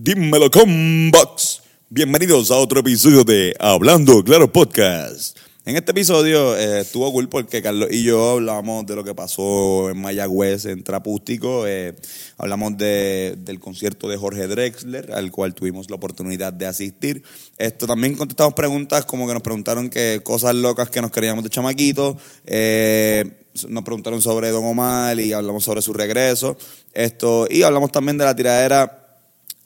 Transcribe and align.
Dímelo 0.00 0.48
Combox. 0.48 1.60
Bienvenidos 1.90 2.52
a 2.52 2.56
otro 2.58 2.78
episodio 2.78 3.24
de 3.24 3.52
Hablando 3.58 4.22
Claro 4.22 4.52
Podcast. 4.52 5.36
En 5.66 5.74
este 5.76 5.90
episodio 5.90 6.56
eh, 6.56 6.82
estuvo 6.82 7.10
cool 7.10 7.28
porque 7.28 7.60
Carlos 7.60 7.88
y 7.90 8.04
yo 8.04 8.30
hablamos 8.34 8.86
de 8.86 8.94
lo 8.94 9.02
que 9.02 9.12
pasó 9.16 9.90
en 9.90 10.00
Mayagüez, 10.00 10.66
en 10.66 10.84
Trapústico. 10.84 11.66
eh, 11.66 11.96
hablamos 12.38 12.78
de- 12.78 13.34
del 13.38 13.58
concierto 13.58 14.08
de 14.08 14.16
Jorge 14.16 14.46
Drexler, 14.46 15.10
al 15.12 15.32
cual 15.32 15.52
tuvimos 15.52 15.90
la 15.90 15.96
oportunidad 15.96 16.52
de 16.52 16.66
asistir. 16.66 17.24
Esto 17.58 17.88
también 17.88 18.14
contestamos 18.14 18.54
preguntas 18.54 19.04
como 19.04 19.26
que 19.26 19.34
nos 19.34 19.42
preguntaron 19.42 19.90
que 19.90 20.20
cosas 20.22 20.54
locas 20.54 20.90
que 20.90 21.02
nos 21.02 21.10
queríamos 21.10 21.42
de 21.42 21.50
chamaquitos. 21.50 22.16
Eh, 22.46 23.24
nos 23.68 23.82
preguntaron 23.82 24.22
sobre 24.22 24.50
Don 24.50 24.64
Omar 24.64 25.18
y 25.18 25.32
hablamos 25.32 25.64
sobre 25.64 25.82
su 25.82 25.92
regreso. 25.92 26.56
Esto, 26.94 27.48
y 27.50 27.62
hablamos 27.64 27.90
también 27.90 28.16
de 28.16 28.24
la 28.24 28.36
tiradera 28.36 28.97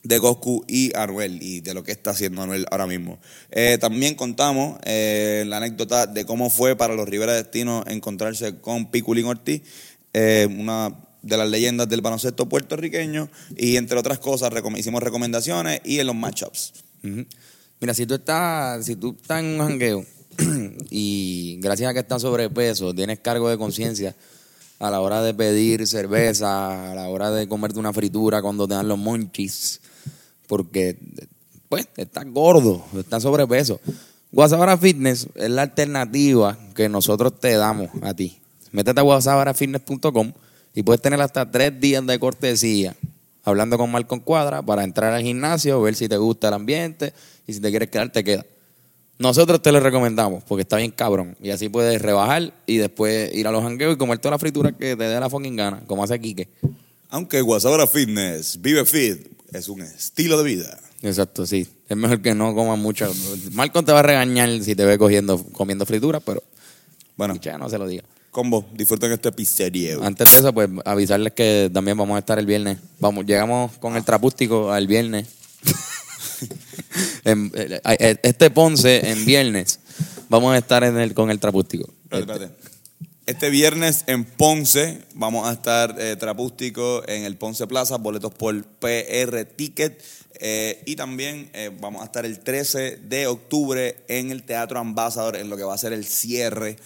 de 0.03 0.19
Goku 0.19 0.65
y 0.67 0.95
Anuel 0.97 1.43
y 1.43 1.61
de 1.61 1.75
lo 1.75 1.85
que 1.85 1.93
está 1.93 2.11
haciendo 2.11 2.43
Anuel 2.43 2.67
ahora 2.71 2.87
mismo. 2.87 3.19
Eh, 3.51 3.79
también 3.81 4.15
contamos 4.15 4.79
eh, 4.85 5.45
la 5.47 5.59
anécdota 5.59 6.07
de 6.07 6.25
cómo 6.25 6.51
fue 6.51 6.77
para 6.77 6.95
los 6.95 7.09
Rivera 7.09 7.35
Destino 7.35 7.85
encontrarse 7.87 8.57
con 8.61 8.91
Piculín 8.91 9.27
Ortiz, 9.27 9.63
eh, 10.13 10.49
una 10.51 10.95
de 11.23 11.37
las 11.37 11.49
leyendas 11.49 11.89
del 11.89 12.01
baloncesto 12.01 12.49
puertorriqueño, 12.49 13.29
y 13.57 13.77
entre 13.77 13.99
otras 13.99 14.19
cosas 14.19 14.53
hicimos 14.77 15.03
recomendaciones 15.03 15.81
y 15.85 16.01
en 16.01 16.07
los 16.09 16.17
matchups. 16.17 16.73
Mira, 17.81 17.95
si 17.95 18.07
tú 18.07 18.15
estás, 18.15 18.85
si 18.85 18.97
tú 18.97 19.17
estás 19.21 19.41
en 19.41 19.47
un 19.47 19.59
jangueo 19.59 20.05
y 20.91 21.59
gracias 21.61 21.91
a 21.91 21.95
que 21.95 22.01
estás 22.01 22.23
sobrepeso, 22.23 22.93
tienes 22.93 23.21
cargo 23.21 23.49
de 23.49 23.59
conciencia 23.59 24.17
a 24.81 24.91
la 24.91 25.01
hora 25.01 25.23
de 25.23 25.33
pedir 25.33 25.87
cerveza, 25.87 26.91
a 26.91 26.95
la 26.97 27.09
hora 27.09 27.31
de 27.31 27.47
comerte 27.47 27.79
una 27.79 27.93
fritura 27.93 28.43
cuando 28.43 28.67
te 28.67 28.75
dan 28.75 28.89
los 28.89 28.99
monchis, 28.99 29.81
porque 30.47 30.97
pues 31.69 31.89
estás 31.97 32.27
gordo, 32.27 32.85
estás 32.99 33.23
sobrepeso. 33.23 33.81
Guasabara 34.31 34.77
Fitness 34.79 35.29
es 35.35 35.51
la 35.51 35.63
alternativa 35.63 36.59
que 36.75 36.89
nosotros 36.89 37.39
te 37.39 37.55
damos 37.57 37.91
a 38.03 38.15
ti. 38.15 38.39
Métete 38.71 39.01
a 39.01 39.03
guasabarafitness.com 39.03 40.33
y 40.75 40.83
puedes 40.83 41.03
tener 41.03 41.21
hasta 41.21 41.51
tres 41.51 41.79
días 41.81 42.07
de 42.07 42.19
cortesía 42.19 42.97
hablando 43.45 43.77
con 43.77 43.91
Malcolm 43.91 44.23
Cuadra 44.23 44.63
para 44.63 44.85
entrar 44.85 45.13
al 45.13 45.23
gimnasio, 45.23 45.81
ver 45.83 45.95
si 45.95 46.09
te 46.09 46.17
gusta 46.17 46.49
el 46.49 46.55
ambiente 46.55 47.13
y 47.47 47.53
si 47.53 47.61
te 47.61 47.71
quieres 47.71 47.91
quedar, 47.91 48.11
te 48.11 48.25
queda. 48.25 48.45
Nosotros 49.19 49.63
te 49.63 49.71
lo 49.71 49.81
recomendamos 49.81 50.43
porque 50.45 50.63
está 50.63 50.79
bien 50.79 50.91
cabrón. 50.91 51.37
Y 51.41 51.51
así 51.51 51.69
puedes 51.69 52.01
rebajar 52.01 52.53
y 52.67 52.79
después 52.79 53.33
ir 53.35 53.47
a 53.47 53.53
los 53.53 53.63
jangueos 53.63 53.95
y 53.95 53.99
comer 53.99 54.19
toda 54.19 54.33
la 54.33 54.39
fritura 54.39 54.73
que 54.73 54.97
te 54.97 55.05
dé 55.05 55.21
la 55.21 55.31
fucking 55.31 55.57
gana, 55.57 55.83
como 55.87 56.03
hace 56.03 56.21
Quique. 56.21 56.49
Aunque 57.09 57.41
Guasabara 57.41 57.87
Fitness, 57.87 58.61
Vive 58.61 58.85
Fit, 58.85 59.27
es 59.53 59.69
un 59.69 59.83
estilo 59.83 60.39
de 60.39 60.45
vida. 60.45 60.79
Exacto, 61.03 61.47
sí. 61.47 61.67
Es 61.89 61.97
mejor 61.97 62.23
que 62.23 62.35
no 62.35 62.55
comas 62.55 62.79
mucho. 62.79 63.13
Malcolm 63.53 63.85
te 63.85 63.93
va 63.93 64.01
a 64.01 64.03
regañar 64.03 64.49
si 64.63 64.75
te 64.75 64.85
ve 64.85 64.97
cogiendo, 64.99 65.43
comiendo 65.53 65.85
fritura, 65.87 66.21
pero 66.21 66.43
Bueno, 67.17 67.35
ya 67.37 67.59
no 67.59 67.69
se 67.69 67.77
lo 67.79 67.87
diga. 67.87 68.05
combo, 68.31 68.65
disfruten 68.75 69.13
este 69.13 69.29
episodio. 69.29 70.03
Antes 70.03 70.31
de 70.33 70.39
eso, 70.39 70.53
pues 70.55 70.69
avisarles 70.85 71.33
que 71.35 71.71
también 71.73 71.97
vamos 71.99 72.17
a 72.17 72.21
estar 72.21 72.39
el 72.39 72.47
viernes. 72.47 72.79
Vamos, 72.99 73.27
llegamos 73.27 73.73
con 73.79 73.97
el 73.97 74.05
trapústico 74.05 74.73
al 74.73 74.87
viernes. 74.87 75.29
En- 77.25 77.53
eh, 77.55 77.81
eh, 77.85 78.17
este 78.23 78.51
Ponce 78.51 79.09
en 79.11 79.25
viernes 79.25 79.79
vamos 80.29 80.55
a 80.55 80.59
estar 80.59 80.83
en 80.85 80.99
el, 80.99 81.15
con 81.15 81.31
el 81.31 81.39
trapústico. 81.39 81.89
Espérate, 82.05 82.33
espérate. 82.45 82.72
Este 83.25 83.51
viernes 83.51 84.03
en 84.09 84.25
Ponce 84.25 85.01
vamos 85.15 85.47
a 85.47 85.53
estar 85.53 85.95
eh, 85.97 86.17
trapústico 86.17 87.05
en 87.07 87.23
el 87.23 87.37
Ponce 87.37 87.69
Plaza, 87.69 87.97
boletos 87.99 88.35
por 88.35 88.65
PR 88.65 89.45
Ticket. 89.45 90.03
eh, 90.41 90.83
y 90.87 90.97
también 90.97 91.49
eh, 91.53 91.71
vamos 91.81 92.03
a 92.03 92.07
estar 92.07 92.27
el 92.27 92.41
13 92.41 92.97
de 92.97 93.29
octubre 93.29 93.95
en 94.09 94.33
el 94.33 94.43
Teatro 94.43 94.81
Ambassador, 94.81 95.37
en 95.37 95.51
lo 95.51 95.57
que 95.57 95.63
va 95.63 95.75
a 95.75 95.79
ser 95.79 95.93
el 95.93 96.05
cierre 96.05 96.79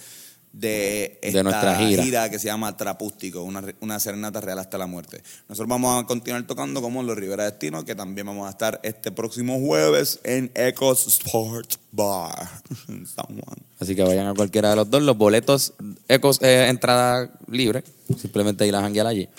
de, 0.59 1.19
esta 1.21 1.43
nuestra 1.43 1.75
gira. 1.75 2.29
que 2.29 2.39
se 2.39 2.47
llama 2.47 2.75
Trapústico, 2.75 3.43
una, 3.43 3.63
una 3.81 3.99
serenata 3.99 4.41
real 4.41 4.59
hasta 4.59 4.77
la 4.77 4.87
muerte. 4.87 5.21
Nosotros 5.47 5.69
vamos 5.69 6.03
a 6.03 6.07
continuar 6.07 6.45
tocando 6.47 6.81
como 6.81 7.03
los 7.03 7.17
Rivera 7.17 7.45
Destino, 7.45 7.85
que 7.85 7.95
también 7.95 8.27
vamos 8.27 8.47
a 8.47 8.51
estar 8.51 8.79
este 8.83 9.11
próximo 9.11 9.59
jueves 9.59 10.19
en 10.23 10.51
Ecos 10.55 11.07
Sports 11.07 11.79
Bar 11.91 12.49
en 12.87 13.05
San 13.07 13.25
Juan. 13.25 13.57
Así 13.79 13.95
que 13.95 14.03
vayan 14.03 14.27
a 14.27 14.33
cualquiera 14.33 14.71
de 14.71 14.75
los 14.75 14.89
dos. 14.89 15.03
Los 15.03 15.17
boletos, 15.17 15.73
Ecos, 16.07 16.41
eh, 16.41 16.67
entrada 16.69 17.29
libre. 17.49 17.83
Simplemente 18.19 18.65
ir 18.65 18.75
a 18.75 18.81
janguear 18.81 19.07
allí. 19.07 19.29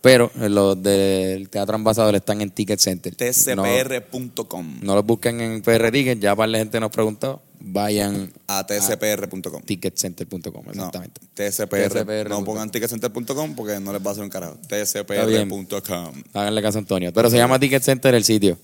Pero 0.00 0.30
eh, 0.40 0.48
los 0.48 0.80
del 0.80 1.48
Teatro 1.48 1.74
Ambasador 1.74 2.14
están 2.14 2.40
en 2.40 2.50
Ticket 2.50 2.78
Center. 2.78 3.14
No, 3.56 3.64
tcpr.com 3.64 4.78
no 4.82 4.94
los 4.94 5.04
busquen 5.04 5.40
en 5.40 5.62
PR 5.62 5.90
Ticket. 5.90 6.20
Ya 6.20 6.36
para 6.36 6.46
la 6.46 6.58
gente 6.58 6.78
nos 6.78 6.90
preguntó. 6.90 7.42
Vayan 7.60 8.32
a 8.46 8.64
tcpr.com. 8.64 9.62
ticketcenter.com. 9.62 10.64
No, 10.66 10.70
Exactamente. 10.70 11.20
TCPR. 11.34 11.88
TCPR. 11.88 12.28
No 12.28 12.44
pongan 12.44 12.70
ticketcenter.com 12.70 13.56
porque 13.56 13.80
no 13.80 13.92
les 13.92 14.00
va 14.00 14.10
a 14.10 14.12
hacer 14.12 14.22
un 14.22 14.30
carajo. 14.30 14.56
tcpr.com. 14.68 16.22
Háganle 16.34 16.62
caso 16.62 16.78
a 16.78 16.80
Antonio. 16.80 17.12
Pero 17.12 17.30
se 17.30 17.36
llama 17.36 17.58
Ticket 17.58 17.82
Center 17.82 18.14
el 18.14 18.22
sitio. 18.22 18.56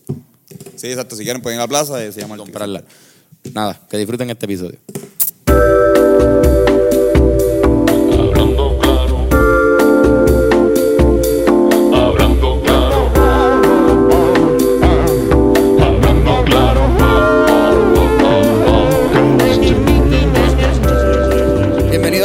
Sí, 0.77 0.87
exacto. 0.89 1.17
Si 1.17 1.25
quieren, 1.25 1.43
pueden 1.43 1.57
ir 1.57 1.61
a 1.61 1.65
la 1.65 1.69
plaza 1.69 2.05
y 2.07 2.13
se 2.13 2.21
llama 2.21 2.35
el 2.37 2.41
comprarla. 2.41 2.85
Nada, 3.53 3.81
que 3.91 3.99
disfruten 3.99 4.31
este 4.31 4.47
episodio. 4.47 4.79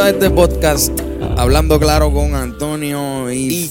A 0.10 0.12
este 0.12 0.30
podcast 0.32 1.00
Hablando 1.38 1.80
Claro 1.80 2.12
con 2.12 2.34
Antonio 2.34 3.32
y, 3.32 3.70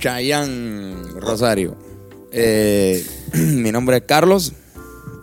Chayanne 0.00 0.96
Rosario. 1.20 1.76
Eh, 2.32 3.04
mi 3.34 3.70
nombre 3.70 3.98
es 3.98 4.02
Carlos. 4.02 4.52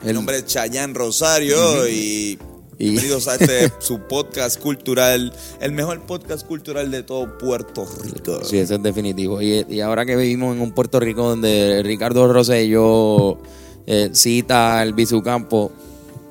Mi 0.03 0.13
nombre 0.13 0.37
es 0.37 0.45
Chayanne 0.45 0.93
Rosario 0.93 1.85
y, 1.89 2.39
Y- 2.77 2.89
bienvenidos 2.91 3.27
a 3.27 3.35
este 3.35 3.73
su 3.79 3.99
podcast 4.07 4.57
cultural, 4.59 5.33
el 5.59 5.71
mejor 5.73 6.01
podcast 6.05 6.47
cultural 6.47 6.89
de 6.89 7.03
todo 7.03 7.37
Puerto 7.37 7.85
Rico. 8.03 8.43
Sí, 8.45 8.57
eso 8.57 8.75
es 8.75 8.83
definitivo. 8.83 9.41
Y, 9.41 9.65
y 9.69 9.81
ahora 9.81 10.05
que 10.05 10.15
vivimos 10.15 10.55
en 10.55 10.61
un 10.61 10.71
Puerto 10.71 10.99
Rico 10.99 11.27
donde 11.27 11.81
Ricardo 11.83 12.31
Rosselló 12.31 13.37
eh, 13.85 14.11
cita 14.13 14.79
al 14.79 14.93
Bizucampo 14.93 15.71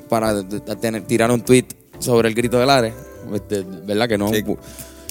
para 0.08 0.42
tener- 0.48 1.06
tirar 1.06 1.30
un 1.30 1.42
tweet 1.42 1.66
sobre 1.98 2.28
el 2.30 2.34
grito 2.34 2.58
del 2.58 2.70
Ares, 2.70 2.94
este, 3.34 3.62
¿verdad? 3.62 4.08
Que 4.08 4.18
no. 4.18 4.30
¿Qué, 4.30 4.44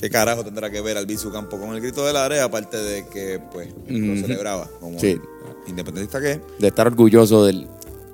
qué 0.02 0.10
carajo 0.10 0.44
tendrá 0.44 0.70
que 0.70 0.82
ver 0.82 0.98
Albizu 0.98 1.32
Campo 1.32 1.60
con 1.60 1.74
el 1.76 1.82
grito 1.82 2.06
del 2.06 2.16
área? 2.18 2.44
Aparte 2.46 2.78
de 2.78 3.08
que, 3.08 3.40
pues, 3.52 3.70
lo 3.88 4.14
Ujú. 4.14 4.22
celebraba 4.22 4.70
como 4.80 5.00
Sí. 5.00 5.20
independentista 5.68 6.20
que. 6.22 6.40
De 6.60 6.68
estar 6.68 6.88
orgulloso 6.88 7.46
del. 7.46 7.68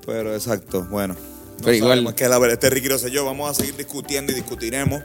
Pero 0.05 0.33
exacto, 0.33 0.85
bueno. 0.89 1.13
No 1.15 1.63
Pero 1.63 1.77
igual- 1.77 2.13
es 2.15 2.29
la 2.29 2.37
verdad. 2.37 2.53
Este 2.53 2.69
Ricky 2.69 2.89
Rosselló, 2.89 3.23
vamos 3.25 3.49
a 3.49 3.53
seguir 3.53 3.75
discutiendo 3.77 4.31
y 4.31 4.35
discutiremos. 4.35 5.01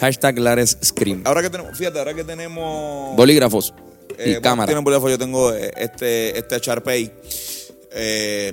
Hashtag 0.00 0.38
Lares 0.38 0.76
Scream. 0.84 1.22
Ahora 1.24 1.42
que 1.42 1.50
tenemos, 1.50 1.76
fíjate, 1.76 1.98
ahora 1.98 2.12
que 2.14 2.24
tenemos. 2.24 3.16
Bolígrafos 3.16 3.72
eh, 4.10 4.14
y 4.16 4.24
bueno, 4.30 4.40
cámara. 4.42 4.66
tienen 4.66 4.84
bolígrafo, 4.84 5.08
yo 5.10 5.18
tengo 5.18 5.52
eh, 5.54 5.70
este, 5.76 6.38
este 6.38 6.58
Sharpei. 6.60 7.10
Eh, 7.92 8.52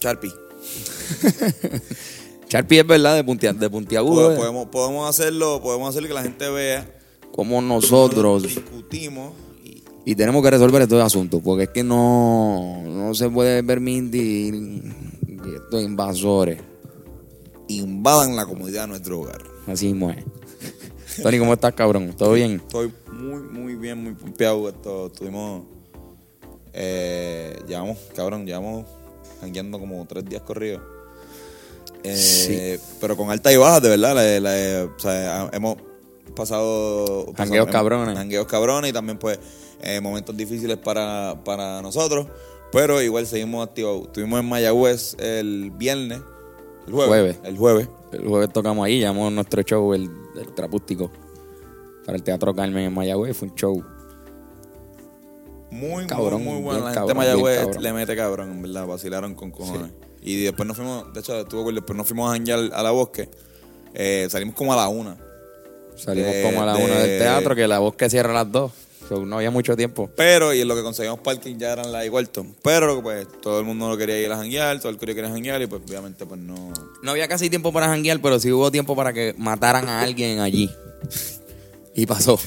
Sharpie. 0.00 0.32
Sharpie 2.48 2.80
es 2.80 2.86
verdad 2.86 3.16
de, 3.16 3.24
puntia, 3.24 3.52
de 3.52 3.68
puntiagudo. 3.70 4.28
Pod- 4.28 4.34
eh. 4.34 4.36
podemos, 4.36 4.66
podemos 4.68 5.08
hacerlo, 5.08 5.60
podemos 5.62 5.88
hacer 5.88 6.06
que 6.08 6.14
la 6.14 6.22
gente 6.22 6.48
vea. 6.48 6.92
Como 7.34 7.60
nosotros. 7.60 8.44
discutimos 8.44 9.32
y 9.64 9.82
Y 10.04 10.14
tenemos 10.14 10.42
que 10.42 10.50
resolver 10.50 10.82
estos 10.82 11.02
asuntos, 11.02 11.40
porque 11.44 11.64
es 11.64 11.68
que 11.70 11.82
no, 11.82 12.82
no 12.84 13.14
se 13.14 13.28
puede 13.28 13.62
permitir 13.64 14.54
que 15.24 15.56
estos 15.56 15.82
invasores, 15.82 16.58
invadan 17.68 18.36
la 18.36 18.46
comunidad 18.46 18.82
de 18.82 18.88
nuestro 18.88 19.20
hogar. 19.20 19.42
así 19.66 19.86
mismo 19.86 20.10
es. 20.10 20.24
Tony, 21.22 21.38
¿cómo 21.38 21.52
estás, 21.54 21.72
cabrón? 21.74 22.14
¿Todo 22.16 22.32
bien? 22.34 22.52
Estoy 22.64 22.92
muy, 23.12 23.42
muy 23.42 23.74
bien, 23.74 24.02
muy 24.02 24.14
pompeado. 24.14 24.68
Esto, 24.68 25.06
estuvimos. 25.06 25.64
Eh, 26.72 27.58
llevamos, 27.66 27.98
cabrón, 28.14 28.44
llevamos 28.46 28.84
jangueando 29.40 29.78
como 29.80 30.04
tres 30.06 30.24
días 30.26 30.42
corridos. 30.42 30.82
Eh, 32.04 32.78
Pero 33.00 33.16
con 33.16 33.30
alta 33.30 33.52
y 33.52 33.56
baja, 33.56 33.80
de 33.80 33.88
verdad. 33.90 34.14
la- 34.14 34.40
la- 34.40 34.84
o 34.84 34.98
sea, 34.98 35.50
hemos 35.52 35.76
pasado. 36.34 37.32
Jangueos 37.36 37.66
cabrones. 37.68 38.16
Jangueos 38.16 38.46
cabrones 38.46 38.90
y 38.90 38.92
también, 38.92 39.18
pues, 39.18 39.38
eh, 39.80 40.00
momentos 40.00 40.36
difíciles 40.36 40.76
para, 40.78 41.36
para 41.44 41.82
nosotros. 41.82 42.26
Pero 42.72 43.00
igual 43.02 43.26
seguimos 43.26 43.66
activos. 43.66 44.06
Estuvimos 44.06 44.40
en 44.40 44.48
Mayagüez 44.48 45.14
el 45.18 45.70
viernes. 45.76 46.20
El 46.86 46.92
jueves. 46.92 47.08
Jueves. 47.08 47.38
El 47.44 47.56
jueves. 47.58 47.88
El 48.12 48.26
jueves 48.28 48.52
tocamos 48.52 48.84
ahí, 48.86 49.00
llamamos 49.00 49.32
nuestro 49.32 49.62
show, 49.62 49.92
el, 49.94 50.08
el 50.38 50.54
Trapústico, 50.54 51.10
para 52.04 52.16
el 52.16 52.22
Teatro 52.22 52.54
Carmen 52.54 52.84
en 52.84 52.94
Mayagüez. 52.94 53.36
Fue 53.36 53.48
un 53.48 53.54
show 53.56 53.84
Muy, 55.70 56.06
Cabrón, 56.06 56.44
muy, 56.44 56.54
muy 56.54 56.62
bueno. 56.62 56.84
La 56.84 56.92
gente 56.94 57.08
de 57.08 57.14
Mayagüez 57.14 57.80
le 57.80 57.92
mete 57.92 58.16
cabrón, 58.16 58.50
en 58.52 58.62
verdad. 58.62 58.86
Vacilaron 58.86 59.34
con 59.34 59.50
cojones. 59.50 59.90
Y 60.26 60.42
después 60.42 60.66
nos 60.66 60.76
fuimos, 60.76 61.10
de 61.14 61.20
hecho, 61.20 61.40
estuvo 61.40 61.62
cool, 61.62 61.76
después 61.76 61.96
nos 61.96 62.06
fuimos 62.06 62.28
a 62.28 62.32
janguear 62.34 62.58
a 62.74 62.82
la 62.82 62.90
bosque. 62.90 63.28
Eh, 63.94 64.26
salimos 64.28 64.54
como 64.54 64.72
a 64.72 64.76
la 64.76 64.88
una. 64.88 65.16
Salimos 65.96 66.32
De- 66.34 66.42
como 66.42 66.62
a 66.62 66.66
la 66.66 66.74
de- 66.74 66.84
una 66.84 66.94
del 66.98 67.18
teatro, 67.20 67.54
que 67.54 67.66
la 67.66 67.78
voz 67.78 67.94
que 67.94 68.10
cierra 68.10 68.30
a 68.32 68.44
las 68.44 68.52
dos. 68.52 68.72
So, 69.08 69.24
no 69.24 69.36
había 69.36 69.52
mucho 69.52 69.76
tiempo. 69.76 70.10
Pero, 70.16 70.52
y 70.52 70.60
en 70.62 70.66
lo 70.68 70.74
que 70.74 70.82
conseguimos 70.82 71.20
parking 71.20 71.56
ya 71.58 71.72
eran 71.72 71.92
las 71.92 72.04
y 72.04 72.10
cuarto. 72.10 72.44
Pero, 72.62 73.00
pues, 73.02 73.26
todo 73.40 73.60
el 73.60 73.64
mundo 73.64 73.88
no 73.88 73.96
quería 73.96 74.20
ir 74.20 74.30
a 74.32 74.36
janguear, 74.36 74.80
todo 74.80 74.88
el 74.90 74.98
corillo 74.98 75.14
quería 75.14 75.30
janguear 75.30 75.62
y, 75.62 75.68
pues, 75.68 75.80
obviamente, 75.88 76.26
pues, 76.26 76.40
no... 76.40 76.72
No 77.04 77.10
había 77.12 77.28
casi 77.28 77.48
tiempo 77.48 77.72
para 77.72 77.86
janguear, 77.86 78.20
pero 78.20 78.40
sí 78.40 78.50
hubo 78.50 78.68
tiempo 78.72 78.96
para 78.96 79.12
que 79.12 79.32
mataran 79.38 79.88
a 79.88 80.00
alguien 80.02 80.40
allí. 80.40 80.68
Y 81.94 82.04
pasó. 82.04 82.38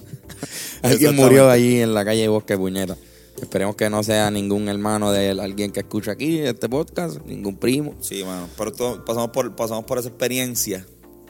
alguien 0.82 1.16
murió 1.16 1.50
allí 1.50 1.80
en 1.80 1.94
la 1.94 2.04
calle 2.04 2.28
Bosque 2.28 2.56
Puñeta. 2.56 2.96
Esperemos 3.40 3.76
que 3.76 3.88
no 3.88 4.02
sea 4.02 4.30
ningún 4.30 4.68
hermano 4.68 5.10
de 5.12 5.30
alguien 5.30 5.70
que 5.70 5.80
escucha 5.80 6.12
aquí 6.12 6.38
este 6.38 6.68
podcast, 6.68 7.20
ningún 7.24 7.56
primo. 7.56 7.94
Sí, 8.00 8.24
mano. 8.24 8.48
Pero 8.56 8.72
todo- 8.72 9.04
pasamos, 9.04 9.30
por, 9.30 9.54
pasamos 9.56 9.84
por 9.84 9.98
esa 9.98 10.08
experiencia 10.08 10.86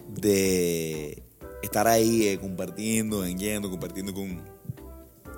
de 0.09 1.23
estar 1.63 1.87
ahí 1.87 2.27
eh, 2.29 2.39
compartiendo, 2.39 3.27
yendo, 3.27 3.71
compartiendo 3.71 4.15
con, 4.15 4.43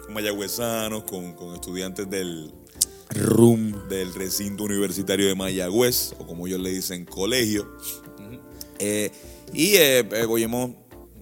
con 0.04 0.14
mayagüezanos, 0.14 1.04
con, 1.04 1.32
con 1.34 1.54
estudiantes 1.54 2.08
del, 2.08 2.52
Room. 3.10 3.88
del 3.88 4.14
recinto 4.14 4.64
universitario 4.64 5.26
de 5.26 5.34
Mayagüez, 5.34 6.14
o 6.18 6.26
como 6.26 6.46
ellos 6.46 6.60
le 6.60 6.70
dicen, 6.70 7.04
colegio. 7.04 7.68
Eh, 8.78 9.10
y 9.52 9.74
eh, 9.74 9.98
eh, 10.12 10.26
oímos 10.28 10.70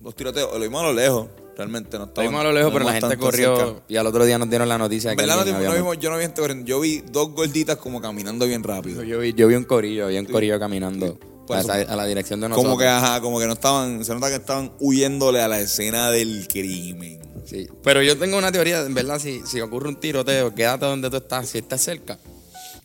los 0.03 0.15
tiroteos, 0.15 0.53
lo 0.53 0.61
vimos 0.61 0.83
a 0.83 0.87
lo 0.87 0.93
lejos, 0.93 1.29
realmente 1.59 1.99
no 1.99 2.05
estábamos. 2.05 2.31
vimos 2.31 2.41
a 2.41 2.45
lo 2.45 2.53
lejos, 2.53 2.73
no 2.73 2.79
pero 2.79 2.85
la 2.87 3.01
gente 3.01 3.19
corrió 3.19 3.57
cerca. 3.57 3.83
y 3.89 3.97
al 3.97 4.07
otro 4.07 4.25
día 4.25 4.39
nos 4.39 4.49
dieron 4.49 4.69
la 4.69 4.79
noticia 4.79 5.11
En 5.11 5.19
que 5.19 5.27
verdad, 5.27 5.45
no, 5.45 5.53
no 5.61 5.75
vimos- 5.75 5.99
yo 5.99 6.09
no 6.09 6.17
vi 6.17 6.23
gente 6.23 6.41
corriendo. 6.41 6.65
Yo 6.65 6.81
vi 6.81 7.03
dos 7.11 7.33
gorditas 7.33 7.77
como 7.77 8.01
caminando 8.01 8.47
bien 8.47 8.63
rápido. 8.63 9.03
Yo 9.03 9.19
vi, 9.19 9.35
yo 9.35 9.49
vi 9.49 9.57
un 9.57 9.65
corillo, 9.65 10.07
vi 10.07 10.17
un 10.19 10.25
corillo 10.27 10.59
caminando 10.61 11.19
Por 11.47 11.57
a, 11.57 11.61
eso- 11.61 11.75
esa- 11.75 11.93
a 11.93 11.97
la 11.97 12.07
dirección 12.07 12.41
de 12.41 12.49
nosotros. 12.49 12.71
Como 12.73 12.79
que, 12.79 12.87
ajá, 12.87 13.21
como 13.21 13.41
que 13.41 13.47
no 13.47 13.55
estaban, 13.55 14.05
se 14.05 14.15
nota 14.15 14.29
que 14.29 14.37
estaban 14.37 14.71
huyéndole 14.79 15.41
a 15.43 15.49
la 15.49 15.61
escena 15.61 16.11
del 16.13 16.47
crimen. 16.49 17.21
Sí, 17.45 17.67
pero 17.83 18.03
yo 18.03 18.17
tengo 18.17 18.39
una 18.39 18.53
teoría, 18.53 18.81
en 18.83 18.95
verdad, 18.95 19.19
si, 19.19 19.41
si 19.45 19.61
ocurre 19.61 19.89
un 19.89 19.97
tiroteo, 19.97 20.55
quédate 20.55 20.87
donde 20.87 21.11
tú 21.11 21.17
estás, 21.17 21.49
si 21.49 21.59
estás 21.59 21.81
cerca, 21.81 22.19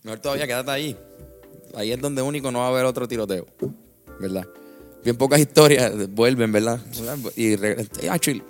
mejor 0.04 0.20
todavía 0.20 0.48
quédate 0.48 0.72
ahí. 0.72 0.98
Ahí 1.76 1.92
es 1.92 2.00
donde 2.02 2.22
único 2.22 2.52
no 2.52 2.60
va 2.60 2.66
a 2.66 2.70
haber 2.70 2.86
otro 2.86 3.08
tiroteo, 3.08 3.46
¿verdad? 4.20 4.46
Bien 5.04 5.18
pocas 5.18 5.40
historias 5.40 5.92
vuelven, 6.12 6.52
¿verdad? 6.54 6.80
Y, 7.36 7.56
regre- 7.58 7.88
y, 8.02 8.20
chill, 8.20 8.42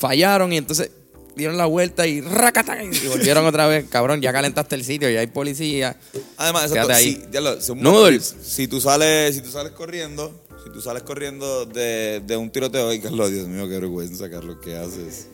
fallaron 0.00 0.52
y 0.52 0.56
entonces 0.56 0.90
dieron 1.36 1.56
la 1.56 1.66
vuelta 1.66 2.06
y 2.06 2.20
racata, 2.20 2.82
y 2.82 3.06
volvieron 3.06 3.46
otra 3.46 3.66
vez. 3.66 3.86
Cabrón, 3.88 4.20
ya 4.20 4.32
calentaste 4.32 4.74
el 4.74 4.84
sitio, 4.84 5.08
ya 5.10 5.20
hay 5.20 5.26
policía. 5.28 5.96
Además, 6.36 6.70
exacto, 6.70 6.92
ahí. 6.92 7.12
si, 7.14 7.22
ya 7.32 7.40
lo- 7.40 7.60
si 7.60 7.72
un- 7.72 7.80
Noodles. 7.82 8.34
Si 8.42 8.66
tú 8.66 8.80
sales, 8.80 9.34
si 9.36 9.40
tú 9.42 9.50
sales 9.50 9.72
corriendo, 9.72 10.44
si 10.64 10.70
tú 10.72 10.80
sales 10.80 11.02
corriendo 11.04 11.64
de, 11.66 12.20
de 12.26 12.36
un 12.36 12.50
tiroteo, 12.50 12.88
ay 12.90 13.00
Carlos, 13.00 13.30
Dios 13.30 13.46
mío, 13.46 13.68
qué 13.68 13.74
vergüenza, 13.78 14.28
Carlos, 14.28 14.56
¿qué 14.62 14.76
haces? 14.76 15.28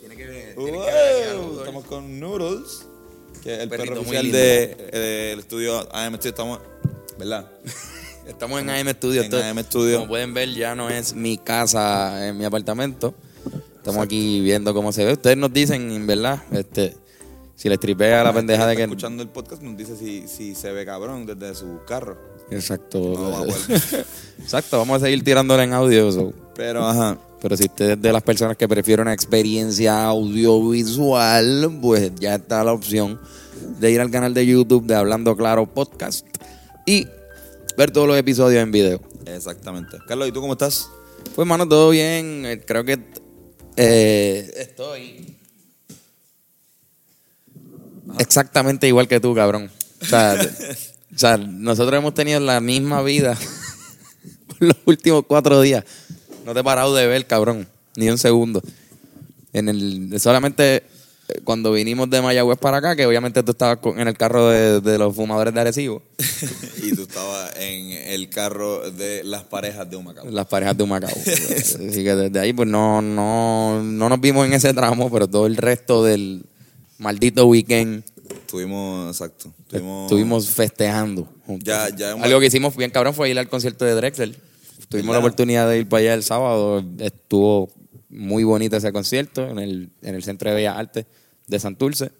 Tiene 0.00 0.16
que, 0.16 0.54
Wow, 0.56 1.58
estamos 1.58 1.84
con 1.84 2.18
Noodles, 2.18 2.86
que 3.42 3.54
es 3.54 3.60
el 3.60 3.68
perro 3.68 4.00
oficial 4.00 4.30
del 4.32 5.38
estudio 5.38 5.78
AM 5.94 6.14
Studio, 6.16 6.30
estamos, 6.30 6.60
¿verdad? 7.18 7.50
Estamos 8.26 8.60
en 8.60 8.70
AM 8.70 8.88
Studio. 8.94 9.22
En 9.22 9.34
AM 9.34 9.58
Studio. 9.64 9.96
Como 9.98 10.08
pueden 10.08 10.32
ver, 10.32 10.48
ya 10.54 10.74
no 10.74 10.88
es 10.88 11.12
mi 11.14 11.36
casa, 11.38 12.26
en 12.26 12.38
mi 12.38 12.44
apartamento. 12.46 13.14
Estamos 13.84 14.02
aquí 14.02 14.40
viendo 14.40 14.72
cómo 14.72 14.92
se 14.92 15.04
ve. 15.04 15.12
Ustedes 15.12 15.36
nos 15.36 15.52
dicen, 15.52 15.90
en 15.90 16.06
verdad, 16.06 16.42
este, 16.52 16.96
si 17.54 17.68
les 17.68 17.78
tripea 17.78 18.24
la 18.24 18.32
pendeja 18.32 18.66
de 18.66 18.76
que. 18.76 18.84
escuchando 18.84 19.22
el 19.22 19.28
podcast 19.28 19.60
nos 19.60 19.76
dice 19.76 19.94
si, 19.94 20.26
si 20.26 20.54
se 20.54 20.72
ve 20.72 20.86
cabrón 20.86 21.26
desde 21.26 21.54
su 21.54 21.80
carro. 21.86 22.16
Exacto. 22.50 22.98
No. 22.98 23.44
Exacto, 24.42 24.78
vamos 24.78 25.02
a 25.02 25.04
seguir 25.04 25.22
tirándole 25.22 25.64
en 25.64 25.74
audio. 25.74 26.10
so. 26.10 26.32
Pero, 26.54 26.82
ajá, 26.82 27.18
Pero 27.42 27.58
si 27.58 27.64
usted 27.64 27.90
es 27.90 28.00
de 28.00 28.10
las 28.10 28.22
personas 28.22 28.56
que 28.56 28.66
prefieren 28.66 29.02
una 29.02 29.12
experiencia 29.12 30.02
audiovisual, 30.06 31.78
pues 31.82 32.10
ya 32.18 32.36
está 32.36 32.64
la 32.64 32.72
opción 32.72 33.20
de 33.80 33.90
ir 33.90 34.00
al 34.00 34.10
canal 34.10 34.32
de 34.32 34.46
YouTube 34.46 34.86
de 34.86 34.94
Hablando 34.94 35.36
Claro 35.36 35.66
Podcast 35.66 36.26
y 36.86 37.06
ver 37.76 37.90
todos 37.90 38.08
los 38.08 38.16
episodios 38.16 38.62
en 38.62 38.72
video. 38.72 38.98
exactamente. 39.26 39.98
Carlos, 40.08 40.26
¿y 40.28 40.32
tú 40.32 40.40
cómo 40.40 40.54
estás? 40.54 40.88
Pues, 41.34 41.46
mano, 41.46 41.68
todo 41.68 41.90
bien. 41.90 42.46
Eh, 42.46 42.62
Creo 42.66 42.82
que 42.84 43.22
eh, 43.76 44.52
estoy 44.56 45.36
exactamente 48.18 48.86
igual 48.86 49.08
que 49.08 49.20
tú, 49.20 49.34
cabrón. 49.34 49.70
O 50.00 50.04
sea, 50.04 50.36
o 51.14 51.18
sea, 51.18 51.36
nosotros 51.36 51.98
hemos 51.98 52.14
tenido 52.14 52.40
la 52.40 52.60
misma 52.60 53.02
vida 53.02 53.36
por 54.46 54.62
los 54.62 54.76
últimos 54.84 55.24
cuatro 55.26 55.60
días. 55.60 55.84
No 56.44 56.52
te 56.52 56.60
he 56.60 56.64
parado 56.64 56.94
de 56.94 57.06
ver, 57.06 57.26
cabrón, 57.26 57.68
ni 57.96 58.08
un 58.10 58.18
segundo. 58.18 58.62
En 59.52 59.68
el, 59.68 60.20
solamente 60.20 60.82
cuando 61.44 61.72
vinimos 61.72 62.08
de 62.10 62.20
Mayagüez 62.22 62.58
para 62.58 62.78
acá, 62.78 62.94
que 62.96 63.06
obviamente 63.06 63.42
tú 63.42 63.52
estabas 63.52 63.78
en 63.96 64.06
el 64.08 64.16
carro 64.16 64.48
de, 64.48 64.80
de 64.80 64.98
los 64.98 65.14
fumadores 65.14 65.54
de 65.54 65.60
Arecibo. 65.60 66.02
y 66.82 66.94
tú 66.94 67.02
estabas 67.02 67.52
en 67.58 67.92
el 68.12 68.28
carro 68.28 68.90
de 68.90 69.24
las 69.24 69.42
parejas 69.44 69.88
de 69.88 69.96
Humacao. 69.96 70.26
Las 70.30 70.46
parejas 70.46 70.76
de 70.76 70.84
Humacao. 70.84 71.10
Así 71.26 72.04
que 72.04 72.14
desde 72.14 72.38
ahí, 72.40 72.52
pues 72.52 72.68
no, 72.68 73.00
no, 73.02 73.82
no 73.82 74.08
nos 74.08 74.20
vimos 74.20 74.46
en 74.46 74.52
ese 74.52 74.72
tramo, 74.74 75.10
pero 75.10 75.26
todo 75.28 75.46
el 75.46 75.56
resto 75.56 76.04
del 76.04 76.44
maldito 76.98 77.46
weekend 77.46 78.04
Tuvimos, 78.46 79.08
exacto. 79.16 79.52
Tuvimos, 79.68 80.04
estuvimos 80.04 80.48
festejando. 80.48 81.28
Ya- 81.58 81.88
ya 81.94 82.12
hemos- 82.12 82.24
Algo 82.24 82.40
que 82.40 82.46
hicimos 82.46 82.76
bien 82.76 82.90
cabrón 82.90 83.12
fue 83.14 83.28
ir 83.30 83.38
al 83.38 83.48
concierto 83.48 83.84
de 83.84 83.94
Drexel. 83.94 84.36
Tuvimos 84.88 85.12
la 85.14 85.18
oportunidad 85.18 85.68
de 85.68 85.78
ir 85.80 85.88
para 85.88 86.00
allá 86.02 86.14
el 86.14 86.22
sábado. 86.22 86.84
Estuvo 86.98 87.70
muy 88.14 88.44
bonito 88.44 88.76
ese 88.76 88.92
concierto 88.92 89.46
en 89.48 89.58
el, 89.58 89.90
en 90.02 90.14
el 90.14 90.22
Centro 90.22 90.50
de 90.50 90.56
Bellas 90.56 90.76
Artes 90.76 91.06
de 91.46 91.58
Santurce. 91.58 92.10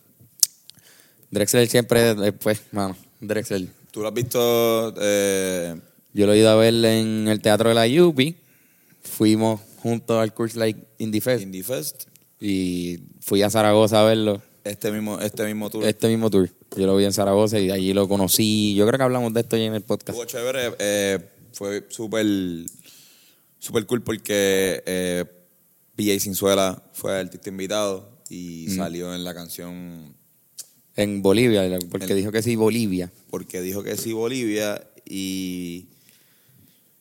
Drexel 1.31 1.69
siempre, 1.69 2.11
eh, 2.11 2.33
pues, 2.33 2.63
mano, 2.73 2.97
Drexel. 3.21 3.71
¿Tú 3.91 4.03
lo 4.03 4.09
has 4.09 4.15
visto? 4.15 4.95
Eh, 5.01 5.75
Yo 6.13 6.27
lo 6.27 6.33
he 6.33 6.39
ido 6.39 6.51
a 6.51 6.57
ver 6.57 6.75
en 6.85 7.29
el 7.29 7.41
Teatro 7.41 7.69
de 7.69 7.75
la 7.75 8.05
UPI. 8.05 8.37
Fuimos 9.03 9.61
juntos 9.79 10.21
al 10.21 10.33
Curse 10.35 10.59
Like 10.59 10.81
Indie 10.99 11.21
Fest. 11.21 11.43
Indie 11.43 11.63
Fest. 11.63 12.05
Y 12.41 13.01
fui 13.21 13.43
a 13.43 13.51
Zaragoza 13.51 14.01
a 14.01 14.05
verlo. 14.05 14.43
Este 14.65 14.91
mismo, 14.91 15.21
este 15.21 15.45
mismo 15.45 15.71
tour. 15.71 15.85
Este 15.85 16.09
mismo 16.09 16.31
tour. 16.31 16.51
Yo 16.77 16.87
lo 16.87 16.97
vi 16.97 17.05
en 17.05 17.13
Zaragoza 17.13 17.59
y 17.61 17.71
allí 17.71 17.93
lo 17.93 18.09
conocí. 18.09 18.75
Yo 18.75 18.87
creo 18.87 18.99
que 18.99 19.05
hablamos 19.05 19.33
de 19.35 19.41
esto 19.41 19.57
ya 19.57 19.65
en 19.65 19.75
el 19.75 19.83
podcast. 19.83 20.19
Estuvo 20.19 20.25
chévere. 20.25 20.75
eh, 20.79 21.19
fue 21.53 21.87
súper 21.89 22.27
súper 23.59 23.87
cool 23.87 24.03
porque 24.03 24.83
eh, 24.87 25.25
PJ 25.97 26.21
Sinzuela 26.21 26.83
fue 26.93 27.19
artista 27.19 27.49
invitado 27.49 28.11
y 28.29 28.69
salió 28.71 29.15
en 29.15 29.23
la 29.25 29.35
canción 29.35 30.15
En 30.97 31.23
Bolivia, 31.23 31.63
porque 31.91 32.07
El- 32.13 32.17
dijo 32.17 32.33
que 32.33 32.43
sí, 32.43 32.57
Bolivia. 32.57 33.11
porque 33.31 33.61
dijo 33.61 33.83
que 33.83 33.97
sí 33.97 34.13
Bolivia 34.13 34.87
y, 35.05 35.89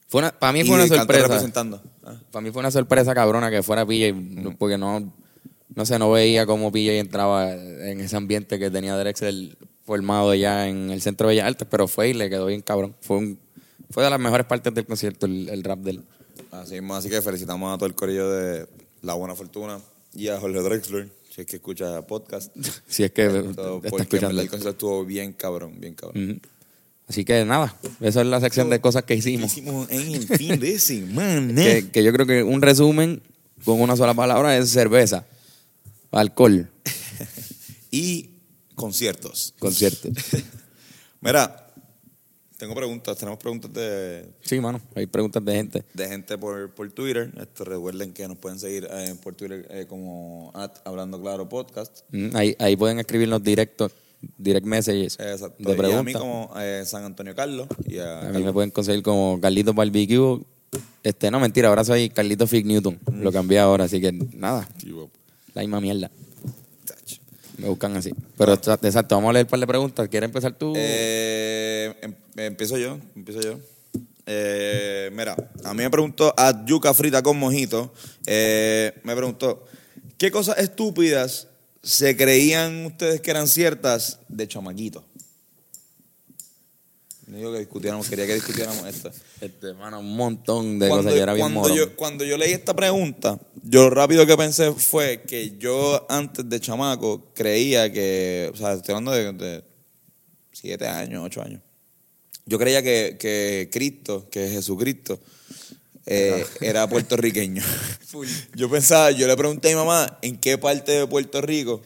Fue 0.07 0.19
una, 0.19 0.31
para 0.37 0.51
mí 0.53 0.63
fue 0.63 0.75
una 0.75 0.87
sorpresa. 0.87 1.23
representando. 1.27 1.81
Ah, 2.03 2.19
Para 2.31 2.43
mí 2.43 2.51
fue 2.51 2.59
una 2.59 2.71
sorpresa 2.71 3.13
cabrona 3.15 3.49
que 3.49 3.63
fuera 3.63 3.85
PJ, 3.85 4.13
porque 4.59 4.77
no, 4.77 5.13
no 5.75 5.85
sé, 5.85 5.97
no 5.97 6.11
veía 6.11 6.45
cómo 6.45 6.71
PJ 6.71 6.99
entraba 6.99 7.51
en 7.53 7.99
ese 8.01 8.15
ambiente 8.15 8.59
que 8.59 8.69
tenía 8.69 8.95
Drexel 8.97 9.57
formado 9.85 10.33
ya 10.35 10.67
en 10.67 10.89
el 10.91 11.01
Centro 11.01 11.27
de 11.27 11.35
Bellas 11.35 11.47
Artes, 11.47 11.67
pero 11.69 11.87
fue 11.87 12.09
y 12.09 12.13
le 12.13 12.29
quedó 12.29 12.45
bien 12.47 12.61
cabrón. 12.61 12.95
Fue 13.01 13.17
un, 13.17 13.39
fue 13.89 14.03
de 14.03 14.09
las 14.09 14.19
mejores 14.19 14.45
partes 14.45 14.73
del 14.73 14.85
concierto, 14.85 15.25
el, 15.25 15.49
el 15.49 15.63
rap 15.63 15.79
de 15.79 15.91
él. 15.91 16.03
Así, 16.51 16.77
así 16.91 17.09
que 17.09 17.21
felicitamos 17.21 17.73
a 17.73 17.77
todo 17.77 17.87
el 17.87 17.95
corillo 17.95 18.29
de 18.31 18.67
La 19.03 19.13
Buena 19.13 19.35
Fortuna 19.35 19.79
y 20.15 20.29
a 20.29 20.39
Jorge 20.39 20.59
Drexler, 20.61 21.09
si 21.33 21.41
es 21.41 21.47
que 21.47 21.57
escucha 21.57 22.01
podcast. 22.07 22.55
Si 22.87 23.03
es 23.03 23.11
que 23.11 23.25
está 23.49 23.79
porque 23.79 23.87
escuchando. 24.03 24.41
el 24.41 24.49
concierto 24.49 24.69
estuvo 24.71 25.05
bien 25.05 25.33
cabrón, 25.33 25.79
bien 25.79 25.93
cabrón. 25.93 26.41
Así 27.07 27.25
que 27.25 27.43
nada, 27.45 27.77
esa 27.99 28.21
es 28.21 28.27
la 28.27 28.39
sección 28.39 28.69
de 28.69 28.79
cosas 28.81 29.03
que 29.03 29.13
¿Qué 29.13 29.19
hicimos. 29.19 29.51
hicimos 29.51 29.89
en 29.91 30.13
el 30.15 30.25
fin 30.27 30.59
de 30.59 30.79
semana? 30.79 31.53
Que, 31.53 31.89
que 31.91 32.03
yo 32.03 32.11
creo 32.13 32.25
que 32.25 32.43
un 32.43 32.61
resumen 32.61 33.21
con 33.65 33.79
una 33.81 33.95
sola 33.95 34.13
palabra 34.13 34.57
es 34.57 34.69
cerveza, 34.69 35.25
alcohol, 36.11 36.69
y 37.91 38.29
conciertos. 38.75 39.53
conciertos. 39.59 40.11
Mira, 41.21 41.62
tengo 42.63 42.75
preguntas, 42.75 43.17
tenemos 43.17 43.37
preguntas 43.39 43.73
de, 43.73 44.25
Sí, 44.41 44.57
mano, 44.61 44.79
hay 44.95 45.05
preguntas 45.05 45.43
de 45.43 45.53
gente. 45.53 45.83
de 45.93 46.07
gente 46.07 46.37
por, 46.37 46.69
por 46.73 46.89
Twitter. 46.93 47.29
Esto, 47.37 47.65
recuerden 47.65 48.13
que 48.13 48.25
nos 48.25 48.37
pueden 48.37 48.57
seguir 48.57 48.87
eh, 48.89 49.15
por 49.21 49.35
Twitter 49.35 49.67
eh, 49.69 49.85
como 49.85 50.49
at 50.55 50.71
Hablando 50.85 51.21
Claro 51.21 51.49
Podcast. 51.49 52.03
Mm, 52.11 52.33
Ahí, 52.33 52.55
ahí 52.59 52.77
pueden 52.77 52.99
escribirnos 52.99 53.43
directo, 53.43 53.91
direct 54.37 54.65
messages 54.65 55.19
Exacto. 55.19 55.55
de 55.57 55.89
y 55.89 55.91
a 55.91 56.03
mí 56.03 56.13
como 56.13 56.53
eh, 56.57 56.83
San 56.85 57.03
Antonio 57.03 57.35
Carlos 57.35 57.67
y 57.85 57.97
a, 57.97 58.29
A 58.29 58.29
mí 58.29 58.41
me 58.41 58.53
pueden 58.53 58.71
conseguir 58.71 59.03
como 59.03 59.41
Carlitos 59.41 59.75
Barbecue. 59.75 60.39
Este, 61.03 61.29
no, 61.29 61.41
mentira, 61.41 61.67
ahora 61.67 61.83
soy 61.83 62.09
Carlitos 62.11 62.49
Fig 62.49 62.65
Newton. 62.65 62.97
Lo 63.19 63.33
cambié 63.33 63.59
ahora, 63.59 63.83
así 63.83 63.99
que 63.99 64.13
nada, 64.13 64.69
la 65.53 65.61
misma 65.63 65.81
mierda. 65.81 66.09
Me 67.57 67.67
buscan 67.67 67.95
así. 67.97 68.11
Pero 68.37 68.53
exa- 68.53 68.79
exacto, 68.81 69.15
vamos 69.15 69.29
a 69.29 69.33
leer 69.33 69.45
un 69.45 69.49
par 69.49 69.59
de 69.59 69.67
preguntas. 69.67 70.07
¿Quieres 70.09 70.27
empezar 70.27 70.53
tú? 70.53 70.73
Eh, 70.75 71.93
em- 72.01 72.15
empiezo 72.35 72.77
yo, 72.77 72.97
empiezo 73.15 73.41
yo. 73.41 73.59
Eh, 74.25 75.09
mira, 75.13 75.35
a 75.63 75.73
mí 75.73 75.83
me 75.83 75.89
preguntó 75.89 76.33
a 76.37 76.65
yuca 76.65 76.93
frita 76.93 77.21
con 77.21 77.37
mojito. 77.37 77.93
eh, 78.25 78.93
me 79.03 79.15
preguntó, 79.15 79.65
¿qué 80.17 80.31
cosas 80.31 80.57
estúpidas 80.59 81.47
se 81.81 82.15
creían 82.15 82.85
ustedes 82.85 83.19
que 83.21 83.31
eran 83.31 83.47
ciertas 83.47 84.19
de 84.29 84.47
chamaquito? 84.47 85.03
No 87.27 87.37
digo 87.37 87.53
que 87.53 87.59
discutiéramos, 87.59 88.09
quería 88.09 88.27
que 88.27 88.35
discutiéramos 88.35 88.85
esto. 88.85 89.11
Este, 89.39 89.73
mano, 89.73 89.99
un 89.99 90.15
montón 90.15 90.77
de 90.77 90.87
cuando, 90.87 91.05
cosas. 91.05 91.17
Yo 91.17 91.23
era 91.23 91.33
bien 91.33 91.53
cuando 91.53 91.75
yo, 91.75 91.95
cuando 91.95 92.25
yo 92.25 92.37
leí 92.37 92.51
esta 92.51 92.75
pregunta, 92.75 93.39
yo 93.63 93.83
lo 93.83 93.89
rápido 93.89 94.25
que 94.25 94.35
pensé 94.35 94.71
fue 94.73 95.21
que 95.21 95.57
yo 95.57 96.05
antes 96.09 96.47
de 96.47 96.59
chamaco 96.59 97.31
creía 97.33 97.91
que, 97.91 98.51
o 98.53 98.57
sea, 98.57 98.73
estoy 98.73 98.95
hablando 98.95 99.11
de, 99.11 99.31
de 99.33 99.63
siete 100.51 100.87
años, 100.87 101.23
ocho 101.25 101.41
años. 101.41 101.61
Yo 102.45 102.59
creía 102.59 102.83
que, 102.83 103.15
que 103.17 103.69
Cristo, 103.71 104.27
que 104.29 104.49
Jesucristo, 104.49 105.19
eh, 106.05 106.45
era 106.59 106.87
puertorriqueño. 106.87 107.63
yo 108.55 108.69
pensaba, 108.69 109.11
yo 109.11 109.27
le 109.27 109.37
pregunté 109.37 109.69
a 109.69 109.71
mi 109.71 109.75
mamá 109.77 110.19
en 110.21 110.37
qué 110.37 110.57
parte 110.57 110.91
de 110.91 111.07
Puerto 111.07 111.41
Rico 111.41 111.81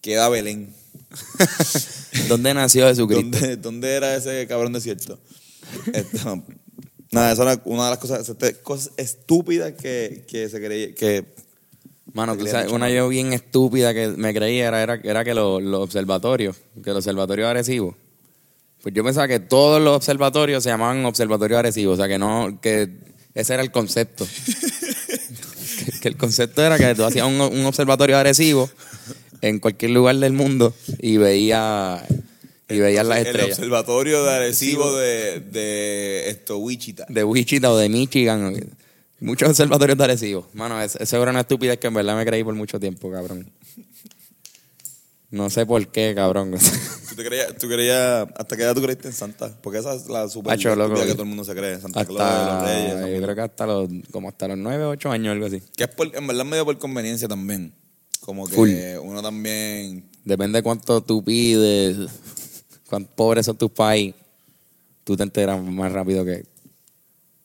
queda 0.00 0.28
Belén. 0.28 0.74
¿Dónde 2.28 2.54
nació 2.54 2.86
Jesucristo? 2.86 3.38
¿Dónde, 3.38 3.56
dónde 3.56 3.94
era 3.94 4.16
ese 4.16 4.46
cabrón 4.46 4.72
desierto? 4.72 5.18
Esto, 5.92 6.44
nada, 7.10 7.32
esa 7.32 7.42
era 7.42 7.62
una 7.64 7.84
de 7.84 7.90
las 7.90 7.98
cosas, 7.98 8.28
este, 8.28 8.54
cosas 8.60 8.92
estúpidas 8.96 9.72
que, 9.72 10.24
que 10.28 10.48
se 10.48 10.58
creía, 10.60 10.94
que 10.94 11.34
Mano, 12.12 12.32
Se 12.32 12.38
creía 12.38 12.52
sabes, 12.52 12.72
una 12.72 12.88
yo 12.88 13.08
bien 13.08 13.32
estúpida 13.32 13.92
que 13.92 14.08
me 14.08 14.32
creía 14.32 14.68
era, 14.68 14.82
era, 14.82 15.00
era 15.02 15.24
que 15.24 15.34
los, 15.34 15.62
los 15.62 15.80
observatorios, 15.80 16.56
que 16.82 16.90
los 16.90 16.98
observatorios 16.98 17.46
agresivos, 17.46 17.94
pues 18.82 18.94
yo 18.94 19.04
pensaba 19.04 19.28
que 19.28 19.40
todos 19.40 19.80
los 19.82 19.96
observatorios 19.96 20.62
se 20.62 20.70
llamaban 20.70 21.04
observatorios 21.04 21.58
agresivos, 21.58 21.94
o 21.94 21.96
sea 21.96 22.08
que 22.08 22.18
no, 22.18 22.58
que 22.62 22.88
ese 23.34 23.54
era 23.54 23.62
el 23.62 23.70
concepto. 23.70 24.26
que, 25.84 26.00
que 26.00 26.08
el 26.08 26.16
concepto 26.16 26.62
era 26.62 26.78
que 26.78 26.94
tú 26.94 27.04
hacías 27.04 27.26
un, 27.26 27.40
un 27.40 27.66
observatorio 27.66 28.16
agresivo 28.16 28.70
en 29.42 29.58
cualquier 29.58 29.92
lugar 29.92 30.16
del 30.16 30.32
mundo 30.32 30.74
y 31.00 31.16
veía 31.16 32.04
y 32.68 32.78
veías 32.78 33.06
las 33.06 33.18
el 33.20 33.26
estrellas 33.26 33.58
observatorio 33.58 34.24
de 34.24 34.30
Arecibo 34.30 34.94
de, 34.96 35.40
de 35.40 36.28
esto, 36.30 36.58
Wichita. 36.58 37.06
de 37.08 37.24
Wichita 37.24 37.70
o 37.72 37.76
de 37.76 37.88
Michigan. 37.88 38.54
Muchos 39.20 39.48
observatorios 39.48 39.96
de 39.98 40.04
Arecibo. 40.04 40.46
Mano, 40.52 40.80
es- 40.80 40.96
eso 40.96 41.20
era 41.22 41.30
una 41.30 41.40
estupidez 41.40 41.78
que 41.78 41.86
en 41.88 41.94
verdad 41.94 42.16
me 42.16 42.24
creí 42.26 42.44
por 42.44 42.54
mucho 42.54 42.78
tiempo, 42.78 43.10
cabrón. 43.10 43.50
No 45.30 45.50
sé 45.50 45.66
por 45.66 45.86
qué, 45.88 46.14
cabrón. 46.14 46.52
¿Tú, 47.08 47.14
te 47.16 47.24
creías, 47.24 47.54
tú 47.58 47.68
creías, 47.68 48.26
hasta 48.36 48.56
qué 48.56 48.62
edad 48.62 48.74
tú 48.74 48.80
creíste 48.82 49.08
en 49.08 49.14
Santa? 49.14 49.54
Porque 49.60 49.78
esa 49.80 49.94
es 49.94 50.06
la 50.08 50.26
super 50.28 50.52
Hacho, 50.54 50.74
loco. 50.74 50.94
que 51.04 51.12
todo 51.12 51.22
el 51.24 51.28
mundo 51.28 51.44
se 51.44 51.54
cree. 51.54 51.78
Santa 51.80 52.04
Claus, 52.06 52.18
los 52.18 52.20
hasta, 52.54 52.64
Reyes. 52.74 52.94
esa 52.94 53.08
yo 53.10 53.22
creo 53.22 53.34
que 53.34 53.40
hasta 53.42 53.66
los, 53.66 53.88
como 54.10 54.28
hasta 54.30 54.48
los 54.48 54.56
9, 54.58 54.84
8 54.84 55.10
años, 55.10 55.32
algo 55.32 55.46
así. 55.46 55.62
Que 55.76 55.84
es 55.84 55.90
por, 55.90 56.14
en 56.16 56.26
verdad 56.26 56.44
medio 56.46 56.64
por 56.64 56.78
conveniencia 56.78 57.28
también. 57.28 57.74
Como 58.28 58.46
que 58.46 58.56
Full. 58.56 58.70
uno 59.04 59.22
también... 59.22 60.04
Depende 60.22 60.58
de 60.58 60.62
cuánto 60.62 61.00
tú 61.00 61.24
pides, 61.24 61.96
cuán 62.86 63.06
pobres 63.06 63.46
son 63.46 63.56
tus 63.56 63.70
pais, 63.70 64.14
tú 65.02 65.16
te 65.16 65.22
enteras 65.22 65.58
más 65.62 65.90
rápido 65.90 66.26
que... 66.26 66.44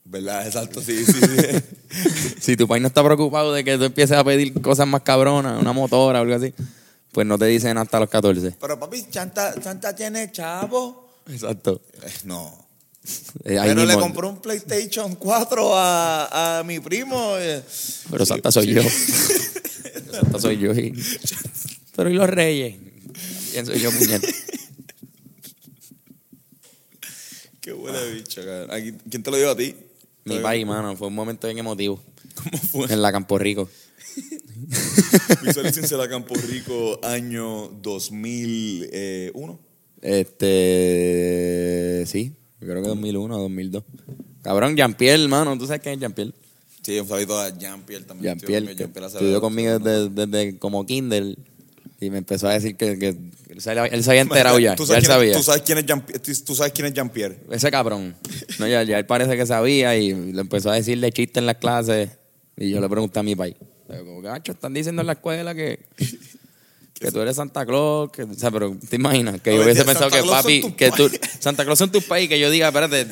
¿Verdad? 0.03 0.45
Exacto, 0.45 0.81
sí, 0.81 1.05
sí, 1.05 1.13
sí. 1.13 2.33
Si 2.41 2.57
tu 2.57 2.67
país 2.67 2.81
no 2.81 2.89
está 2.89 3.01
preocupado 3.01 3.53
de 3.53 3.63
que 3.63 3.77
tú 3.77 3.85
empieces 3.85 4.17
a 4.17 4.25
pedir 4.25 4.61
cosas 4.61 4.85
más 4.85 5.03
cabronas, 5.03 5.61
una 5.61 5.71
motora 5.71 6.19
o 6.19 6.23
algo 6.23 6.35
así, 6.35 6.53
pues 7.13 7.25
no 7.25 7.37
te 7.37 7.45
dicen 7.45 7.77
hasta 7.77 8.01
los 8.01 8.09
14. 8.09 8.57
Pero 8.59 8.77
papi, 8.77 9.05
Santa, 9.09 9.53
Santa 9.61 9.95
tiene 9.95 10.33
chavo. 10.33 11.07
Exacto. 11.29 11.81
Eh, 12.01 12.11
no. 12.25 12.61
Eh, 13.45 13.59
ahí 13.59 13.69
Pero 13.69 13.85
le 13.85 13.97
compró 13.97 14.29
un 14.29 14.41
PlayStation 14.41 15.15
4 15.15 15.75
a, 15.75 16.59
a 16.59 16.63
mi 16.63 16.79
primo. 16.79 17.35
eh. 17.37 17.61
Pero 18.09 18.25
Santa 18.25 18.51
soy 18.51 18.73
yo. 18.73 18.81
Santa 20.11 20.39
soy 20.39 20.57
yo. 20.57 20.73
y- 20.73 20.93
Pero 21.95 22.09
¿y 22.09 22.13
los 22.13 22.29
reyes? 22.29 22.75
¿Quién 23.51 23.65
soy 23.65 23.79
yo, 23.79 23.91
puñeta? 23.91 24.27
Qué 27.61 27.71
buena 27.71 28.01
bicha, 28.03 28.43
cabrón. 28.43 28.71
Aquí- 28.71 28.93
¿Quién 29.09 29.23
te 29.23 29.31
lo 29.31 29.37
dio 29.37 29.51
a 29.51 29.55
ti? 29.55 29.75
Mi 30.25 30.39
país, 30.39 30.65
mano, 30.65 30.95
fue 30.97 31.07
un 31.07 31.15
momento 31.15 31.47
bien 31.47 31.59
emotivo. 31.59 32.01
¿Cómo 32.35 32.57
fue? 32.87 32.93
En 32.93 33.01
la 33.01 33.11
Campo 33.11 33.37
Rico. 33.37 33.69
Visualícense 35.43 35.95
la 35.97 36.07
Campo 36.09 36.33
Rico 36.35 36.99
año 37.03 37.67
2001. 37.81 39.59
Este. 40.01 42.03
Sí, 42.07 42.33
yo 42.59 42.67
creo 42.67 42.81
que 42.81 42.87
2001 42.89 43.35
o 43.35 43.39
2002. 43.41 43.83
Cabrón, 44.41 44.75
Jean-Pierre, 44.75 45.23
hermano. 45.23 45.57
¿Tú 45.57 45.65
sabes 45.65 45.81
quién 45.81 45.95
es 45.95 46.01
Jean-Pierre? 46.01 46.33
Sí, 46.83 46.99
un 46.99 47.07
saludito 47.07 47.39
a 47.39 47.49
Jean-Pierre 47.57 48.05
también. 48.05 48.37
Jean-Pierre, 48.37 48.71
Estudió 48.71 48.75
que 48.75 48.83
conmigo, 48.93 48.93
Jean-Pierre 48.93 49.07
estudió 49.07 49.41
conmigo 49.41 49.79
desde, 49.79 50.27
desde 50.27 50.57
como 50.59 50.85
Kindle. 50.85 51.37
Y 52.01 52.09
me 52.09 52.17
empezó 52.17 52.49
a 52.49 52.53
decir 52.53 52.75
que, 52.75 52.99
que 52.99 53.15
él, 53.49 53.61
sabía, 53.61 53.85
él 53.85 54.03
se 54.03 54.09
había 54.09 54.21
enterado 54.23 54.59
ya. 54.59 54.75
¿Tú 54.75 54.85
Ya 54.85 54.97
él 54.97 55.05
sabes, 55.05 55.07
quién, 55.07 55.11
sabía. 55.15 55.31
es- 55.31 55.37
tú 55.37 55.43
sabes 55.43 55.61
quién 55.61 55.77
es 55.77 55.85
Jean- 55.85 56.05
tú- 56.05 56.43
tú 56.45 56.55
sabes 56.55 56.73
quién 56.73 56.87
es 56.87 56.93
Jean-Pierre. 56.93 57.37
Ese 57.49 57.71
cabrón. 57.71 58.13
No, 58.59 58.67
ya, 58.67 58.83
ya 58.83 58.99
él 58.99 59.05
parece 59.05 59.37
que 59.37 59.45
sabía 59.45 59.95
y 59.95 60.13
le 60.33 60.41
empezó 60.41 60.69
a 60.71 60.75
decirle 60.75 61.11
chistes 61.13 61.37
en 61.37 61.45
las 61.45 61.55
clases. 61.57 62.09
Y 62.57 62.69
yo 62.71 62.81
le 62.81 62.89
pregunté 62.89 63.19
a 63.19 63.23
mi 63.23 63.35
país. 63.35 63.55
Como, 63.87 64.21
gacho, 64.21 64.51
están 64.51 64.73
diciendo 64.73 65.01
en 65.01 65.07
la 65.07 65.13
escuela 65.13 65.55
que, 65.55 65.79
que 66.99 67.11
tú 67.11 67.21
eres 67.21 67.35
Santa 67.37 67.65
Claus. 67.65 68.11
Que, 68.11 68.23
o 68.23 68.33
sea, 68.33 68.51
pero 68.51 68.75
te 68.89 68.95
imaginas 68.97 69.39
que 69.39 69.55
yo 69.55 69.63
hubiese 69.63 69.79
ya, 69.81 69.85
pensado 69.85 70.09
Santa 70.09 70.17
que 70.17 70.23
Claus 70.23 70.41
papi, 70.41 70.73
que 70.73 70.91
tú. 70.91 71.09
Santa 71.39 71.63
Claus 71.63 71.79
son 71.79 71.91
tus 71.91 72.03
país, 72.03 72.27
que 72.27 72.37
yo 72.39 72.49
diga, 72.51 72.67
espérate, 72.67 73.07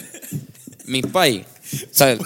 mis 0.85 1.05
país. 1.07 1.43
O 1.73 1.93
sea, 1.93 2.17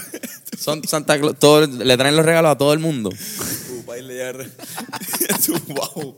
son 0.58 0.88
Santa 0.88 1.20
Claus, 1.20 1.38
todo- 1.40 1.66
le 1.68 1.98
traen 1.98 2.16
los 2.16 2.26
regalos 2.26 2.52
a 2.52 2.58
todo 2.58 2.74
el 2.74 2.80
mundo. 2.80 3.10
Tu 3.10 3.86
país 3.86 4.04
le 4.04 4.14
llega 4.14 4.32
re- 4.34 4.50
Su- 5.42 5.54
wow. 5.68 6.18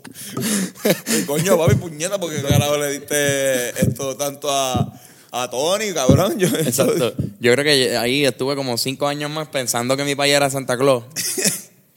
Coño, 1.26 1.58
papi, 1.58 1.76
puñeta, 1.76 2.20
porque 2.20 2.42
carajo 2.42 2.78
le 2.78 2.92
diste 3.00 3.70
esto 3.82 4.16
tanto 4.16 4.50
a, 4.52 4.94
a 5.32 5.50
Tony, 5.50 5.94
cabrón. 5.94 6.38
Yo, 6.40 6.48
Exacto. 6.48 7.14
Yo 7.40 7.52
creo 7.54 7.64
que 7.64 7.98
ahí 7.98 8.26
estuve 8.26 8.56
como 8.56 8.78
cinco 8.78 9.08
años 9.08 9.30
más 9.32 9.48
pensando 9.50 9.98
que 9.98 10.04
mi 10.06 10.16
país 10.16 10.34
era 10.36 10.50
Santa 10.50 10.78
Claus. 10.78 11.04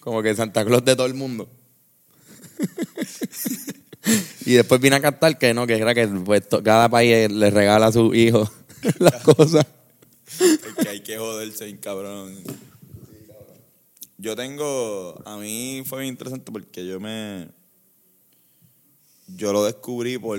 Como 0.00 0.22
que 0.22 0.34
Santa 0.34 0.64
Claus 0.64 0.84
de 0.84 0.96
todo 0.96 1.06
el 1.06 1.14
mundo. 1.14 1.48
y 4.46 4.52
después 4.54 4.80
vine 4.80 4.96
a 4.96 5.00
cantar 5.00 5.38
que 5.38 5.54
no, 5.54 5.66
que 5.66 5.76
era 5.76 5.94
que 5.94 6.06
pues, 6.08 6.42
cada 6.64 6.88
país 6.88 7.30
le 7.30 7.50
regala 7.50 7.86
a 7.88 7.92
su 7.92 8.14
hijo 8.14 8.50
las 8.98 9.22
cosas. 9.22 9.66
Es 10.38 10.74
que 10.82 10.88
hay 10.88 11.00
que 11.02 11.18
joderse 11.18 11.64
bien 11.64 11.78
cabrón. 11.78 12.36
Yo 14.18 14.36
tengo, 14.36 15.20
a 15.24 15.36
mí 15.38 15.82
fue 15.86 16.02
bien 16.02 16.12
interesante 16.12 16.52
porque 16.52 16.86
yo 16.86 17.00
me, 17.00 17.48
yo 19.28 19.52
lo 19.52 19.64
descubrí 19.64 20.18
por, 20.18 20.38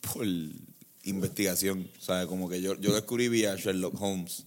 por 0.00 0.26
investigación, 1.04 1.88
o 1.98 2.02
sea, 2.02 2.26
como 2.26 2.48
que 2.48 2.62
yo, 2.62 2.74
yo 2.80 2.94
descubrí 2.94 3.28
vía 3.28 3.54
Sherlock 3.56 4.00
Holmes. 4.00 4.44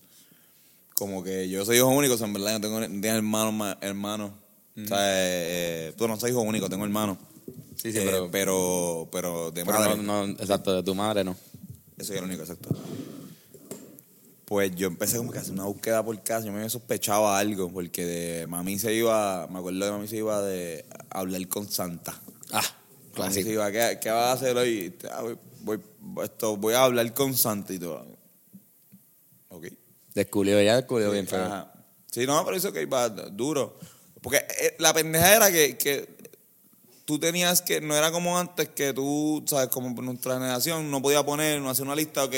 Como 0.95 1.23
que 1.23 1.49
yo 1.49 1.63
soy 1.65 1.77
hijo 1.77 1.87
único, 1.89 2.13
o 2.13 2.17
sea, 2.17 2.25
en 2.25 2.33
verdad 2.33 2.53
yo 2.53 2.61
tengo, 2.61 2.79
tengo 2.79 3.05
hermanos, 3.07 3.53
ma- 3.53 3.77
hermanos. 3.81 4.31
O 4.81 4.87
sea, 4.87 4.97
eh, 4.99 5.89
eh, 5.89 5.93
tú 5.97 6.07
no 6.07 6.17
soy 6.19 6.31
hijo 6.31 6.41
único, 6.41 6.69
tengo 6.69 6.85
hermanos. 6.85 7.17
Sí, 7.75 7.91
sí, 7.91 7.97
Eh, 7.99 8.03
pero- 8.05 8.31
pero, 8.31 9.09
pero 9.11 9.51
de 9.51 9.63
Pero 9.65 9.77
madre. 9.77 9.97
no, 10.01 10.25
no, 10.27 10.33
exacto, 10.39 10.73
de 10.73 10.81
tu 10.83 10.95
madre 10.95 11.23
no. 11.23 11.35
Eso 11.97 12.13
es 12.13 12.19
el 12.19 12.23
único, 12.25 12.41
exacto. 12.43 12.69
Pues 14.45 14.75
yo 14.75 14.87
empecé 14.87 15.17
como 15.17 15.31
que 15.31 15.39
a 15.39 15.41
hacer 15.41 15.53
una 15.53 15.63
búsqueda 15.65 16.03
por 16.05 16.21
casa. 16.21 16.45
Yo 16.45 16.51
me 16.51 16.69
sospechaba 16.69 17.39
algo, 17.39 17.71
porque 17.71 18.05
de 18.05 18.47
mami 18.47 18.77
se 18.77 18.93
iba, 18.93 19.47
me 19.47 19.57
acuerdo 19.59 19.83
de 19.85 19.91
mami 19.91 20.07
se 20.07 20.17
iba 20.17 20.41
de 20.41 20.85
a 21.09 21.19
hablar 21.19 21.47
con 21.47 21.67
Santa. 21.69 22.19
Ah, 22.51 22.61
Mami 23.17 23.33
se 23.33 23.41
clásico. 23.41 23.49
iba, 23.49 23.71
¿qué, 23.71 23.97
qué 24.01 24.09
vas 24.11 24.27
a 24.27 24.31
hacer 24.33 24.55
hoy? 24.55 24.95
Ah, 25.11 25.21
voy, 25.21 25.37
voy- 25.61 26.25
esto, 26.25 26.57
voy 26.57 26.75
a 26.75 26.83
hablar 26.83 27.11
con 27.13 27.33
Santa 27.35 27.73
y 27.73 27.79
todo. 27.79 28.05
Ok. 29.49 29.67
Descubrió, 30.13 30.61
ya 30.61 30.75
descubrió 30.75 31.11
bien 31.11 31.27
feo. 31.27 31.43
Ajá. 31.45 31.73
Sí, 32.11 32.25
no, 32.27 32.43
pero 32.45 32.55
eso 32.55 32.71
que 32.71 32.83
iba 32.83 33.09
duro. 33.09 33.79
Porque 34.21 34.37
eh, 34.37 34.75
la 34.79 34.93
pendeja 34.93 35.35
era 35.35 35.51
que, 35.51 35.75
que 35.77 36.15
tú 37.05 37.17
tenías 37.19 37.61
que, 37.61 37.81
no 37.81 37.95
era 37.95 38.11
como 38.11 38.37
antes 38.37 38.69
que 38.69 38.93
tú, 38.93 39.43
sabes, 39.47 39.69
como 39.69 39.89
nuestra 40.01 40.35
generación, 40.35 40.89
no 40.91 41.01
podía 41.01 41.25
poner, 41.25 41.59
no 41.61 41.69
hacer 41.69 41.85
una 41.85 41.95
lista, 41.95 42.23
ok, 42.25 42.33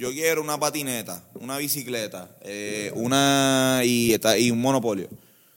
yo 0.00 0.10
quiero 0.12 0.40
una 0.40 0.58
patineta, 0.58 1.22
una 1.34 1.58
bicicleta, 1.58 2.30
eh, 2.40 2.90
una 2.94 3.82
y, 3.84 4.16
y 4.38 4.50
un 4.50 4.58
monopolio. 4.58 5.08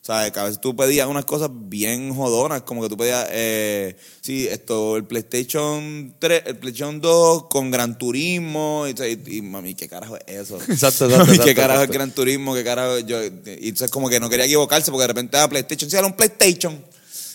¿Sabes? 0.02 0.34
Que 0.34 0.40
a 0.42 0.44
veces 0.44 0.60
tú 0.60 0.76
pedías 0.76 1.08
unas 1.08 1.24
cosas 1.24 1.50
bien 1.50 2.14
jodonas, 2.14 2.64
como 2.64 2.82
que 2.82 2.90
tú 2.90 2.98
pedías, 2.98 3.26
eh, 3.32 3.96
sí, 4.20 4.46
esto, 4.50 4.98
el 4.98 5.06
PlayStation 5.06 6.14
3, 6.20 6.44
el 6.46 6.58
PlayStation 6.58 7.00
2 7.00 7.46
con 7.46 7.72
Gran 7.72 7.98
Turismo, 7.98 8.86
y, 8.86 9.02
y, 9.02 9.38
y, 9.38 9.42
mami, 9.42 9.76
¿qué 9.76 9.88
carajo 9.88 10.18
es 10.18 10.24
eso? 10.28 10.58
Exacto, 10.68 11.06
exacto, 11.06 11.20
Mami, 11.20 11.26
¿Qué 11.28 11.52
exacto, 11.52 11.62
carajo 11.62 11.80
es 11.80 11.88
exacto. 11.88 11.94
Gran 11.94 12.12
Turismo? 12.12 12.54
¿Qué 12.54 12.66
carajo? 12.66 13.00
Yo, 13.00 13.24
y 13.24 13.70
entonces 13.70 13.92
como 13.92 14.10
que 14.10 14.20
no 14.20 14.30
quería 14.30 14.44
equivocarse 14.44 14.92
porque 14.92 15.04
de 15.04 15.08
repente 15.08 15.38
era 15.38 15.48
PlayStation. 15.48 15.90
Sí, 15.90 15.96
era 15.96 16.06
un 16.06 16.18
PlayStation. 16.18 16.84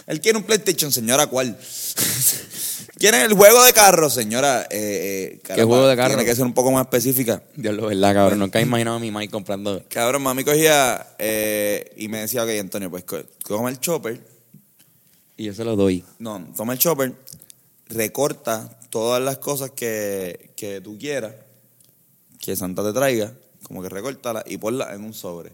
Él 0.07 0.21
quiere 0.21 0.37
un 0.37 0.45
PlayStation, 0.45 0.93
señora, 0.93 1.27
¿cuál? 1.27 1.59
¿Quiere 2.99 3.23
el 3.25 3.33
juego 3.35 3.63
de 3.65 3.73
carro, 3.73 4.11
señora? 4.11 4.63
Eh, 4.71 5.35
eh, 5.35 5.41
caramba, 5.43 5.67
juego 5.67 5.87
de 5.87 5.97
carro? 5.97 6.09
Tiene 6.09 6.25
que 6.25 6.35
ser 6.35 6.45
un 6.45 6.53
poco 6.53 6.73
más 6.73 6.83
específica. 6.83 7.43
Dios 7.55 7.75
lo 7.75 7.87
verdad, 7.87 8.13
cabrón. 8.13 8.41
Nunca 8.41 8.59
he 8.59 8.63
imaginado 8.63 8.97
a 8.97 9.01
mi 9.01 9.13
Mike 9.13 9.31
comprando. 9.31 9.85
Cabrón, 9.89 10.23
mami 10.23 10.43
cogía 10.43 11.15
eh, 11.19 11.93
y 11.97 12.09
me 12.09 12.21
decía, 12.21 12.43
ok, 12.43 12.51
Antonio, 12.61 12.91
pues 12.91 13.05
toma 13.47 13.71
el 13.71 13.79
chopper. 13.79 14.21
Y 15.37 15.45
yo 15.45 15.55
se 15.55 15.65
lo 15.65 15.77
doy. 15.77 16.05
No, 16.19 16.45
toma 16.57 16.73
el 16.73 16.81
chopper, 16.81 17.15
recorta 17.89 18.69
todas 18.91 19.23
las 19.23 19.39
cosas 19.39 19.71
que, 19.71 20.51
que 20.57 20.81
tú 20.81 20.99
quieras 20.99 21.35
que 22.41 22.57
Santa 22.57 22.83
te 22.83 22.93
traiga, 22.93 23.33
como 23.63 23.83
que 23.83 23.89
recórtala 23.89 24.43
y 24.47 24.59
ponla 24.59 24.95
en 24.95 25.05
un 25.05 25.15
sobre. 25.15 25.53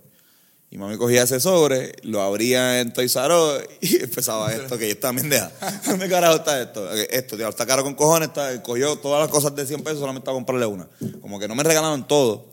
Y 0.74 0.78
mami 0.78 0.96
cogía 0.96 1.22
ese 1.22 1.38
sobre, 1.38 1.92
lo 2.02 2.20
abría 2.20 2.80
en 2.80 2.92
Toys 2.92 3.14
R 3.14 3.32
y 3.80 3.96
empezaba 4.02 4.52
esto, 4.52 4.76
que 4.76 4.90
está 4.90 5.12
pendeja. 5.12 5.52
¿Dónde 5.86 6.08
carajo 6.08 6.34
está 6.34 6.60
esto? 6.60 6.90
Esto, 6.92 7.36
tío, 7.36 7.48
está 7.48 7.64
caro 7.64 7.84
con 7.84 7.94
cojones, 7.94 8.28
está, 8.30 8.60
cogió 8.60 8.96
todas 8.96 9.20
las 9.20 9.28
cosas 9.28 9.54
de 9.54 9.64
100 9.66 9.84
pesos 9.84 10.00
solamente 10.00 10.24
para 10.24 10.34
comprarle 10.34 10.66
una. 10.66 10.88
Como 11.20 11.38
que 11.38 11.46
no 11.46 11.54
me 11.54 11.62
regalaron 11.62 12.08
todo, 12.08 12.46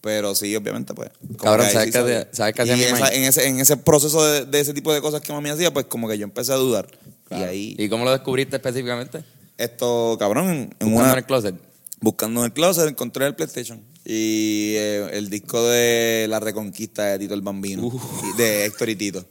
pero 0.00 0.34
sí, 0.34 0.56
obviamente, 0.56 0.94
pues. 0.94 1.10
Cabrón, 1.38 1.66
que 1.66 1.72
¿sabes 1.74 1.86
sí 1.88 1.92
qué 1.92 1.98
sabía. 1.98 2.18
hacía- 2.20 2.28
sabes 2.34 2.54
qué 2.54 2.62
hacía 2.62 2.76
mi 2.78 2.82
esa- 2.84 3.08
en, 3.14 3.22
ese, 3.24 3.46
en 3.46 3.60
ese 3.60 3.76
proceso 3.76 4.24
de, 4.24 4.46
de 4.46 4.58
ese 4.60 4.72
tipo 4.72 4.94
de 4.94 5.02
cosas 5.02 5.20
que 5.20 5.34
mami 5.34 5.50
hacía, 5.50 5.70
pues 5.70 5.84
como 5.84 6.08
que 6.08 6.16
yo 6.16 6.24
empecé 6.24 6.52
a 6.54 6.56
dudar. 6.56 6.86
Y 7.30 7.34
ahí, 7.42 7.76
¿Y 7.78 7.90
cómo 7.90 8.06
lo 8.06 8.10
descubriste 8.12 8.56
específicamente? 8.56 9.22
esto, 9.58 10.16
cabrón, 10.18 10.48
en, 10.48 10.74
en 10.80 10.94
una, 10.94 11.12
en 11.12 11.18
el 11.18 11.24
closet. 11.26 11.54
buscando 12.00 12.40
en 12.40 12.46
el 12.46 12.52
closet, 12.54 12.88
encontré 12.88 13.26
el 13.26 13.34
PlayStation. 13.34 13.82
Y 14.08 14.74
eh, 14.76 15.08
el 15.14 15.28
disco 15.28 15.60
de 15.66 16.26
La 16.28 16.38
Reconquista 16.38 17.06
de 17.06 17.18
Tito 17.18 17.34
el 17.34 17.40
Bambino. 17.40 17.90
y 18.32 18.36
de 18.36 18.64
Héctor 18.64 18.88
y 18.90 18.94
Tito. 18.96 19.24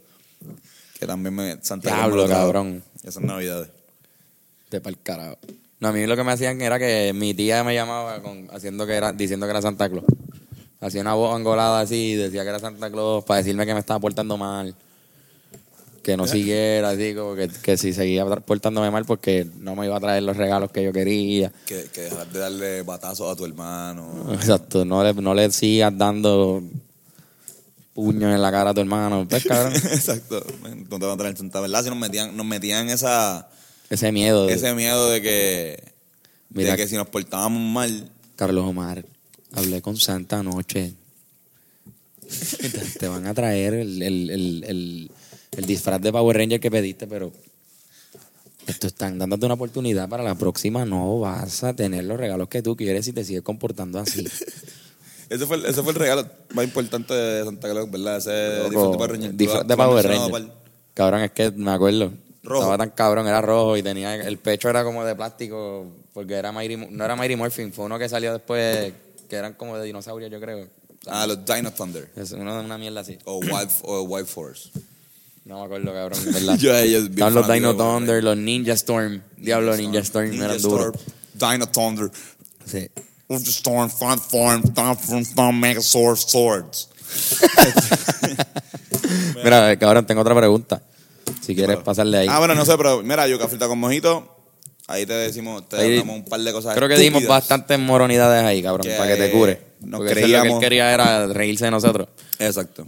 Que 0.99 1.07
también 1.07 1.33
me... 1.33 1.57
Santa 1.61 1.89
Claus 1.89 1.97
me 1.97 2.01
Diablo, 2.07 2.21
lo 2.23 2.27
trajo. 2.27 2.41
cabrón. 2.43 2.83
Esas 3.01 3.23
navidades. 3.23 3.69
De 4.69 4.81
pa'l 4.81 4.97
carajo. 5.01 5.37
No, 5.79 5.87
a 5.87 5.91
mí 5.93 6.05
lo 6.05 6.15
que 6.17 6.23
me 6.25 6.31
hacían 6.33 6.59
era 6.61 6.77
que 6.77 7.13
mi 7.13 7.33
tía 7.33 7.63
me 7.63 7.73
llamaba 7.73 8.21
con, 8.21 8.49
haciendo 8.51 8.85
que 8.85 8.93
era, 8.95 9.13
diciendo 9.13 9.45
que 9.45 9.51
era 9.51 9.61
Santa 9.61 9.89
Claus. 9.89 10.05
Hacía 10.81 11.01
una 11.01 11.13
voz 11.13 11.33
angolada 11.33 11.79
así 11.79 12.11
y 12.11 12.15
decía 12.15 12.43
que 12.43 12.49
era 12.49 12.59
Santa 12.59 12.91
Claus 12.91 13.23
para 13.23 13.37
decirme 13.37 13.65
que 13.65 13.73
me 13.73 13.79
estaba 13.79 13.99
portando 14.01 14.37
mal. 14.37 14.75
Que 16.05 16.15
no 16.15 16.27
siguiera, 16.27 16.89
así 16.91 17.15
como 17.15 17.33
que, 17.33 17.47
que 17.49 17.77
si 17.77 17.91
seguía 17.91 18.23
portándome 18.27 18.91
mal 18.91 19.05
porque 19.05 19.47
no 19.59 19.75
me 19.75 19.87
iba 19.87 19.97
a 19.97 19.99
traer 19.99 20.21
los 20.21 20.37
regalos 20.37 20.69
que 20.69 20.83
yo 20.83 20.93
quería. 20.93 21.51
Que, 21.65 21.85
que 21.91 22.01
dejar 22.01 22.27
de 22.31 22.39
darle 22.39 22.81
batazos 22.83 23.31
a 23.31 23.35
tu 23.35 23.43
hermano. 23.43 24.31
Exacto, 24.33 24.85
no 24.85 25.03
le, 25.03 25.15
no 25.15 25.33
le 25.33 25.49
sigas 25.51 25.97
dando 25.97 26.61
puños 27.95 28.35
en 28.35 28.39
la 28.39 28.51
cara 28.51 28.69
a 28.69 28.73
tu 28.75 28.81
hermano. 28.81 29.25
Pues 29.27 29.45
cabrón, 29.45 29.73
Exacto. 29.91 30.45
No 30.91 30.99
te 30.99 31.05
van 31.07 31.15
a 31.15 31.17
traer 31.17 31.33
tanta 31.33 31.59
verdad. 31.59 31.81
Si 31.83 31.89
nos 31.89 31.97
metían, 31.97 32.37
nos 32.37 32.45
metían 32.45 32.87
esa, 32.89 33.49
ese 33.89 34.11
miedo. 34.11 34.45
de- 34.45 34.53
ese 34.53 34.75
miedo 34.75 35.09
de 35.09 35.23
que, 35.23 35.83
Mira- 36.51 36.71
de 36.73 36.77
que 36.77 36.87
si 36.87 36.95
nos 36.97 37.07
portábamos 37.07 37.61
mal, 37.63 38.11
Carlos 38.35 38.63
Omar, 38.65 39.03
hablé 39.53 39.81
con 39.81 39.97
Santa 39.97 40.37
anoche. 40.37 40.93
Te, 42.61 42.69
te 42.99 43.07
van 43.07 43.25
a 43.27 43.33
traer 43.33 43.73
el, 43.73 44.01
el, 44.03 44.29
el, 44.29 44.63
el, 44.67 45.11
el 45.57 45.65
disfraz 45.65 46.01
de 46.01 46.11
Power 46.11 46.37
Ranger 46.37 46.59
que 46.59 46.69
pediste, 46.71 47.07
pero 47.07 47.31
esto 48.67 48.87
están 48.87 49.17
dándote 49.19 49.45
una 49.45 49.55
oportunidad 49.55 50.09
para 50.09 50.23
la 50.23 50.35
próxima. 50.35 50.85
No 50.85 51.19
vas 51.19 51.63
a 51.63 51.73
tener 51.75 52.03
los 52.05 52.17
regalos 52.19 52.47
que 52.49 52.61
tú 52.61 52.75
quieres 52.75 53.05
si 53.05 53.13
te 53.13 53.23
sigues 53.23 53.43
comportando 53.43 53.99
así. 53.99 54.25
ese 55.29 55.45
fue, 55.45 55.57
el- 55.57 55.65
ese 55.65 55.81
fue 55.83 55.93
el 55.93 55.99
regalo 55.99 56.27
más 56.53 56.65
importante 56.65 57.13
de 57.13 57.45
Santa 57.45 57.69
Claus, 57.69 57.89
¿verdad? 57.91 58.17
Ese 58.17 58.63
disfraz 58.69 58.91
de 58.91 58.97
Power 58.97 59.11
Ranger. 59.11 59.33
disfraz 59.35 59.67
de 59.67 59.77
Power 59.77 60.07
Ranger. 60.07 60.47
Cabrón, 60.93 61.21
es 61.21 61.31
que 61.31 61.51
me 61.51 61.71
acuerdo. 61.71 62.11
Rojo. 62.43 62.61
Estaba 62.61 62.77
tan 62.77 62.91
cabrón, 62.91 63.27
era 63.27 63.41
rojo 63.41 63.75
y 63.75 63.81
tenía 63.81 64.15
el 64.15 64.37
pecho 64.37 64.69
era 64.69 64.83
como 64.83 65.03
de 65.03 65.15
plástico 65.15 65.87
porque 66.13 66.35
era 66.35 66.51
Mighty, 66.51 66.77
no 66.77 67.03
era 67.03 67.15
Mighty 67.15 67.35
Morphin, 67.35 67.73
fue 67.73 67.85
uno 67.85 67.97
que 67.97 68.07
salió 68.07 68.31
después 68.33 68.93
que 69.27 69.35
eran 69.35 69.53
como 69.53 69.77
de 69.79 69.85
dinosaurio, 69.85 70.27
yo 70.27 70.39
creo. 70.39 70.67
Ah, 71.07 71.25
los 71.25 71.43
Dino 71.43 71.71
Thunder. 71.71 72.07
Es 72.15 72.31
uno 72.31 72.55
de 72.59 72.63
una 72.65 72.77
mierda 72.77 73.01
así. 73.01 73.17
O 73.25 73.39
Wild, 73.39 73.71
o 73.83 74.01
Wild 74.03 74.27
Force. 74.27 74.69
No 75.45 75.59
me 75.59 75.65
acuerdo, 75.65 75.93
cabrón, 75.93 76.19
¿verdad? 76.33 76.57
Yo 76.59 76.73
a 76.73 76.81
ellos 76.81 77.03
bien 77.09 77.27
Estaban 77.27 77.33
los 77.35 77.47
Dino 77.53 77.75
Thunder, 77.75 78.23
los 78.23 78.35
Ninja 78.35 78.73
Storm. 78.73 79.21
Diablo, 79.37 79.77
Ninja 79.77 79.99
Storm, 79.99 80.33
eran 80.33 80.61
duros. 80.61 80.95
Dino 81.33 81.67
Thunder. 81.69 82.11
Sí. 82.65 82.89
Ultra 83.27 83.51
Storm, 83.51 83.89
Fun 83.89 84.19
Form, 84.19 84.63
Storm, 84.65 84.97
Storm, 84.97 85.21
Storm, 85.21 85.59
Megazord, 85.59 86.17
Swords. 86.17 86.89
Mira, 89.43 89.71
eh, 89.71 89.77
cabrón, 89.77 90.05
tengo 90.05 90.21
otra 90.21 90.35
pregunta. 90.35 90.81
Si 91.41 91.55
quieres 91.55 91.77
pasarle 91.77 92.17
ahí. 92.19 92.27
Ah, 92.29 92.39
bueno, 92.39 92.55
no 92.55 92.65
sé, 92.65 92.75
pero 92.77 93.03
mira, 93.03 93.27
yuca 93.27 93.47
frita 93.47 93.67
con 93.67 93.79
mojito. 93.79 94.31
Ahí 94.87 95.05
te 95.05 95.13
decimos, 95.13 95.67
te 95.67 95.77
Ahí- 95.77 95.97
damos 95.97 96.17
un 96.17 96.25
par 96.25 96.39
de 96.39 96.51
cosas. 96.51 96.75
Creo 96.75 96.87
que 96.87 96.97
dimos 96.97 97.25
bastantes 97.25 97.77
moronidades 97.79 98.43
ahí, 98.43 98.61
cabrón, 98.61 98.87
Que 98.87 98.93
para 98.95 99.15
que 99.15 99.21
te 99.21 99.31
cure. 99.31 99.61
nos 99.81 99.99
Porque 99.99 100.13
eso 100.13 100.25
es 100.25 100.31
lo 100.31 100.41
que 100.43 100.49
él 100.49 100.59
quería 100.59 100.93
era 100.93 101.27
reírse 101.27 101.65
de 101.65 101.71
nosotros. 101.71 102.07
Exacto. 102.39 102.85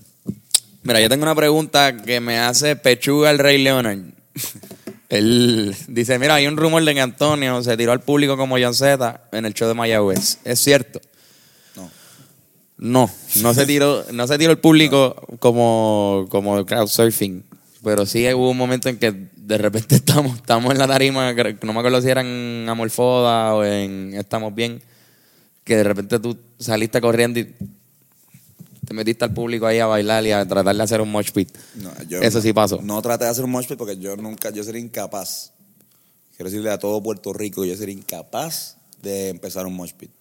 Mira, 0.87 1.01
yo 1.01 1.09
tengo 1.09 1.23
una 1.23 1.35
pregunta 1.35 1.97
que 1.97 2.21
me 2.21 2.39
hace 2.39 2.77
Pechuga 2.77 3.29
el 3.29 3.39
Rey 3.39 3.61
Leonard. 3.61 3.99
Él 5.09 5.75
dice, 5.89 6.17
mira, 6.17 6.35
hay 6.35 6.47
un 6.47 6.55
rumor 6.55 6.81
de 6.85 6.93
que 6.93 7.01
Antonio 7.01 7.61
se 7.61 7.75
tiró 7.75 7.91
al 7.91 7.99
público 7.99 8.37
como 8.37 8.57
John 8.57 8.73
Z 8.73 9.27
en 9.33 9.45
el 9.45 9.53
show 9.53 9.67
de 9.67 9.73
Mayagüez. 9.73 10.37
¿Es 10.45 10.59
cierto? 10.61 11.01
No. 11.75 11.91
No, 12.77 13.11
no 13.41 13.53
se 13.53 13.65
tiró, 13.65 14.05
no 14.13 14.27
se 14.27 14.37
tiró 14.37 14.51
el 14.51 14.59
público 14.59 15.27
como, 15.39 16.25
como 16.29 16.65
crowdsurfing. 16.65 17.43
Pero 17.83 18.05
sí 18.05 18.25
hubo 18.33 18.49
un 18.49 18.57
momento 18.57 18.87
en 18.87 18.97
que 18.97 19.11
de 19.35 19.57
repente 19.57 19.95
estamos, 19.97 20.37
estamos 20.37 20.71
en 20.71 20.77
la 20.77 20.87
tarima, 20.87 21.33
no 21.33 21.73
me 21.73 21.79
acuerdo 21.79 22.01
si 22.01 22.09
era 22.09 22.21
en 22.21 22.65
Amorfoda 22.69 23.55
o 23.55 23.65
en 23.65 24.13
Estamos 24.13 24.55
Bien, 24.55 24.81
que 25.65 25.75
de 25.75 25.83
repente 25.83 26.17
tú 26.17 26.37
saliste 26.57 27.01
corriendo 27.01 27.41
y 27.41 27.53
te 28.87 28.93
metiste 28.93 29.25
al 29.25 29.33
público 29.33 29.65
ahí 29.67 29.79
a 29.79 29.85
bailar 29.85 30.25
y 30.25 30.31
a 30.31 30.47
tratar 30.47 30.75
de 30.75 30.81
hacer 30.83 31.01
un 31.01 31.11
mosh 31.11 31.31
pit. 31.31 31.49
No, 31.75 31.91
yo 32.07 32.21
Eso 32.21 32.41
sí 32.41 32.53
pasó. 32.53 32.79
No 32.81 33.01
traté 33.01 33.25
de 33.25 33.31
hacer 33.31 33.43
un 33.43 33.51
mosh 33.51 33.67
pit 33.67 33.77
porque 33.77 33.97
yo 33.97 34.15
nunca, 34.15 34.49
yo 34.49 34.63
sería 34.63 34.81
incapaz. 34.81 35.51
Quiero 36.35 36.49
decirle 36.49 36.69
a 36.71 36.77
todo 36.79 37.01
Puerto 37.03 37.33
Rico, 37.33 37.65
yo 37.65 37.75
sería 37.75 37.93
incapaz 37.95 38.77
de 39.01 39.29
empezar 39.29 39.65
un 39.65 39.75
mosh 39.75 39.93
pit. 39.93 40.11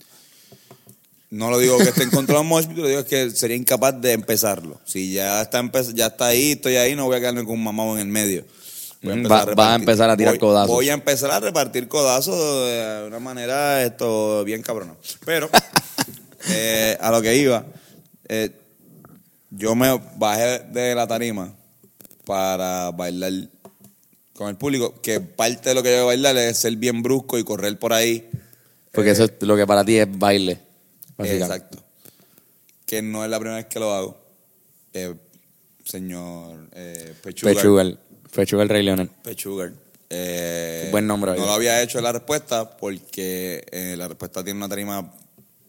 No 1.31 1.51
lo 1.51 1.59
digo 1.59 1.77
que 1.79 1.85
esté 1.85 2.05
en 2.05 2.11
contra 2.11 2.37
de 2.37 2.41
un 2.43 2.47
mosh 2.49 2.67
pit, 2.67 2.79
lo 2.79 2.89
digo 2.89 3.05
que 3.05 3.31
sería 3.31 3.57
incapaz 3.57 4.01
de 4.01 4.13
empezarlo. 4.13 4.81
Si 4.85 5.13
ya 5.13 5.43
está, 5.43 5.63
ya 5.95 6.07
está 6.07 6.27
ahí, 6.27 6.53
estoy 6.53 6.77
ahí, 6.77 6.95
no 6.95 7.05
voy 7.07 7.17
a 7.17 7.21
quedarme 7.21 7.45
con 7.45 7.55
un 7.55 7.65
mamado 7.65 7.95
en 7.95 8.01
el 8.01 8.09
medio. 8.09 8.45
Voy 9.03 9.15
Mm, 9.17 9.31
va- 9.31 9.45
vas 9.45 9.73
a 9.73 9.75
empezar 9.75 10.09
a 10.09 10.17
tirar 10.17 10.33
voy- 10.35 10.39
codazos. 10.41 10.71
Voy 10.75 10.89
a 10.89 10.95
empezar 10.95 11.31
a 11.31 11.39
repartir 11.41 11.87
codazos 11.89 12.35
de 12.69 13.05
una 13.07 13.19
manera 13.19 13.83
esto 13.85 14.43
bien 14.45 14.63
cabrona. 14.63 14.95
Pero, 15.25 15.51
eh, 16.49 16.97
a 17.01 17.11
lo 17.11 17.21
que 17.21 17.37
iba, 17.37 17.67
eh, 18.29 18.51
yo 19.51 19.75
me 19.75 20.01
bajé 20.17 20.61
de 20.71 20.95
la 20.95 21.07
tarima 21.07 21.55
para 22.25 22.91
bailar 22.91 23.33
con 24.35 24.49
el 24.49 24.57
público, 24.57 25.01
que 25.01 25.21
parte 25.21 25.71
de 25.71 25.75
lo 25.75 25.83
que 25.83 25.91
yo 25.91 25.97
voy 25.97 26.03
a 26.03 26.07
bailar 26.07 26.37
es 26.37 26.59
ser 26.59 26.77
bien 26.77 27.03
brusco 27.03 27.39
y 27.39 27.45
correr 27.45 27.79
por 27.79 27.93
ahí. 27.93 28.29
Porque 28.93 29.11
eso 29.11 29.25
es 29.25 29.33
lo 29.41 29.57
que 29.57 29.67
para 29.67 29.85
ti 29.85 29.97
es 29.97 30.19
baile. 30.19 30.61
Exacto. 31.19 31.79
Que 32.85 33.03
no 33.03 33.25
es 33.25 33.31
la 33.31 33.39
primera 33.39 33.57
vez 33.57 33.67
que 33.67 33.81
lo 33.81 33.95
hago. 33.95 34.19
Eh, 34.93 35.15
señor 35.85 36.69
eh, 36.73 37.15
Pechugar. 37.23 37.55
Pechuga, 37.55 37.85
Pechuga 38.35 38.63
el 38.63 38.69
Rey 38.69 38.83
Leonard. 38.83 39.09
Pechugar. 39.23 39.73
Eh, 40.09 40.89
Buen 40.93 41.07
nombre, 41.07 41.37
No 41.37 41.47
lo 41.47 41.53
había 41.53 41.83
hecho 41.83 41.99
en 41.99 42.05
la 42.05 42.13
respuesta 42.13 42.77
porque 42.77 43.67
eh, 43.71 43.97
la 43.97 44.07
respuesta 44.07 44.45
tiene 44.45 44.59
una 44.59 44.69
tarima 44.69 45.13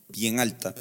bien 0.09 0.39
alta. 0.39 0.75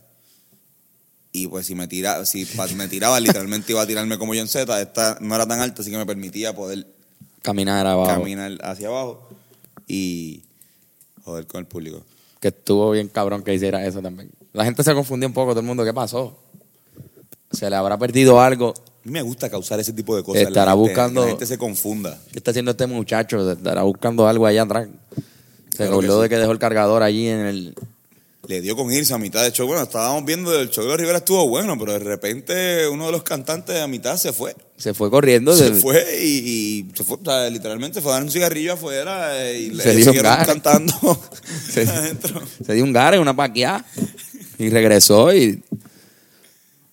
Y 1.38 1.49
pues 1.49 1.66
si 1.66 1.75
me 1.75 1.87
tira, 1.87 2.25
si 2.25 2.46
me 2.77 2.88
tiraba, 2.88 3.20
literalmente 3.20 3.72
iba 3.72 3.83
a 3.83 3.87
tirarme 3.87 4.16
como 4.16 4.33
John 4.35 4.49
Z. 4.49 4.81
Esta 4.81 5.18
no 5.20 5.35
era 5.35 5.46
tan 5.46 5.61
alta, 5.61 5.83
así 5.83 5.90
que 5.90 5.99
me 5.99 6.07
permitía 6.07 6.55
poder 6.55 6.87
Caminar 7.42 7.87
abajo. 7.87 8.11
caminar 8.11 8.53
hacia 8.62 8.88
abajo 8.88 9.29
y 9.87 10.42
joder 11.25 11.46
con 11.46 11.61
el 11.61 11.66
público. 11.66 12.03
Que 12.40 12.49
estuvo 12.49 12.90
bien 12.92 13.09
cabrón 13.09 13.42
que 13.42 13.53
hiciera 13.53 13.85
eso 13.87 14.01
también. 14.01 14.31
La 14.55 14.64
gente 14.64 14.83
se 14.83 14.94
confundió 14.94 15.29
un 15.29 15.35
poco, 15.35 15.51
todo 15.51 15.61
el 15.61 15.66
mundo, 15.66 15.85
¿qué 15.85 15.92
pasó? 15.92 16.38
¿Se 17.53 17.68
le 17.68 17.77
habrá 17.77 17.99
perdido 17.99 18.40
algo? 18.40 18.70
A 18.70 18.81
mí 19.05 19.12
me 19.12 19.20
gusta 19.22 19.51
causar 19.51 19.79
ese 19.79 19.92
tipo 19.92 20.16
de 20.16 20.22
cosas. 20.22 20.40
Estará 20.42 20.64
la 20.64 20.72
gente, 20.72 20.88
buscando- 20.88 21.20
La 21.20 21.29
gente 21.29 21.44
se 21.46 21.59
confunda. 21.59 22.18
¿Qué 22.33 22.38
está 22.38 22.51
haciendo 22.53 22.70
este 22.70 22.87
muchacho? 22.87 23.53
Estará 23.53 23.83
buscando 23.83 24.27
algo 24.27 24.46
allá 24.46 24.62
atrás. 24.62 24.88
Se 25.70 25.77
que 25.77 25.85
acordó 25.85 26.22
de 26.22 26.31
que 26.31 26.38
dejó 26.38 26.53
el 26.53 26.59
cargador 26.59 27.03
allí 27.03 27.29
en 27.29 27.40
el... 27.40 27.75
Le 28.48 28.61
dio 28.61 28.76
con 28.76 28.92
irse 28.92 29.12
a 29.12 29.18
mitad 29.18 29.42
de 29.42 29.50
show. 29.50 29.66
Bueno, 29.66 29.82
estábamos 29.82 30.24
viendo 30.24 30.56
el 30.59 30.70
show 30.70 30.85
de 30.85 30.90
los 30.90 31.00
Rivera 31.00 31.18
estuvo 31.18 31.48
bueno, 31.48 31.76
pero 31.78 31.92
de 31.94 31.98
repente 31.98 32.87
uno 32.88 33.06
de 33.06 33.12
los 33.12 33.22
cantantes 33.24 33.80
a 33.80 33.88
mitad 33.88 34.16
se 34.16 34.32
fue. 34.32 34.54
Se 34.76 34.94
fue 34.94 35.11
corriendo. 35.11 35.56
Se 35.56 35.70
de- 35.70 35.80
fue 35.80 36.04
y, 36.22 36.26
y 36.26 36.87
se 36.96 37.02
fue, 37.02 37.16
o 37.20 37.24
sea, 37.24 37.50
literalmente 37.50 38.00
fue 38.00 38.12
a 38.12 38.14
dar 38.14 38.22
un 38.22 38.30
cigarrillo 38.30 38.74
afuera 38.74 39.50
y 39.52 39.70
le 39.70 39.82
Se 39.82 39.96
dio 39.96 40.04
siguieron 40.06 40.30
un 40.32 40.38
gare. 40.38 40.46
cantando 40.46 40.94
Se- 41.72 41.82
adentro. 41.88 42.40
Se 42.64 42.74
dio 42.74 42.85
un 42.85 42.92
gare, 42.92 43.18
una 43.18 43.35
paqueada. 43.35 43.85
Y 44.59 44.68
regresó 44.70 45.35
y... 45.35 45.62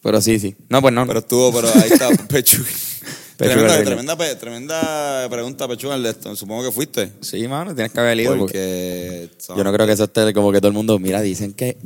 Pero 0.02 0.22
sí, 0.22 0.38
sí. 0.40 0.56
No, 0.70 0.82
pues 0.82 0.94
no. 0.94 1.06
Pero 1.08 1.20
estuvo, 1.20 1.54
pero 1.54 1.70
ahí 1.76 1.90
está 1.94 2.10
Pechu. 2.28 2.62
Tremenda, 3.38 3.84
tremenda, 3.84 4.16
pe- 4.18 4.36
tremenda 4.36 5.28
pregunta, 5.30 5.68
Pechuga, 5.68 5.98
de 5.98 6.10
esto. 6.10 6.36
Supongo 6.36 6.64
que 6.64 6.72
fuiste. 6.72 7.12
Sí, 7.22 7.48
mano, 7.48 7.74
tienes 7.74 7.92
que 7.92 8.00
haber 8.00 8.20
ido. 8.20 8.38
porque 8.38 9.30
Porque 9.48 9.58
Yo 9.58 9.64
no 9.64 9.74
creo 9.74 9.88
que 9.88 9.94
eso 9.94 10.04
esté 10.06 10.34
como 10.34 10.52
que 10.52 10.60
todo 10.60 10.68
el 10.70 10.74
mundo. 10.74 11.00
Mira, 11.00 11.22
dicen 11.22 11.54
que 11.54 11.78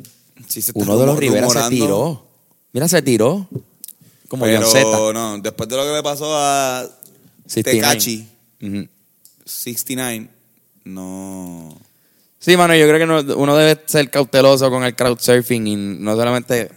sí 0.48 0.62
se 0.62 0.72
está 0.72 0.80
uno 0.84 0.98
de 0.98 1.06
los 1.06 1.18
Rivera 1.18 1.42
se 1.48 1.54
rumorando, 1.54 1.70
tiró. 1.86 2.26
Mira, 2.74 2.88
se 2.88 3.02
tiró. 3.02 3.48
Como 4.28 4.44
Pero 4.44 4.62
John 4.70 5.14
no, 5.14 5.38
después 5.40 5.70
de 5.70 5.76
lo 5.78 5.84
que 5.86 5.92
le 5.94 6.04
pasó 6.04 6.26
a 6.36 6.86
69. 7.46 7.82
Tecachi, 7.82 8.28
Ujú. 8.62 8.88
69, 9.46 10.30
no. 10.84 11.78
Sí, 12.40 12.56
mano, 12.58 12.76
yo 12.76 12.88
creo 12.88 13.00
que 13.00 13.06
no- 13.06 13.36
uno 13.38 13.56
debe 13.56 13.82
ser 13.86 14.10
cauteloso 14.10 14.70
con 14.70 14.84
el 14.84 14.96
crowdsurfing 14.96 15.68
y 15.68 15.76
no 15.76 16.16
solamente 16.16 16.70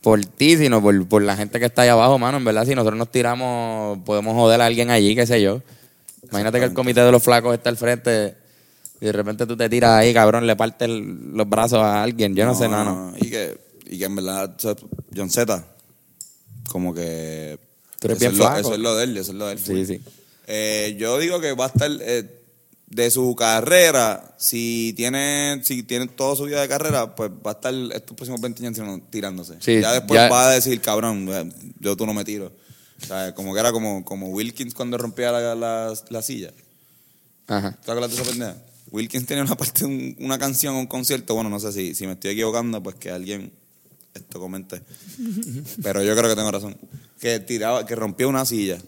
por 0.00 0.24
ti, 0.24 0.56
sino 0.56 0.80
por, 0.82 1.06
por 1.08 1.22
la 1.22 1.36
gente 1.36 1.58
que 1.58 1.66
está 1.66 1.82
ahí 1.82 1.88
abajo, 1.88 2.18
mano. 2.18 2.38
En 2.38 2.44
verdad, 2.44 2.64
si 2.64 2.74
nosotros 2.74 2.98
nos 2.98 3.10
tiramos, 3.10 3.98
podemos 4.04 4.34
joder 4.34 4.60
a 4.60 4.66
alguien 4.66 4.90
allí, 4.90 5.14
qué 5.14 5.26
sé 5.26 5.40
yo. 5.42 5.60
Imagínate 6.30 6.58
que 6.58 6.64
el 6.66 6.72
comité 6.74 7.00
de 7.02 7.12
los 7.12 7.22
flacos 7.22 7.52
está 7.54 7.70
al 7.70 7.76
frente 7.76 8.34
y 9.00 9.06
de 9.06 9.12
repente 9.12 9.46
tú 9.46 9.56
te 9.56 9.68
tiras 9.68 9.90
ahí, 9.92 10.12
cabrón, 10.14 10.46
le 10.46 10.54
partes 10.56 10.88
el- 10.88 11.32
los 11.32 11.48
brazos 11.48 11.80
a 11.80 12.02
alguien. 12.02 12.34
Yo 12.36 12.44
no, 12.46 12.54
sé, 12.54 12.68
nada, 12.68 12.84
no. 12.84 13.14
Y 13.18 13.30
que, 13.30 13.58
y 13.86 13.98
que 13.98 14.04
en 14.04 14.14
verdad, 14.16 14.54
o 14.56 14.60
sea, 14.60 14.74
John 15.14 15.30
Z, 15.30 15.64
como 16.68 16.94
que. 16.94 17.58
Tú 17.98 18.06
eres 18.08 18.16
eso 18.16 18.20
bien 18.20 18.32
es 18.32 18.38
lo- 18.38 18.44
flaco. 18.44 18.60
Eso 18.60 18.74
es 18.74 18.80
lo 18.80 18.94
de 18.96 19.04
él, 19.04 19.16
eso 19.16 19.32
es 19.32 19.38
lo 19.38 19.46
de 19.46 19.52
él. 19.52 19.58
Sí, 19.58 19.84
sí. 19.86 20.00
Eh, 20.46 20.96
yo 20.98 21.18
digo 21.18 21.40
que 21.40 21.52
va 21.52 21.64
a 21.66 21.68
estar 21.68 21.90
eh, 22.00 22.39
de 22.90 23.10
su 23.10 23.34
carrera, 23.36 24.34
si 24.36 24.92
tiene, 24.96 25.60
si 25.64 25.82
tiene 25.84 26.06
toda 26.08 26.34
su 26.36 26.44
vida 26.44 26.60
de 26.60 26.68
carrera, 26.68 27.14
pues 27.14 27.30
va 27.30 27.52
a 27.52 27.54
estar 27.54 27.72
estos 27.72 28.16
próximos 28.16 28.40
20 28.40 28.66
años 28.66 29.00
tirándose. 29.10 29.54
Sí, 29.60 29.80
ya 29.80 29.92
después 29.92 30.20
ya- 30.20 30.28
va 30.28 30.48
a 30.50 30.52
decir, 30.54 30.80
cabrón, 30.80 31.26
eh, 31.30 31.48
yo 31.78 31.96
tú 31.96 32.04
no 32.04 32.12
me 32.12 32.24
tiro. 32.24 32.52
O 33.02 33.06
sea, 33.06 33.34
como 33.34 33.54
que 33.54 33.60
era 33.60 33.72
como, 33.72 34.04
como 34.04 34.28
Wilkins 34.28 34.74
cuando 34.74 34.98
rompía 34.98 35.30
la, 35.32 35.54
la, 35.54 35.94
la 36.10 36.22
silla. 36.22 36.52
Ajá. 37.46 37.78
¿Te 37.82 37.90
acuerdas 37.90 38.14
de 38.14 38.20
esa 38.22 38.30
pendeja? 38.30 38.56
Wilkins 38.90 39.24
tenía 39.24 39.44
una 39.44 39.56
parte, 39.56 39.84
un- 39.84 40.16
una 40.18 40.38
canción, 40.38 40.74
un 40.74 40.86
concierto, 40.86 41.34
bueno, 41.36 41.48
no 41.48 41.60
sé 41.60 41.72
si, 41.72 41.94
si 41.94 42.06
me 42.06 42.14
estoy 42.14 42.32
equivocando, 42.32 42.82
pues 42.82 42.96
que 42.96 43.10
alguien 43.10 43.52
esto 44.14 44.40
comente. 44.40 44.82
Pero 45.82 46.02
yo 46.02 46.16
creo 46.16 46.28
que 46.28 46.34
tengo 46.36 46.50
razón. 46.50 46.76
Que 47.20 47.38
tiraba, 47.38 47.86
que 47.86 47.94
rompía 47.94 48.26
una 48.26 48.44
silla. 48.44 48.78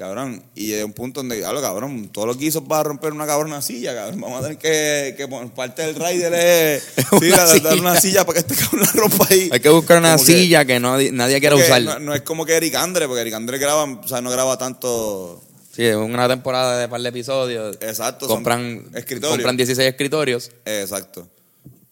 Cabrón. 0.00 0.42
Y 0.54 0.68
de 0.68 0.82
un 0.82 0.94
punto 0.94 1.20
donde, 1.20 1.44
hablo, 1.44 1.60
cabrón, 1.60 2.08
todo 2.08 2.24
lo 2.24 2.34
que 2.34 2.46
hizo 2.46 2.64
para 2.64 2.84
romper 2.84 3.12
una 3.12 3.26
cabrona 3.26 3.60
silla, 3.60 3.94
cabrón. 3.94 4.18
Vamos 4.22 4.40
a 4.40 4.42
tener 4.44 4.56
que, 4.56 5.14
que 5.14 5.28
parte 5.54 5.82
del 5.82 5.94
rider 5.94 6.32
es 6.32 6.84
Una 7.12 7.46
sí, 7.46 7.60
dar- 7.60 7.78
una 7.78 8.00
silla 8.00 8.24
para 8.24 8.40
que 8.42 8.50
este 8.50 8.64
cabrón 8.64 8.80
la 8.80 8.92
rompa 8.98 9.26
ahí. 9.28 9.50
Hay 9.52 9.60
que 9.60 9.68
buscar 9.68 9.98
una 9.98 10.14
Como 10.16 10.24
silla 10.24 10.64
que, 10.64 10.80
no, 10.80 10.96
nadie 10.96 11.38
quiera 11.38 11.54
usar. 11.54 11.82
No, 11.82 11.98
no 11.98 12.14
es 12.14 12.22
como 12.22 12.46
que 12.46 12.56
Eric 12.56 12.76
Andre, 12.76 13.08
porque 13.08 13.20
Eric 13.20 13.34
Andre 13.34 13.58
graba, 13.58 13.84
o 13.84 14.08
sea, 14.08 14.22
no 14.22 14.30
graba 14.30 14.56
tanto. 14.56 15.44
Sí, 15.76 15.84
es 15.84 15.96
una 15.96 16.26
temporada 16.26 16.78
de 16.78 16.88
par 16.88 17.02
de 17.02 17.08
episodios. 17.10 17.76
Exacto. 17.82 18.26
Compran, 18.26 18.86
escritorios. 18.94 19.36
compran 19.36 19.58
16 19.58 19.86
escritorios. 19.86 20.50
Exacto. 20.64 21.28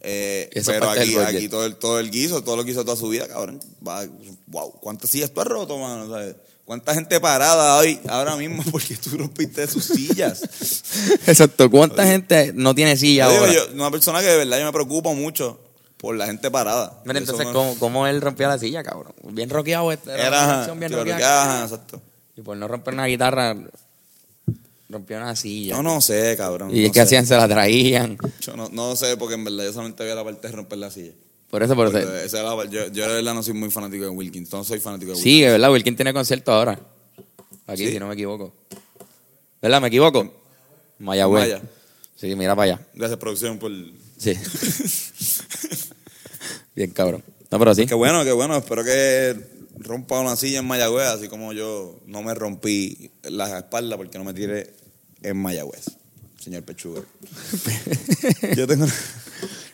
Eh, 0.00 0.48
pero 0.64 0.88
aquí, 0.88 1.14
aquí 1.14 1.50
todo 1.50 1.66
el, 1.66 1.76
todo 1.76 2.00
el 2.00 2.10
guiso, 2.10 2.42
todo 2.42 2.56
lo 2.56 2.64
que 2.64 2.70
hizo 2.70 2.86
toda 2.86 2.96
su 2.96 3.10
vida, 3.10 3.28
cabrón. 3.28 3.60
Wow, 4.46 4.80
¿cuántas 4.80 5.10
sillas 5.10 5.30
tú 5.30 5.42
has 5.42 5.46
roto, 5.46 5.76
mano? 5.76 6.08
¿Sabes? 6.10 6.36
¿Cuánta 6.68 6.92
gente 6.92 7.18
parada 7.18 7.78
hoy, 7.78 7.98
ahora 8.10 8.36
mismo, 8.36 8.62
porque 8.70 8.94
tú 8.96 9.16
rompiste 9.16 9.66
sus 9.66 9.84
sillas? 9.84 10.42
Exacto. 11.26 11.70
¿Cuánta 11.70 12.04
gente 12.06 12.52
no 12.54 12.74
tiene 12.74 12.94
silla 12.98 13.24
ahora? 13.24 13.50
yo- 13.50 13.68
una 13.72 13.90
persona 13.90 14.20
que 14.20 14.26
de 14.26 14.36
verdad 14.36 14.58
yo 14.58 14.66
me 14.66 14.72
preocupo 14.72 15.14
mucho 15.14 15.58
por 15.96 16.14
la 16.14 16.26
gente 16.26 16.50
parada. 16.50 17.00
Mira, 17.06 17.20
entonces, 17.20 17.46
no- 17.46 17.52
¿cómo, 17.54 17.78
¿cómo 17.78 18.06
él 18.06 18.20
rompía 18.20 18.48
la 18.48 18.58
silla, 18.58 18.82
cabrón? 18.82 19.14
Bien 19.30 19.48
rockeado 19.48 19.90
este. 19.90 20.10
Era, 20.12 20.26
Era, 20.26 20.74
bien 20.74 21.16
exacto. 21.16 22.02
Y 22.36 22.42
por 22.42 22.54
no 22.58 22.68
romper 22.68 22.92
una 22.92 23.06
guitarra, 23.06 23.56
rompió 24.90 25.16
una 25.16 25.34
silla. 25.36 25.74
No, 25.74 25.82
no 25.82 26.02
sé, 26.02 26.36
cabrón. 26.36 26.70
y 26.70 26.80
no 26.80 26.86
es 26.88 26.92
que 26.92 27.00
hacían, 27.00 27.24
se 27.24 27.34
la 27.34 27.48
traían. 27.48 28.18
Yo 28.42 28.54
no, 28.58 28.68
no 28.70 28.94
sé, 28.94 29.16
porque 29.16 29.36
en 29.36 29.44
verdad 29.44 29.64
yo 29.64 29.72
solamente 29.72 30.02
veía 30.02 30.16
la 30.16 30.22
parte 30.24 30.48
de 30.48 30.52
romper 30.54 30.76
la 30.78 30.90
silla. 30.90 31.12
Por 31.50 31.62
eso, 31.62 31.74
por 31.74 31.88
eso. 31.88 31.98
Esa 31.98 32.40
era 32.40 32.64
yo, 32.66 32.88
yo 32.88 33.08
de 33.08 33.14
verdad 33.14 33.34
no 33.34 33.42
soy 33.42 33.54
muy 33.54 33.70
fanático 33.70 34.04
de 34.04 34.10
Wilkins, 34.10 34.52
no 34.52 34.64
soy 34.64 34.80
fanático 34.80 35.12
de 35.12 35.16
Wilkins. 35.16 35.34
Sí, 35.34 35.44
es 35.44 35.52
verdad, 35.52 35.72
Wilkin 35.72 35.96
tiene 35.96 36.12
concierto 36.12 36.52
ahora. 36.52 36.78
Aquí, 37.66 37.86
¿Sí? 37.86 37.92
si 37.92 37.98
no 37.98 38.06
me 38.06 38.14
equivoco. 38.14 38.52
¿Verdad? 39.60 39.80
¿Me 39.80 39.88
equivoco? 39.88 40.32
Mayagüez. 40.98 41.48
Maya. 41.48 41.62
Sí, 42.16 42.34
mira 42.34 42.54
para 42.54 42.74
allá. 42.74 42.86
Gracias, 42.94 43.18
producción, 43.18 43.58
por... 43.58 43.70
Sí. 44.18 44.34
Bien, 46.74 46.90
cabrón. 46.90 47.22
No, 47.50 47.58
pero 47.58 47.74
sí. 47.74 47.86
Qué 47.86 47.94
bueno, 47.94 48.24
qué 48.24 48.32
bueno. 48.32 48.56
Espero 48.56 48.84
que 48.84 49.36
rompa 49.78 50.20
una 50.20 50.36
silla 50.36 50.58
en 50.58 50.66
Mayagüez, 50.66 51.06
así 51.06 51.28
como 51.28 51.52
yo 51.52 51.98
no 52.06 52.22
me 52.22 52.34
rompí 52.34 53.10
la 53.22 53.58
espalda 53.58 53.96
porque 53.96 54.18
no 54.18 54.24
me 54.24 54.34
tiré 54.34 54.74
en 55.22 55.36
Mayagüez, 55.36 55.86
señor 56.38 56.62
Pechuga. 56.64 57.02
yo, 58.56 58.66
tengo, 58.66 58.86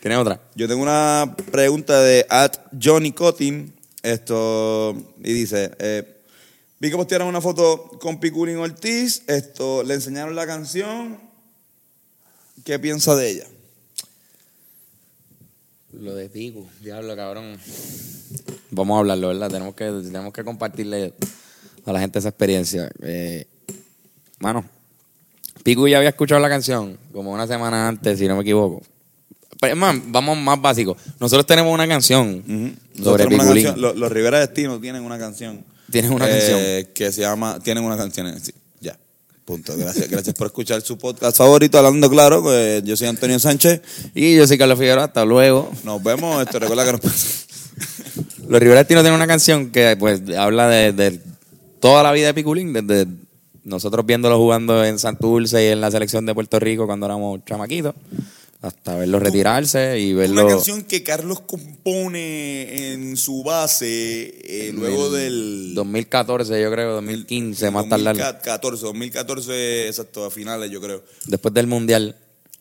¿Tienes 0.01 0.19
otra? 0.19 0.41
yo 0.55 0.69
tengo 0.69 0.83
una 0.83 1.35
pregunta 1.51 2.01
de 2.01 2.27
at 2.29 2.53
Johnny 2.81 3.13
Cottin. 3.13 3.73
Esto, 4.03 4.95
y 5.23 5.33
dice, 5.33 5.71
eh, 5.79 6.21
vi 6.79 6.91
que 6.91 6.97
postearon 6.97 7.29
una 7.29 7.41
foto 7.41 7.91
con 8.01 8.21
Piculín 8.21 8.59
Ortiz. 8.59 9.23
Esto, 9.27 9.83
le 9.83 9.95
enseñaron 9.95 10.37
la 10.37 10.47
canción. 10.47 11.19
¿Qué 12.65 12.79
piensa 12.79 13.15
de 13.15 13.31
ella? 13.31 13.47
Lo 15.93 16.15
de 16.15 16.29
Pico, 16.29 16.67
diablo, 16.81 17.17
cabrón. 17.17 17.59
Vamos 18.71 18.97
a 18.97 18.99
hablarlo, 19.01 19.29
¿verdad? 19.29 19.51
Tenemos 19.51 19.75
que, 19.75 19.85
tenemos 19.85 20.33
que 20.33 20.45
compartirle 20.45 21.15
a 21.87 21.93
la 21.93 22.01
gente 22.01 22.19
esa 22.19 22.29
experiencia. 22.29 22.91
Eh, 23.03 23.47
mano, 24.39 24.65
Pico 25.63 25.87
ya 25.89 25.99
había 25.99 26.11
escuchado 26.11 26.41
la 26.41 26.49
canción 26.49 26.99
como 27.13 27.33
una 27.33 27.47
semana 27.47 27.89
antes, 27.89 28.19
si 28.19 28.27
no 28.27 28.35
me 28.35 28.43
equivoco. 28.43 28.83
Pero, 29.61 29.75
es 29.75 29.79
más, 29.79 29.97
vamos 30.07 30.39
más 30.39 30.61
básico. 30.61 30.97
Nosotros 31.21 31.47
tenemos 31.47 31.73
una 31.73 31.87
canción 31.89 32.77
sobre 33.03 33.25
tenemos 33.25 33.47
una 33.47 33.55
canción, 33.55 33.81
los, 33.81 33.97
los 33.97 34.13
Rivera 34.13 34.41
Destino 34.41 34.81
tienen 34.81 35.03
una 35.03 35.19
canción. 35.19 35.65
Tienen 35.91 36.13
una 36.13 36.27
eh, 36.29 36.31
canción. 36.31 36.95
Que 36.95 37.13
se 37.13 37.21
llama. 37.23 37.59
Tienen 37.61 37.85
una 37.85 37.97
canción. 37.97 38.39
sí, 38.41 38.53
ya. 38.81 38.99
Punto. 39.45 39.77
Gracias, 39.77 40.09
gracias 40.09 40.35
por 40.35 40.47
escuchar 40.47 40.81
su 40.83 40.97
podcast 40.97 41.37
favorito, 41.37 41.79
Hablando 41.79 42.09
Claro. 42.11 42.43
pues, 42.43 42.83
yo 42.85 42.97
soy 42.97 43.09
Antonio 43.09 43.39
Sánchez. 43.39 43.81
Y 44.15 44.37
yo 44.37 44.47
soy 44.47 44.59
Carlos 44.59 44.79
Figueroa, 44.79 45.05
hasta 45.05 45.25
luego. 45.25 45.71
Nos 45.85 46.03
vemos. 46.03 46.43
Esto, 46.43 46.59
recuerda 46.59 46.85
que 46.85 46.93
nos 46.93 47.01
Los 48.49 48.61
Rivera 48.61 48.81
Destino 48.81 49.01
tienen 49.01 49.17
una 49.17 49.27
canción 49.27 49.71
que 49.71 49.97
pues 49.99 50.23
habla 50.37 50.69
de, 50.69 50.93
de 50.93 51.21
toda 51.81 52.03
la 52.03 52.13
vida 52.13 52.29
de 52.29 52.35
Piculín, 52.35 52.73
desde 52.73 53.07
nosotros 53.65 54.05
viéndolo 54.07 54.39
jugando 54.39 54.85
en 54.85 54.99
Santurce 54.99 55.65
y 55.65 55.69
en 55.69 55.81
la 55.81 55.91
selección 55.91 56.27
de 56.27 56.35
Puerto 56.35 56.61
Rico 56.61 56.87
cuando 56.87 57.07
éramos 57.07 57.41
chamaquitos, 57.47 57.95
hasta 58.65 58.97
verlo 58.97 59.19
retirarse 59.19 59.99
y 59.99 60.15
verlo... 60.15 60.45
Una 60.45 60.55
canción 60.55 60.83
que 60.85 61.03
Carlos 61.03 61.41
compone 61.41 62.93
en 62.93 63.17
su 63.17 63.43
base 63.43 63.87
eh, 64.43 64.73
luego 64.73 65.11
del. 65.11 65.75
2014, 65.75 66.63
yo 66.63 66.71
creo, 66.71 66.95
2015, 66.95 67.71
más 67.71 67.89
tardar. 67.89 68.17
2014, 68.17 68.87
2014, 68.87 69.89
exacto, 69.89 70.25
a 70.25 70.31
finales, 70.31 70.71
yo 70.71 70.81
creo. 70.81 71.03
Después 71.27 71.53
del 71.53 71.67
Mundial. 71.67 72.17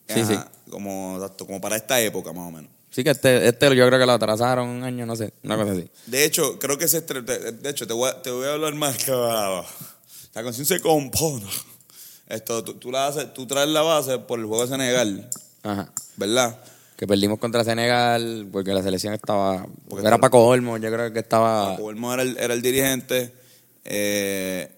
Sí, 0.08 0.20
Ajá, 0.20 0.52
sí. 0.66 0.72
Como, 0.72 1.16
exacto, 1.16 1.46
como 1.46 1.62
para 1.62 1.78
esta 1.78 2.02
época, 2.02 2.34
más 2.34 2.50
o 2.50 2.52
menos. 2.52 2.70
Sí 2.90 3.04
que 3.04 3.12
este, 3.12 3.48
este 3.48 3.76
yo 3.76 3.88
creo 3.88 4.00
que 4.00 4.06
lo 4.06 4.12
atrasaron 4.12 4.68
un 4.68 4.84
año, 4.84 5.06
no 5.06 5.16
sé, 5.16 5.34
una 5.44 5.58
cosa 5.58 5.72
así. 5.72 5.90
De 6.06 6.26
hecho, 6.26 6.60
creo 6.60 6.78
que 6.78 6.88
se 6.88 7.02
de 7.02 7.70
hecho 7.70 7.88
te 7.88 7.94
voy 7.94 8.10
a, 8.10 8.22
te 8.22 8.30
voy 8.30 8.46
a 8.46 8.54
hablar 8.54 8.76
más 8.76 8.98
que 8.98 9.12
la 9.12 10.44
canción 10.44 10.66
se 10.66 10.80
compone. 10.80 11.46
Esto, 12.28 12.64
tú, 12.64 12.74
tú 12.76 12.92
la 12.92 13.08
haces, 13.08 13.34
tú 13.34 13.48
traes 13.48 13.70
la 13.70 13.82
base 13.82 14.20
por 14.20 14.40
el 14.40 14.46
juego 14.46 14.64
de 14.64 14.70
Senegal, 14.70 15.30
Ajá. 15.64 15.92
¿verdad? 16.18 16.60
Que 16.96 17.08
perdimos 17.08 17.40
contra 17.40 17.64
Senegal 17.64 18.48
porque 18.52 18.72
la 18.74 18.84
selección 18.84 19.14
estaba... 19.14 19.66
Porque 19.90 20.06
era 20.06 20.18
Paco 20.20 20.46
Olmo, 20.46 20.78
yo 20.78 20.92
creo 20.92 21.12
que 21.12 21.20
estaba... 21.20 21.72
Paco 21.72 21.86
Olmo 21.86 22.14
era 22.14 22.22
el, 22.24 22.38
era 22.38 22.54
el 22.54 22.62
dirigente. 22.62 23.34
eh, 23.86 24.70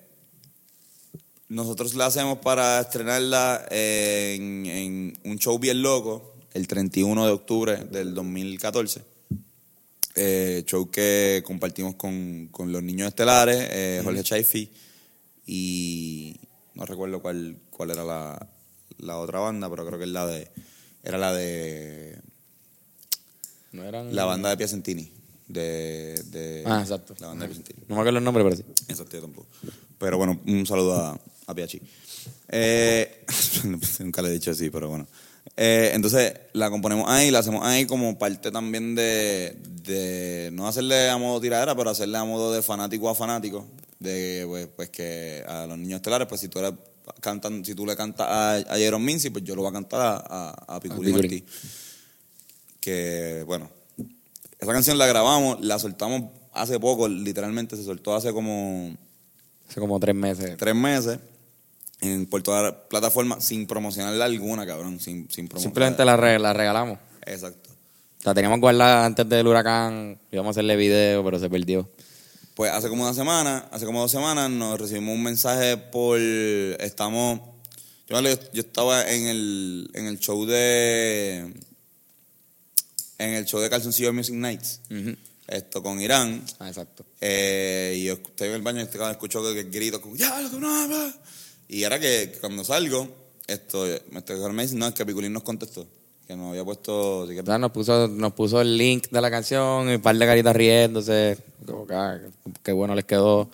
nosotros 1.48 1.93
la 1.93 2.08
hacemos 2.08 2.39
para 2.39 2.80
estrenarla 2.80 3.65
en, 3.69 4.65
en 4.65 5.13
un 5.26 5.38
show 5.38 5.60
bien 5.60 5.82
loco, 5.82 6.34
el 6.54 6.67
31 6.67 7.26
de 7.26 7.32
octubre 7.32 7.76
del 7.91 8.15
2014. 8.15 9.04
Eh, 10.15 10.63
show 10.65 10.89
que 10.89 11.43
compartimos 11.45 11.95
con, 11.95 12.48
con 12.48 12.71
los 12.71 12.82
niños 12.82 13.10
estelares, 13.10 13.67
eh, 13.69 14.02
Jorge 14.04 14.24
Chaifi 14.24 14.71
y 15.45 16.36
no 16.74 16.86
recuerdo 16.86 17.21
cuál, 17.21 17.58
cuál 17.69 17.91
era 17.91 18.04
la, 18.04 18.48
la 18.98 19.17
otra 19.19 19.39
banda, 19.39 19.69
pero 19.69 19.86
creo 19.86 20.00
que 20.00 20.06
es 20.06 20.12
la 20.12 20.26
de, 20.26 20.50
era 21.05 21.17
la 21.17 21.33
de 21.33 22.19
No 23.71 23.83
eran... 23.83 24.13
la 24.15 24.25
banda 24.25 24.49
de 24.49 24.57
Piacentini. 24.57 25.11
De, 25.47 26.21
de- 26.31 26.63
Ah, 26.65 26.81
exacto. 26.81 27.13
La 27.19 27.27
banda 27.27 27.43
de 27.45 27.49
Piacentini. 27.53 27.79
No 27.87 27.95
me 27.95 28.01
acuerdo 28.01 28.17
el 28.19 28.23
nombre, 28.25 28.43
pero 28.43 28.55
sí. 28.55 28.63
Exacto, 28.87 29.15
yo 29.17 29.21
tampoco. 29.21 29.47
Pero 29.97 30.17
bueno, 30.17 30.41
un 30.47 30.65
saludo 30.65 30.95
a, 30.99 31.19
a 31.47 31.53
Piachi. 31.55 31.81
Eh, 32.49 33.25
nunca 33.99 34.21
le 34.21 34.29
he 34.29 34.33
dicho 34.33 34.51
así, 34.51 34.69
pero 34.69 34.89
bueno. 34.89 35.07
Eh, 35.57 35.91
entonces 35.93 36.33
la 36.53 36.69
componemos 36.71 37.07
ahí, 37.09 37.29
la 37.29 37.39
hacemos 37.39 37.63
ahí 37.65 37.85
como 37.85 38.17
parte 38.17 38.49
también 38.51 38.95
de, 38.95 39.55
de 39.83 40.49
no 40.51 40.67
hacerle 40.67 41.09
a 41.09 41.17
modo 41.17 41.39
tiradera, 41.39 41.75
pero 41.75 41.91
hacerle 41.91 42.17
a 42.17 42.23
modo 42.23 42.51
de 42.51 42.61
fanático 42.63 43.07
a 43.09 43.15
fanático. 43.15 43.65
de 43.99 44.43
pues, 44.47 44.67
pues 44.75 44.89
que 44.89 45.43
a 45.47 45.67
los 45.67 45.77
niños 45.77 45.97
estelares, 45.97 46.27
pues 46.27 46.41
si 46.41 46.47
tú 46.49 46.57
eres 46.59 46.73
cantan, 47.21 47.63
si 47.65 47.75
tú 47.75 47.85
le 47.85 47.95
cantas 47.95 48.27
a, 48.29 48.55
a 48.55 48.77
Jaron 48.79 49.03
Mincy, 49.03 49.29
pues 49.29 49.43
yo 49.43 49.55
lo 49.55 49.61
voy 49.61 49.69
a 49.69 49.73
cantar 49.73 50.01
a, 50.01 50.15
a, 50.67 50.75
a 50.75 50.79
Piculín. 50.79 51.15
Ortiz. 51.15 51.43
Que 52.79 53.43
bueno, 53.45 53.69
esa 54.59 54.71
canción 54.71 54.97
la 54.97 55.07
grabamos, 55.07 55.59
la 55.61 55.79
soltamos 55.79 56.31
hace 56.53 56.79
poco, 56.79 57.07
literalmente 57.07 57.75
se 57.75 57.83
soltó 57.83 58.15
hace 58.15 58.31
como 58.31 58.95
Hace 59.69 59.79
como 59.79 59.99
tres 59.99 60.13
meses. 60.15 60.55
tres 60.57 60.75
meses 60.75 61.19
en 62.01 62.27
por 62.27 62.43
toda 62.43 62.61
la 62.61 62.87
plataforma 62.87 63.41
sin 63.41 63.65
promocionarla 63.65 64.25
alguna, 64.25 64.65
cabrón, 64.65 64.99
sin, 64.99 65.29
sin. 65.31 65.49
Simplemente 65.57 66.05
la, 66.05 66.15
re- 66.17 66.37
la 66.39 66.53
regalamos. 66.53 66.99
Exacto. 67.25 67.71
La 68.23 68.33
teníamos 68.33 68.59
guardada 68.59 69.05
antes 69.05 69.27
del 69.27 69.47
huracán. 69.47 70.19
Íbamos 70.31 70.49
a 70.49 70.51
hacerle 70.51 70.75
video, 70.75 71.23
pero 71.23 71.39
se 71.39 71.49
perdió. 71.49 71.89
Pues 72.55 72.71
hace 72.71 72.87
como 72.87 73.03
una 73.03 73.13
semana, 73.13 73.67
hace 73.69 73.85
como 73.85 73.99
dos 73.99 74.11
semanas, 74.11 74.49
nos 74.49 74.79
recibimos 74.79 75.13
un 75.13 75.23
mensaje 75.23 75.75
por. 75.75 76.17
Estamos. 76.19 77.41
Yo, 78.07 78.21
yo 78.21 78.61
estaba 78.61 79.11
en 79.11 79.27
el, 79.27 79.91
en 79.93 80.05
el 80.05 80.19
show 80.19 80.45
de. 80.45 81.53
En 83.17 83.29
el 83.31 83.45
show 83.45 83.59
de 83.59 83.69
Calzoncillo 83.69 84.13
Music 84.13 84.35
Nights. 84.35 84.79
Esto 85.47 85.83
con 85.83 85.99
Irán. 85.99 86.43
Ah, 86.59 86.69
exacto. 86.69 87.05
eh, 87.19 87.95
y 87.97 88.05
yo 88.05 88.13
estoy 88.13 88.47
en 88.47 88.55
el 88.55 88.61
baño 88.61 88.79
y 88.79 88.83
este 88.83 88.97
escucho 89.11 89.43
que, 89.43 89.69
que 89.69 89.77
grito 89.77 89.99
como, 89.99 90.15
ya, 90.15 90.39
lo 90.39 90.49
que 90.49 90.57
no 90.57 90.83
habla". 90.83 91.13
Y 91.67 91.83
era 91.83 91.99
que 91.99 92.37
cuando 92.39 92.63
salgo, 92.63 93.07
esto, 93.47 93.85
me 94.53 94.63
dice, 94.63 94.75
no, 94.75 94.87
es 94.87 94.93
que 94.93 95.05
Piculín 95.05 95.33
nos 95.33 95.43
contestó. 95.43 95.85
Que 96.27 96.35
nos 96.35 96.49
había 96.49 96.63
puesto. 96.63 97.23
así 97.23 97.33
que- 97.35 97.41
O 97.41 97.45
sea, 97.45 97.57
nos 97.57 97.71
puso, 97.71 98.07
nos 98.07 98.33
puso 98.33 98.59
el 98.61 98.77
link 98.77 99.09
de 99.11 99.21
la 99.21 99.29
canción 99.29 99.89
y 99.89 99.95
un 99.95 100.01
par 100.01 100.15
de 100.17 100.25
caritas 100.25 100.55
riéndose. 100.55 101.38
Como 101.65 101.85
que, 101.85 101.93
ah, 101.93 102.19
qué 102.63 102.71
bueno 102.71 102.95
les 102.95 103.05
quedó. 103.05 103.49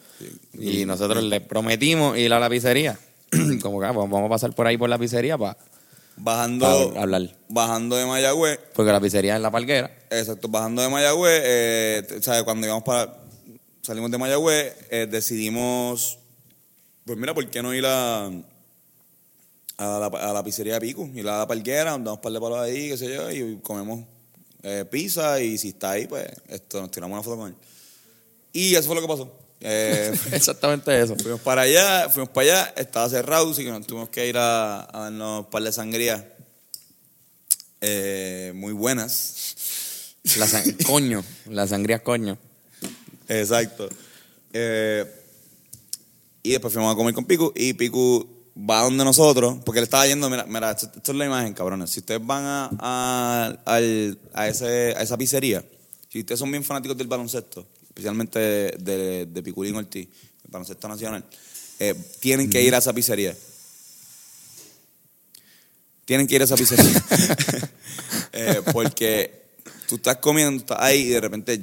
Y 0.53 0.85
nosotros 0.85 1.23
les 1.23 1.41
prometimos 1.41 2.17
ir 2.17 2.31
a 2.33 2.39
la 2.39 2.49
pizzería. 2.49 2.97
Como 3.61 3.79
que 3.79 3.85
ah, 3.87 3.93
pues 3.93 4.09
vamos 4.09 4.27
a 4.27 4.29
pasar 4.29 4.53
por 4.53 4.67
ahí 4.67 4.77
por 4.77 4.89
la 4.89 4.97
pizzería 4.97 5.37
para 5.37 5.57
bajando, 6.17 6.93
Pa 6.93 7.01
hablar. 7.01 7.35
bajando 7.49 7.95
de 7.95 8.05
Mayagüez, 8.05 8.59
porque 8.75 8.91
la 8.91 8.99
pizzería 8.99 9.33
es 9.33 9.37
en 9.37 9.43
la 9.43 9.51
palguera. 9.51 9.89
Exacto, 10.09 10.47
bajando 10.49 10.81
de 10.81 10.89
Mayagüez, 10.89 11.41
eh, 11.43 12.19
¿sabes? 12.21 12.43
Cuando 12.43 12.67
íbamos 12.67 12.83
para. 12.83 13.17
Salimos 13.81 14.11
de 14.11 14.17
Mayagüez, 14.17 14.75
eh, 14.91 15.07
decidimos. 15.09 16.19
Pues 17.05 17.17
mira, 17.17 17.33
¿por 17.33 17.47
qué 17.49 17.63
no 17.63 17.73
ir 17.73 17.85
a. 17.87 18.29
A 19.81 19.99
la, 19.99 20.05
a 20.05 20.33
la 20.33 20.43
pizzería 20.43 20.75
de 20.75 20.81
Pico? 20.81 21.09
A 21.17 21.21
la 21.23 21.47
parquera, 21.47 21.91
damos 21.91 22.13
un 22.15 22.21
par 22.21 22.31
de 22.31 22.39
palos 22.39 22.59
ahí, 22.59 22.89
qué 22.89 22.97
sé 22.97 23.13
yo, 23.13 23.31
y 23.31 23.57
comemos 23.63 24.05
eh, 24.61 24.85
pizza. 24.89 25.41
Y 25.41 25.57
si 25.57 25.69
está 25.69 25.91
ahí, 25.91 26.05
pues 26.05 26.27
esto, 26.49 26.81
nos 26.81 26.91
tiramos 26.91 27.15
una 27.15 27.23
foto 27.23 27.37
con 27.37 27.49
él. 27.49 27.55
Y 28.53 28.75
eso 28.75 28.85
fue 28.87 28.95
lo 28.95 29.01
que 29.01 29.07
pasó. 29.07 29.35
Eh, 29.59 30.13
Exactamente 30.33 30.99
eso. 31.01 31.15
fuimos 31.15 31.41
para 31.41 31.61
allá, 31.63 32.09
fuimos 32.09 32.29
para 32.29 32.45
allá, 32.65 32.73
estaba 32.77 33.09
cerrado, 33.09 33.49
así 33.51 33.63
que 33.63 33.71
nos 33.71 33.87
tuvimos 33.87 34.09
que 34.09 34.27
ir 34.27 34.37
a, 34.37 34.81
a 34.95 35.03
darnos 35.05 35.45
un 35.45 35.49
par 35.51 35.63
de 35.63 35.71
sangrías 35.71 36.23
eh, 37.81 38.51
muy 38.55 38.73
buenas. 38.73 40.15
La 40.37 40.47
san- 40.47 40.71
coño, 40.85 41.23
la 41.49 41.67
sangría 41.67 42.03
coño. 42.03 42.37
Exacto. 43.27 43.89
Y 46.43 46.51
después 46.51 46.73
fuimos 46.73 46.93
a 46.93 46.95
comer 46.95 47.13
con 47.15 47.25
Piku 47.25 47.51
y 47.55 47.73
Piku 47.73 48.40
va 48.57 48.81
donde 48.81 49.03
nosotros, 49.03 49.57
porque 49.65 49.79
él 49.79 49.83
estaba 49.83 50.05
yendo, 50.07 50.29
mira, 50.29 50.45
mira 50.45 50.71
esto, 50.71 50.91
esto 50.95 51.11
es 51.11 51.17
la 51.17 51.25
imagen, 51.25 51.53
cabrones. 51.53 51.89
Si 51.89 51.99
ustedes 51.99 52.25
van 52.25 52.43
a, 52.43 52.69
a, 52.79 53.51
a 54.33 54.47
ese, 54.47 54.93
a 54.95 55.01
esa 55.01 55.17
pizzería, 55.17 55.63
si 56.09 56.19
ustedes 56.19 56.39
son 56.39 56.51
bien 56.51 56.63
fanáticos 56.63 56.97
del 56.97 57.07
baloncesto, 57.07 57.67
especialmente 57.83 58.39
de, 58.39 58.71
de, 58.79 59.25
de 59.25 59.43
Piculín 59.43 59.75
Ortiz, 59.75 60.07
el 60.43 60.51
baloncesto 60.51 60.87
nacional, 60.87 61.25
eh, 61.79 61.95
tienen 62.19 62.49
que 62.49 62.61
ir 62.61 62.75
a 62.75 62.79
esa 62.79 62.93
pizzería. 62.93 63.35
Tienen 66.05 66.27
que 66.27 66.35
ir 66.35 66.41
a 66.41 66.45
esa 66.45 66.55
pizzería. 66.55 67.03
Eh, 68.33 68.61
porque 68.71 69.40
tú 69.91 69.97
estás 69.97 70.17
comiendo, 70.19 70.61
estás 70.61 70.77
ahí 70.79 71.01
y 71.01 71.09
de 71.09 71.19
repente 71.19 71.59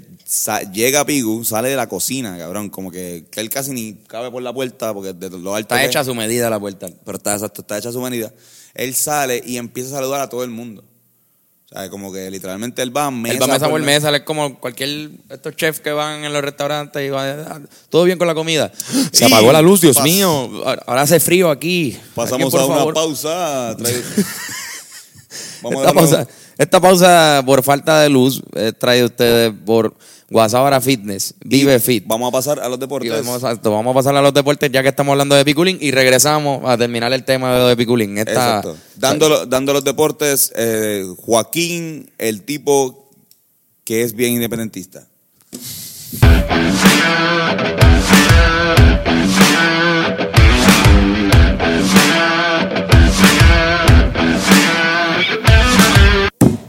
llega 0.75 1.07
Pigu, 1.07 1.47
sale 1.47 1.71
de 1.71 1.77
la 1.77 1.89
cocina, 1.89 2.37
cabrón. 2.37 2.69
Como 2.69 2.91
que, 2.91 3.25
que 3.31 3.41
él 3.41 3.49
casi 3.49 3.71
ni 3.73 3.95
cabe 4.07 4.31
por 4.31 4.43
la 4.43 4.53
puerta 4.53 4.93
porque 4.93 5.15
de 5.15 5.31
lo 5.31 5.55
alto 5.55 5.75
Está 5.75 5.79
que- 5.81 5.87
hecha 5.87 6.01
a 6.01 6.05
su 6.05 6.15
medida 6.15 6.51
la 6.51 6.61
puerta. 6.61 6.89
pero 7.07 7.17
está 7.17 7.33
exacto, 7.33 7.63
está 7.63 7.79
hecha 7.79 7.89
a 7.89 7.93
su 7.93 8.01
manera. 8.03 8.31
Él 8.75 8.95
sale 8.95 9.43
y 9.47 9.57
empieza 9.57 9.89
a 9.97 10.01
saludar 10.01 10.21
a 10.21 10.29
todo 10.29 10.45
el 10.45 10.51
mundo. 10.51 10.85
O 10.85 11.69
sea, 11.75 11.89
como 11.89 12.13
que 12.13 12.31
literalmente 12.31 12.83
él 12.83 12.95
va 12.95 13.11
mesa, 13.11 13.35
Él 13.37 13.43
va 13.43 13.47
mesa 13.47 13.69
por 13.71 13.81
mesa, 13.83 14.09
él 14.11 14.15
es 14.17 14.23
como 14.23 14.61
cualquier 14.61 15.11
estos 15.31 15.57
chefs 15.57 15.81
que 15.81 15.91
van 15.93 16.25
en 16.25 16.33
los 16.35 16.43
restaurantes 16.43 17.03
y 17.07 17.09
van, 17.11 17.41
"Ah, 17.49 17.61
todo 17.89 18.05
bien 18.05 18.19
con 18.19 18.27
la 18.27 18.35
comida. 18.35 18.71
Se 19.13 19.25
apagó 19.25 19.53
la 19.53 19.63
luz, 19.63 19.81
Dios 19.81 19.97
Pas- 19.97 20.03
mío. 20.03 20.51
Ahora 20.87 21.03
hace 21.03 21.19
frío 21.19 21.51
aquí. 21.51 21.99
Pasamos 22.15 22.55
a 22.55 22.59
por 22.59 22.67
una 22.69 22.77
favor. 22.77 22.95
pausa. 22.95 23.75
Vamos 25.63 25.87
a 25.87 25.93
pausa, 25.93 26.27
esta 26.59 26.81
pausa 26.81 27.43
por 27.47 27.63
falta 27.63 28.01
de 28.01 28.09
luz 28.09 28.43
es 28.55 28.77
traída 28.79 29.07
ustedes 29.07 29.53
por 29.65 29.95
Guasabara 30.31 30.81
Fitness, 30.81 31.35
Vive 31.43 31.79
Fit. 31.81 32.05
Vamos 32.07 32.29
a 32.29 32.33
pasar 32.33 32.61
a 32.61 32.69
los 32.69 32.77
Y 32.77 32.81
deportes. 32.81 33.11
vamos, 33.11 33.45
a, 33.45 33.55
vamos 33.55 33.93
a 33.93 33.95
pasar 33.95 34.17
a 34.17 34.21
los 34.21 34.35
deportes 34.35 34.71
ya 34.71 34.83
que 34.83 34.89
estamos 34.89 35.13
hablando 35.13 35.35
de 35.37 35.45
Piculín 35.45 35.79
y 35.81 35.91
regresamos 35.91 36.63
a 36.69 36.77
terminar 36.77 37.13
el 37.13 37.25
tema 37.25 37.59
de 37.59 37.77
Piculín. 37.77 38.19
Esta, 38.19 38.33
Exacto. 38.33 38.77
Dando, 38.97 39.47
dando 39.47 39.73
los 39.73 39.85
deportes, 39.85 40.53
eh, 40.57 41.07
Joaquín, 41.19 42.11
el 42.19 42.43
tipo 42.43 43.09
que 43.85 44.03
es 44.03 44.15
bien 44.15 44.35
independentista. 44.35 45.07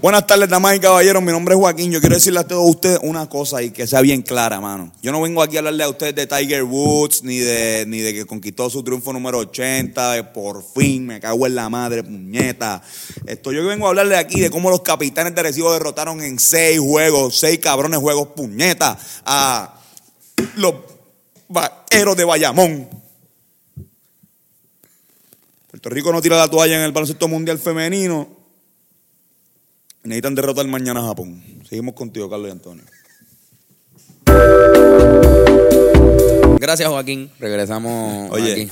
Buenas 0.01 0.25
tardes, 0.25 0.47
damas 0.47 0.77
y 0.77 0.79
caballeros. 0.79 1.21
Mi 1.21 1.33
nombre 1.33 1.55
es 1.55 1.59
Joaquín. 1.59 1.91
Yo 1.91 1.99
quiero 1.99 2.15
decirle 2.15 2.39
a 2.39 2.47
todos 2.47 2.63
ustedes 2.69 2.99
una 3.03 3.27
cosa 3.27 3.61
y 3.61 3.71
que 3.71 3.85
sea 3.85 3.99
bien 3.99 4.21
clara, 4.21 4.61
mano. 4.61 4.93
Yo 5.01 5.11
no 5.11 5.21
vengo 5.21 5.41
aquí 5.41 5.57
a 5.57 5.59
hablarle 5.59 5.83
a 5.83 5.89
ustedes 5.89 6.15
de 6.15 6.25
Tiger 6.25 6.63
Woods, 6.63 7.21
ni 7.23 7.39
de, 7.39 7.83
ni 7.85 7.99
de 7.99 8.13
que 8.13 8.25
conquistó 8.25 8.69
su 8.69 8.81
triunfo 8.81 9.11
número 9.11 9.39
80, 9.39 10.13
de 10.13 10.23
por 10.23 10.63
fin, 10.63 11.05
me 11.05 11.19
cago 11.19 11.45
en 11.45 11.55
la 11.55 11.69
madre, 11.69 12.03
puñeta. 12.03 12.81
Esto, 13.25 13.51
yo 13.51 13.65
vengo 13.65 13.87
a 13.87 13.89
hablarle 13.89 14.15
aquí 14.15 14.39
de 14.39 14.49
cómo 14.49 14.69
los 14.69 14.83
capitanes 14.83 15.35
de 15.35 15.43
Recibo 15.43 15.73
derrotaron 15.73 16.23
en 16.23 16.39
seis 16.39 16.79
juegos, 16.79 17.37
seis 17.37 17.59
cabrones 17.59 17.99
juegos, 17.99 18.29
puñeta, 18.29 18.97
a 19.25 19.81
los 20.55 20.75
vaqueros 21.49 22.15
de 22.15 22.23
Bayamón. 22.23 22.89
Puerto 25.69 25.89
Rico 25.89 26.13
no 26.13 26.21
tira 26.21 26.37
la 26.37 26.47
toalla 26.47 26.77
en 26.77 26.83
el 26.83 26.93
baloncesto 26.93 27.27
mundial 27.27 27.59
femenino. 27.59 28.38
Necesitan 30.03 30.35
derrotar 30.35 30.65
mañana 30.67 31.01
a 31.01 31.07
Japón. 31.07 31.43
Seguimos 31.67 31.93
contigo, 31.93 32.29
Carlos 32.29 32.47
y 32.49 32.51
Antonio. 32.51 32.83
Gracias, 36.59 36.89
Joaquín. 36.89 37.29
Regresamos 37.39 38.31
Oye, 38.31 38.51
aquí. 38.53 38.69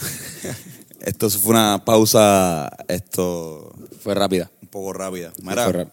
esto 1.01 1.29
fue 1.29 1.51
una 1.51 1.83
pausa, 1.83 2.69
esto, 2.87 3.73
Fue 4.01 4.13
rápida. 4.13 4.49
un 4.61 4.67
poco 4.69 4.93
rápida. 4.93 5.31
rap- 5.43 5.89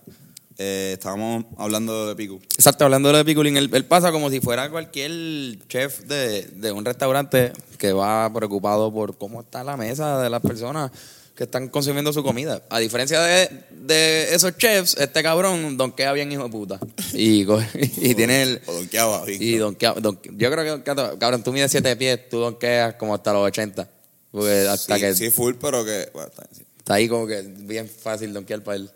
eh, 0.56 0.90
estábamos 0.94 1.46
hablando 1.58 2.06
de 2.06 2.14
Pico. 2.14 2.38
Exacto, 2.56 2.84
hablando 2.84 3.12
de 3.12 3.24
Piculín, 3.24 3.56
él, 3.56 3.68
él 3.72 3.84
pasa 3.86 4.12
como 4.12 4.30
si 4.30 4.40
fuera 4.40 4.70
cualquier 4.70 5.58
chef 5.66 6.02
de, 6.04 6.42
de 6.42 6.70
un 6.70 6.84
restaurante 6.84 7.52
que 7.76 7.92
va 7.92 8.32
preocupado 8.32 8.92
por 8.92 9.18
cómo 9.18 9.40
está 9.40 9.64
la 9.64 9.76
mesa 9.76 10.20
de 10.22 10.30
las 10.30 10.40
personas 10.42 10.92
que 11.34 11.44
están 11.44 11.68
consumiendo 11.68 12.12
su 12.12 12.22
comida. 12.22 12.62
A 12.70 12.78
diferencia 12.78 13.20
de, 13.20 13.48
de 13.70 14.34
esos 14.34 14.56
chefs, 14.56 14.96
este 14.98 15.22
cabrón 15.22 15.76
donkea 15.76 16.12
bien 16.12 16.30
hijo 16.30 16.44
de 16.44 16.50
puta. 16.50 16.78
Y, 17.12 17.42
y 17.74 18.14
tiene 18.14 18.42
el... 18.42 18.62
O 18.66 18.72
donkeaba. 18.72 19.24
Y 19.28 19.56
donkea, 19.56 19.94
don- 19.94 20.20
yo 20.22 20.50
creo 20.50 20.82
que, 20.82 20.94
cabrón, 21.18 21.42
tú 21.42 21.52
mides 21.52 21.70
7 21.72 21.96
pies, 21.96 22.28
tú 22.28 22.38
donkeas 22.38 22.94
como 22.94 23.14
hasta 23.14 23.32
los 23.32 23.42
80. 23.46 23.88
Porque 24.30 24.66
hasta 24.68 24.94
sí, 24.94 25.00
que 25.00 25.14
sí, 25.14 25.30
full, 25.30 25.54
pero 25.60 25.84
que... 25.84 26.08
bueno, 26.12 26.28
está 26.28 26.42
bien, 26.44 26.54
sí. 26.56 26.64
Está 26.78 26.94
ahí 26.94 27.08
como 27.08 27.26
que 27.26 27.42
bien 27.42 27.88
fácil 27.88 28.32
donkear 28.32 28.62
para 28.62 28.76
él. 28.76 28.90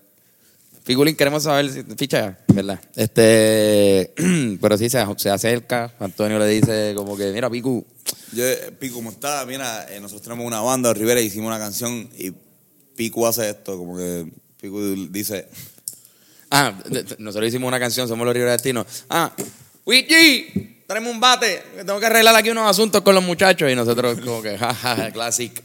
Piculín, 0.89 1.15
queremos 1.17 1.43
saber 1.43 1.71
si 1.71 1.83
ficha, 1.97 2.39
¿verdad? 2.49 2.81
Este, 2.97 4.15
pero 4.63 4.79
sí 4.79 4.89
se, 4.89 5.05
se 5.19 5.29
acerca. 5.29 5.93
Antonio 6.01 6.39
le 6.39 6.47
dice 6.47 6.95
como 6.97 7.15
que, 7.15 7.31
mira, 7.31 7.51
Picu, 7.51 7.85
Yo, 8.33 8.43
eh, 8.47 8.73
Pico, 8.81 8.95
como 8.95 9.11
está, 9.11 9.45
mira, 9.45 9.87
eh, 9.93 10.01
nosotros 10.01 10.23
tenemos 10.23 10.47
una 10.47 10.63
banda, 10.63 10.95
Rivera, 10.95 11.21
hicimos 11.21 11.49
una 11.49 11.59
canción 11.59 12.09
y 12.17 12.33
Pico 12.97 13.27
hace 13.27 13.51
esto, 13.51 13.77
como 13.77 13.99
que 13.99 14.33
Pico 14.63 14.81
dice, 15.11 15.47
ah, 16.51 16.73
de- 16.89 17.03
de- 17.03 17.17
nosotros 17.19 17.49
hicimos 17.51 17.69
una 17.69 17.79
canción, 17.79 18.09
somos 18.09 18.25
los 18.25 18.33
Rivera 18.33 18.53
Destino. 18.53 18.87
Ah, 19.11 19.31
Wiki, 19.85 20.85
traemos 20.87 21.13
un 21.13 21.21
bate, 21.21 21.63
tengo 21.85 22.01
que 22.01 22.07
arreglar 22.07 22.35
aquí 22.35 22.49
unos 22.49 22.67
asuntos 22.69 23.03
con 23.03 23.15
los 23.15 23.23
muchachos. 23.25 23.71
Y 23.71 23.75
nosotros 23.75 24.19
como 24.25 24.41
que, 24.41 24.57
jaja, 24.59 25.11
classic, 25.13 25.63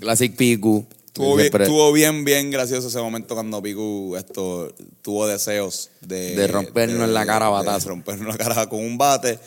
classic 0.00 0.34
Picu. 0.34 0.84
Estuvo 1.14 1.36
bien, 1.36 1.42
Siempre- 1.44 1.64
estuvo 1.64 1.92
bien, 1.92 2.24
bien 2.24 2.50
gracioso 2.50 2.88
ese 2.88 2.98
momento 2.98 3.34
cuando 3.36 3.62
Piku 3.62 4.16
esto, 4.18 4.74
tuvo 5.00 5.28
deseos 5.28 5.90
de... 6.00 6.34
De 6.34 6.48
rompernos 6.48 7.04
en 7.04 7.14
la 7.14 7.24
cara 7.24 7.46
a 7.46 7.50
de 7.50 7.54
batazo. 7.66 7.90
rompernos 7.90 8.26
la 8.26 8.36
cara 8.36 8.68
con 8.68 8.80
un 8.80 8.98
bate. 8.98 9.38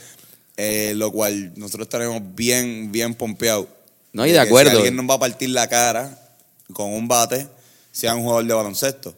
eh, 0.56 0.94
lo 0.96 1.12
cual 1.12 1.52
nosotros 1.58 1.88
estaremos 1.88 2.22
bien, 2.36 2.90
bien 2.94 3.14
pompeados. 3.16 3.68
No, 4.14 4.26
y 4.26 4.30
de 4.30 4.36
que 4.36 4.40
acuerdo. 4.40 4.72
Si 4.72 4.78
alguien 4.78 4.96
nos 4.96 5.10
va 5.10 5.16
a 5.16 5.20
partir 5.20 5.50
la 5.50 5.68
cara 5.68 6.18
con 6.72 6.94
un 6.94 7.06
bate, 7.10 7.46
sea 7.92 8.16
un 8.16 8.24
jugador 8.24 8.46
de 8.46 8.54
baloncesto. 8.54 9.14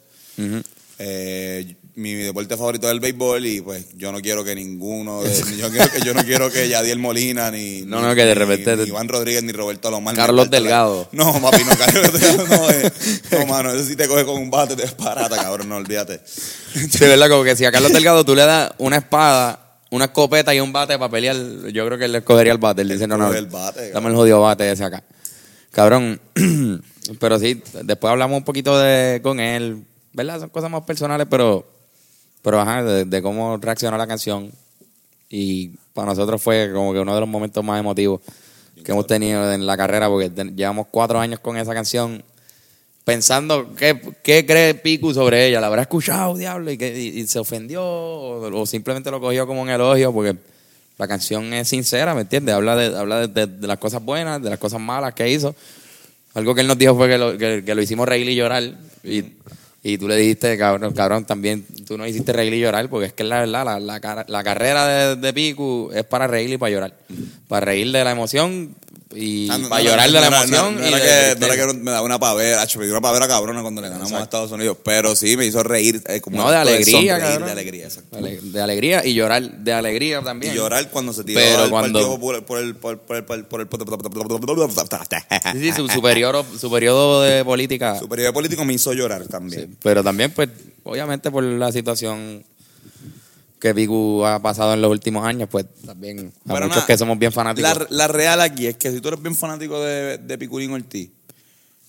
Eh, 0.97 1.75
mi 1.99 2.13
deporte 2.15 2.57
favorito 2.57 2.88
es 2.88 2.93
el 2.93 2.99
béisbol 2.99 3.45
y 3.45 3.62
pues 3.62 3.85
yo 3.95 4.12
no 4.12 4.19
quiero 4.21 4.43
que 4.43 4.55
ninguno 4.55 5.21
de, 5.21 5.31
yo, 5.57 5.69
quiero 5.69 5.91
que, 5.91 6.01
yo 6.01 6.13
no 6.13 6.23
quiero 6.23 6.49
que 6.51 6.67
Yadiel 6.69 6.97
Molina 6.97 7.51
ni, 7.51 7.81
No, 7.81 7.97
ni- 8.01 8.07
no, 8.07 8.15
que 8.15 8.21
de 8.25 8.33
ni- 8.33 8.39
repente 8.39 8.75
ni 8.77 8.83
te- 8.83 8.89
Iván 8.89 9.07
Rodríguez 9.07 9.43
ni 9.43 9.51
Roberto 9.51 9.89
Alomar 9.89 10.15
Carlos 10.15 10.45
la- 10.47 10.49
Delgado. 10.57 11.07
no 11.12 11.33
papi 11.41 11.63
no 11.63 11.77
Carlos 11.77 12.13
Delgado 12.19 12.47
no, 12.47 12.69
eh, 12.71 12.91
no 13.31 13.45
mano 13.45 13.71
eso 13.71 13.83
sí 13.85 13.95
te 13.95 14.07
coge 14.07 14.25
con 14.25 14.41
un 14.41 14.49
bate 14.49 14.75
te 14.75 14.81
desparata 14.83 15.35
cabrón 15.35 15.69
no 15.69 15.75
olvídate 15.75 16.21
Sí, 16.25 16.99
¿verdad? 17.01 17.29
Como 17.29 17.43
que 17.43 17.55
si 17.55 17.65
a 17.65 17.71
Carlos 17.71 17.91
Delgado 17.93 18.23
tú 18.25 18.35
le 18.35 18.43
das 18.45 18.71
una 18.77 18.97
espada, 18.97 19.77
una 19.91 20.05
escopeta 20.05 20.53
y 20.55 20.59
un 20.59 20.71
bate 20.71 20.97
para 20.99 21.09
pelear, 21.12 21.35
yo 21.73 21.85
creo 21.85 21.97
que 21.97 22.05
él 22.05 22.12
le 22.12 22.19
escogería 22.19 22.51
el 22.53 22.59
bate. 22.59 22.83
Él 22.83 22.89
dice, 22.89 23.07
no, 23.07 23.17
no, 23.17 23.33
el 23.33 23.47
bate, 23.47 23.89
dame 23.91 24.09
el 24.09 24.15
jodido 24.15 24.39
bate 24.41 24.71
ese 24.71 24.83
acá. 24.83 25.03
Cabrón, 25.71 26.21
pero 27.19 27.39
sí, 27.39 27.62
después 27.83 28.12
hablamos 28.12 28.38
un 28.38 28.43
poquito 28.43 28.77
de 28.77 29.19
con 29.23 29.39
él, 29.39 29.83
¿verdad? 30.13 30.39
Son 30.41 30.49
cosas 30.49 30.69
más 30.69 30.83
personales, 30.83 31.25
pero, 31.29 31.67
pero 32.41 32.60
ajá, 32.60 32.84
de, 32.84 33.21
cómo 33.21 33.58
reaccionó 33.58 33.97
la 33.97 34.08
canción. 34.08 34.52
Y 35.30 35.69
para 35.93 36.08
nosotros 36.08 36.41
fue 36.41 36.71
como 36.73 36.93
que 36.93 36.99
uno 36.99 37.13
de 37.13 37.19
los 37.19 37.30
momentos 37.30 37.63
más 37.63 37.80
emotivos 37.80 38.21
que 38.84 38.91
hemos 38.91 39.06
tenido 39.06 39.52
en 39.52 39.65
la 39.65 39.78
carrera, 39.78 40.08
porque 40.08 40.32
llevamos 40.56 40.88
cuatro 40.89 41.19
años 41.19 41.39
con 41.39 41.58
esa 41.58 41.73
canción 41.73 42.23
pensando 43.04 43.73
qué, 43.75 43.99
qué 44.23 44.45
cree 44.45 44.75
Piku 44.75 45.13
sobre 45.13 45.47
ella. 45.47 45.60
¿La 45.60 45.67
habrá 45.67 45.82
escuchado, 45.82 46.38
diablo? 46.38 46.71
¿Y, 46.71 46.78
que, 46.78 46.97
y, 46.97 47.25
se 47.28 47.39
ofendió? 47.39 47.84
O, 47.84 48.65
simplemente 48.65 49.10
lo 49.12 49.19
cogió 49.19 49.47
como 49.47 49.62
un 49.62 49.69
elogio? 49.69 50.13
Porque 50.13 50.38
la 50.97 51.08
canción 51.08 51.52
es 51.54 51.67
sincera, 51.67 52.13
¿me 52.13 52.21
entiendes? 52.21 52.54
Habla, 52.56 52.75
de, 52.75 52.97
habla 52.97 53.28
de 53.28 53.67
las 53.67 53.78
cosas 53.80 54.04
buenas, 54.04 54.41
de 54.41 54.52
las 54.52 54.60
cosas 54.60 54.80
malas 54.80 55.13
que 55.13 55.30
hizo. 55.30 55.56
Algo 56.36 56.54
que 56.54 56.62
él 56.62 56.67
nos 56.67 56.78
dijo 56.78 56.95
fue 56.95 57.08
que 57.08 57.17
lo, 57.17 57.38
que, 57.38 57.63
que 57.65 57.75
lo 57.75 57.82
hicimos 57.82 58.08
reír 58.08 58.30
y 58.30 58.36
llorar. 58.36 58.63
Y, 59.04 59.23
y 59.81 59.97
tú 59.97 60.07
le 60.07 60.17
dijiste, 60.17 60.57
cabrón, 60.57 60.93
cabrón, 60.93 61.25
también 61.25 61.65
tú 61.87 61.97
no 61.97 62.05
hiciste 62.05 62.33
reír 62.33 62.53
y 62.53 62.59
llorar, 62.59 62.89
porque 62.89 63.07
es 63.07 63.13
que 63.13 63.23
la 63.23 63.39
verdad, 63.39 63.63
la, 63.63 63.79
la, 63.79 64.25
la 64.27 64.43
carrera 64.43 64.87
de, 64.87 65.15
de 65.15 65.33
Piku 65.33 65.89
es 65.93 66.03
para 66.03 66.27
reír 66.27 66.51
y 66.51 66.57
para 66.57 66.71
llorar. 66.71 66.93
Para 67.47 67.65
reír 67.67 67.91
de 67.91 68.03
la 68.03 68.11
emoción 68.11 68.75
y 69.15 69.50
Ah, 69.50 69.58
no, 69.58 69.69
para 69.69 69.84
no, 69.84 69.89
llorar 69.89 70.12
de 70.12 70.19
la 70.22 70.28
emoción. 70.28 70.76
No, 70.76 70.82
y 70.88 70.93
era 70.93 70.98
de 71.00 71.36
que, 71.36 71.39
no 71.39 71.45
era 71.54 71.56
que 71.67 71.74
me 71.74 71.91
daba 71.91 72.04
una 72.06 72.19
pavera, 72.19 72.63
me 72.78 72.84
dio 72.86 72.93
una 72.93 73.02
pavera 73.02 73.28
cabrona 73.28 73.62
cuando 73.63 73.82
le 73.82 73.89
ganamos 73.89 74.13
a 74.13 74.22
Estados 74.22 74.52
Unidos, 74.52 74.78
pero 74.84 75.15
sí 75.15 75.36
me 75.36 75.45
hizo 75.48 75.63
reír. 75.63 76.02
eh, 76.08 76.22
como 76.22 76.38
No, 76.38 76.50
de 76.52 76.58
alegría, 76.58 76.91
sonreír, 76.91 77.19
cabrón. 77.19 77.45
De 77.48 77.52
alegría, 77.52 77.84
exacto. 77.86 78.17
De 78.22 78.62
alegría 78.62 79.06
y 79.06 79.13
llorar 79.15 79.41
de 79.52 79.74
alegría 79.74 80.22
también. 80.22 80.54
Y 80.54 80.56
llorar 80.58 80.89
cuando 80.91 81.12
se 81.13 81.24
tiró 81.24 81.39
Pero 81.39 81.69
cuando- 81.69 82.00
Partido 82.00 82.36
el 82.36 82.43
por 82.43 82.60
el 82.60 82.76
por 82.76 82.98
el 83.00 83.04
por 83.08 83.15
el 83.17 83.24
por 83.48 83.62
el 83.62 83.67
por 83.67 84.62
el 84.62 84.72
Sí, 85.54 85.60
sí, 85.60 85.72
su, 85.76 85.88
su 85.88 86.02
periodo, 86.02 86.45
su 86.60 86.69
periodo 86.72 87.22
de 87.24 87.43
política. 87.43 87.98
su 87.98 88.08
periodo 88.08 88.34
político 88.34 88.63
me 88.63 88.74
hizo 88.74 88.93
llorar 88.93 89.28
también. 89.28 89.69
Sí, 89.72 89.78
pero 89.82 90.04
también, 90.04 90.32
pues, 90.32 90.50
obviamente 90.84 91.32
por 91.32 91.43
la 91.43 91.72
situación 91.72 92.43
que 93.60 93.74
Piku 93.76 94.26
ha 94.26 94.39
pasado 94.41 94.74
en 94.74 94.82
los 94.82 94.89
últimos 94.89 95.26
años, 95.26 95.50
pues 95.52 95.65
también 95.86 96.32
a 96.45 96.54
Pero 96.54 96.65
muchos 96.67 96.78
nada, 96.78 96.88
que 96.88 96.98
somos 96.98 97.19
bien 97.19 97.32
fanáticos. 97.32 97.78
La, 97.78 97.88
la 97.89 98.08
real 98.08 98.39
aquí 98.41 98.67
es 98.67 98.78
que 98.78 98.91
si 98.91 99.02
tú 99.02 99.10
eres 99.10 99.22
bien 99.22 99.36
fanático 99.36 99.82
de, 99.84 100.17
de 100.17 100.38
Piculín 100.38 100.72
Ortiz, 100.72 101.10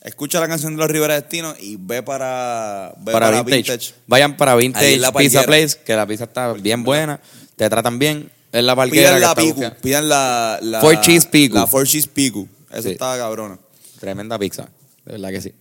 escucha 0.03 0.41
la 0.41 0.49
canción 0.49 0.75
de 0.75 0.79
los 0.79 0.91
Rivera 0.91 1.15
Destino 1.15 1.55
y 1.61 1.77
ve 1.79 2.03
para, 2.03 2.93
ve 2.99 3.13
para, 3.13 3.27
para, 3.31 3.43
vintage. 3.43 3.73
vintage. 3.73 3.95
Vayan 4.07 4.37
para 4.37 4.55
Vintage 4.57 4.97
la 4.99 5.13
Pizza. 5.13 5.45
Place, 5.45 5.79
que 5.85 5.95
la 5.95 6.07
pizza 6.07 6.25
está 6.25 6.53
bien 6.55 6.83
buena, 6.83 7.21
te 7.57 7.69
tratan 7.71 7.99
bien. 7.99 8.31
Es 8.53 8.65
la 8.65 8.75
parquera 8.75 9.11
Pidan 9.11 9.15
que 9.15 9.21
la 9.21 9.27
está 9.29 9.41
Picu, 9.43 9.55
bufiada. 9.55 9.77
pidan 9.77 10.09
la, 10.09 10.59
la 10.63 10.81
Four 10.81 11.01
cheese 11.01 11.27
picu. 11.27 11.55
La 11.55 11.67
Four 11.69 11.87
Cheese 11.87 12.09
Picu. 12.09 12.49
Eso 12.73 12.83
Sí. 12.83 12.91
estaba 12.91 13.17
cabrona. 13.17 13.59
Tremenda 14.01 14.37
pizza, 14.41 14.69
de 15.05 15.13
verdad 15.13 15.29
que 15.31 15.41
sí. 15.41 15.53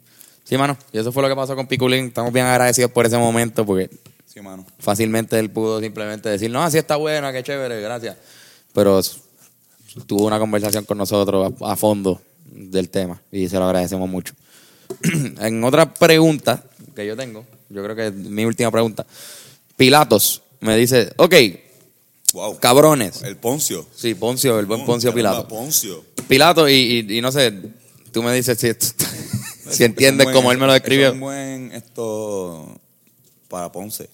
Sí, 0.43 0.57
mano, 0.57 0.75
y 0.91 0.97
eso 0.97 1.11
fue 1.11 1.21
lo 1.21 1.29
que 1.29 1.35
pasó 1.35 1.55
con 1.55 1.67
Piculín. 1.67 2.05
Estamos 2.07 2.33
bien 2.33 2.47
agradecidos 2.47 2.89
por 2.89 3.05
ese 3.05 3.17
momento 3.19 3.63
porque 3.63 3.91
Sí, 4.31 4.41
mano. 4.41 4.63
fácilmente 4.77 5.39
él 5.39 5.49
pudo 5.49 5.79
simplemente 5.79 6.29
decir, 6.29 6.51
no, 6.51 6.61
así 6.63 6.77
está 6.77 6.95
buena, 6.97 7.33
qué 7.33 7.41
chévere, 7.43 7.81
gracias. 7.81 8.15
Pero 8.73 9.01
tuvo 10.05 10.27
una 10.27 10.37
conversación 10.37 10.85
con 10.85 10.99
nosotros 10.99 11.51
a, 11.61 11.71
a 11.71 11.75
fondo 11.75 12.21
del 12.45 12.89
tema 12.89 13.19
y 13.31 13.49
se 13.49 13.57
lo 13.57 13.65
agradecemos 13.65 14.07
mucho. 14.07 14.33
en 15.41 15.63
otra 15.63 15.91
pregunta 15.93 16.63
que 16.95 17.05
yo 17.07 17.15
tengo, 17.17 17.43
yo 17.69 17.83
creo 17.83 17.95
que 17.95 18.07
es 18.07 18.13
mi 18.13 18.45
última 18.45 18.69
pregunta, 18.71 19.05
Pilatos 19.75 20.43
me 20.59 20.75
dice, 20.77 21.11
ok, 21.17 21.35
Wow. 22.31 22.59
cabrones. 22.59 23.23
El 23.23 23.37
Poncio. 23.37 23.87
Sí, 23.95 24.13
Poncio, 24.13 24.59
el 24.59 24.67
buen 24.67 24.85
Poncio 24.85 25.09
Caramba, 25.09 25.39
Pilato. 25.39 25.47
Poncio. 25.47 26.05
Pilato, 26.27 26.69
y, 26.69 26.73
y- 27.09 27.17
y 27.17 27.21
no 27.21 27.31
sé, 27.31 27.51
tú 28.11 28.21
me 28.21 28.31
dices 28.35 28.55
si, 28.59 28.67
esto- 28.67 28.85
si 29.71 29.83
entiendes 29.83 30.27
Es 30.27 30.33
buen- 30.33 30.51
él 30.51 30.57
me 30.59 30.67
lo 30.67 30.75
Es 30.75 30.81
describió. 30.83 31.13
un 31.13 31.19
buen 31.21 31.71
esto 31.71 32.79
para 33.47 33.71
Ponce. 33.71 34.07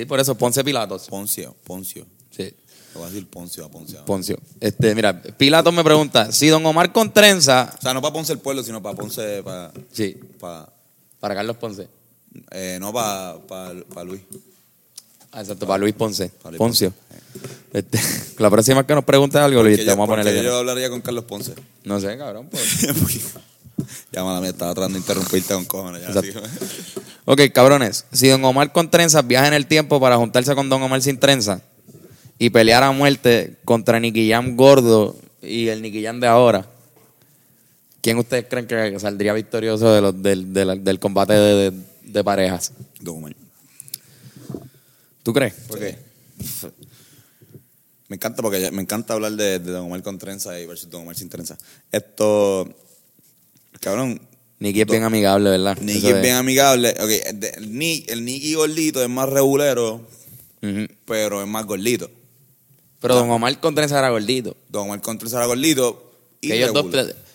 Sí, 0.00 0.06
por 0.06 0.18
eso, 0.18 0.34
Ponce 0.34 0.64
Pilatos. 0.64 1.08
Poncio, 1.08 1.54
Poncio. 1.62 2.06
Sí. 2.30 2.44
Le 2.44 2.54
voy 2.94 3.02
a 3.02 3.06
decir 3.08 3.28
Poncio 3.28 3.66
a 3.66 3.68
Poncio. 3.70 4.02
Poncio. 4.06 4.38
Este, 4.58 4.94
mira, 4.94 5.20
Pilatos 5.20 5.74
me 5.74 5.84
pregunta, 5.84 6.32
si 6.32 6.48
don 6.48 6.64
Omar 6.64 6.90
con 6.90 7.12
trenza, 7.12 7.70
O 7.78 7.82
sea, 7.82 7.92
no 7.92 8.00
para 8.00 8.14
Ponce 8.14 8.32
el 8.32 8.38
pueblo, 8.38 8.62
sino 8.62 8.82
para 8.82 8.96
Ponce, 8.96 9.42
para, 9.42 9.70
sí, 9.92 10.16
para 10.40 10.72
para 11.20 11.34
Carlos 11.34 11.58
Ponce. 11.58 11.86
eh, 12.50 12.78
no 12.80 12.94
para, 12.94 13.36
para, 13.46 13.74
para 13.92 14.04
Luis. 14.04 14.22
Ah, 15.32 15.42
exacto, 15.42 15.66
para 15.66 15.76
Luis 15.76 15.92
Ponce. 15.94 16.30
Para 16.30 16.52
Luis 16.52 16.58
Poncio. 16.58 16.94
Este, 17.74 18.00
la 18.38 18.48
próxima 18.48 18.86
que 18.86 18.94
nos 18.94 19.04
pregunte 19.04 19.36
algo, 19.36 19.62
Luis, 19.62 19.76
te 19.76 19.84
vamos 19.84 20.04
a 20.04 20.12
ponerle. 20.12 20.42
yo 20.42 20.56
hablaría 20.56 20.88
con 20.88 21.02
Carlos 21.02 21.24
Ponce. 21.24 21.52
No 21.84 22.00
sé, 22.00 22.16
cabrón. 22.16 22.48
pues. 22.50 22.86
Ya, 24.12 24.22
mala 24.24 24.40
mía, 24.40 24.50
estaba 24.50 24.74
tratando 24.74 24.94
de 24.96 25.00
interrumpirte 25.00 25.54
con 25.54 25.64
cojones. 25.64 26.02
Ya. 26.02 26.20
Ok, 27.32 27.42
cabrones. 27.54 28.06
Si 28.12 28.26
don 28.26 28.44
Omar 28.44 28.72
con 28.72 28.90
trenzas 28.90 29.24
viaja 29.24 29.46
en 29.46 29.54
el 29.54 29.66
tiempo 29.68 30.00
para 30.00 30.16
juntarse 30.16 30.52
con 30.56 30.68
don 30.68 30.82
Omar 30.82 31.00
sin 31.00 31.16
trenza 31.20 31.62
y 32.40 32.50
pelear 32.50 32.82
a 32.82 32.90
muerte 32.90 33.56
contra 33.64 34.00
Nicky 34.00 34.28
Jam 34.28 34.56
gordo 34.56 35.16
y 35.40 35.68
el 35.68 35.80
Nicky 35.80 36.02
Jam 36.02 36.18
de 36.18 36.26
ahora, 36.26 36.66
¿quién 38.02 38.18
ustedes 38.18 38.46
creen 38.48 38.66
que 38.66 38.98
saldría 38.98 39.32
victorioso 39.32 39.92
de 39.92 40.00
los- 40.00 40.20
del, 40.20 40.52
del- 40.52 40.82
del 40.82 40.98
combate 40.98 41.34
de, 41.34 41.70
de- 41.70 41.78
de 42.02 42.24
parejas? 42.24 42.72
Don 43.00 43.18
Omar. 43.18 43.36
¿Tú 45.22 45.32
crees? 45.32 45.54
¿Por 45.68 45.78
qué? 45.78 45.98
Me 48.08 48.16
encanta 48.16 48.42
porque 48.42 48.72
me 48.72 48.82
encanta 48.82 49.14
hablar 49.14 49.32
de, 49.32 49.60
de 49.60 49.70
Don 49.70 49.86
Omar 49.86 50.02
con 50.02 50.18
trenza 50.18 50.58
y 50.58 50.66
versus 50.66 50.90
Don 50.90 51.02
Omar 51.02 51.14
sin 51.14 51.28
trenza. 51.28 51.56
Esto, 51.92 52.68
cabrón, 53.78 54.20
Nicky 54.60 54.82
es 54.82 54.86
bien 54.86 55.02
amigable, 55.02 55.50
¿verdad? 55.50 55.76
Nicky 55.80 56.08
es 56.08 56.22
bien 56.22 56.34
amigable. 56.36 56.90
Ok, 57.00 57.34
de- 57.34 57.48
el, 57.56 57.76
Ni- 57.78 58.04
el 58.08 58.24
Nicky 58.24 58.54
gordito 58.54 59.02
es 59.02 59.08
más 59.08 59.28
regulero, 59.28 60.02
pero 61.06 61.40
es 61.42 61.48
más 61.48 61.64
gordito. 61.66 62.10
Pero 63.00 63.14
don 63.14 63.30
Omar 63.30 63.58
con 63.60 63.74
trenza 63.74 63.98
era 63.98 64.10
gordito. 64.10 64.54
Don 64.68 64.82
Omar 64.86 65.00
con 65.00 65.16
trenza 65.18 65.38
era 65.38 65.46
gordito 65.46 66.12
y 66.42 66.52
ellos, 66.52 66.72
dos, 66.74 66.84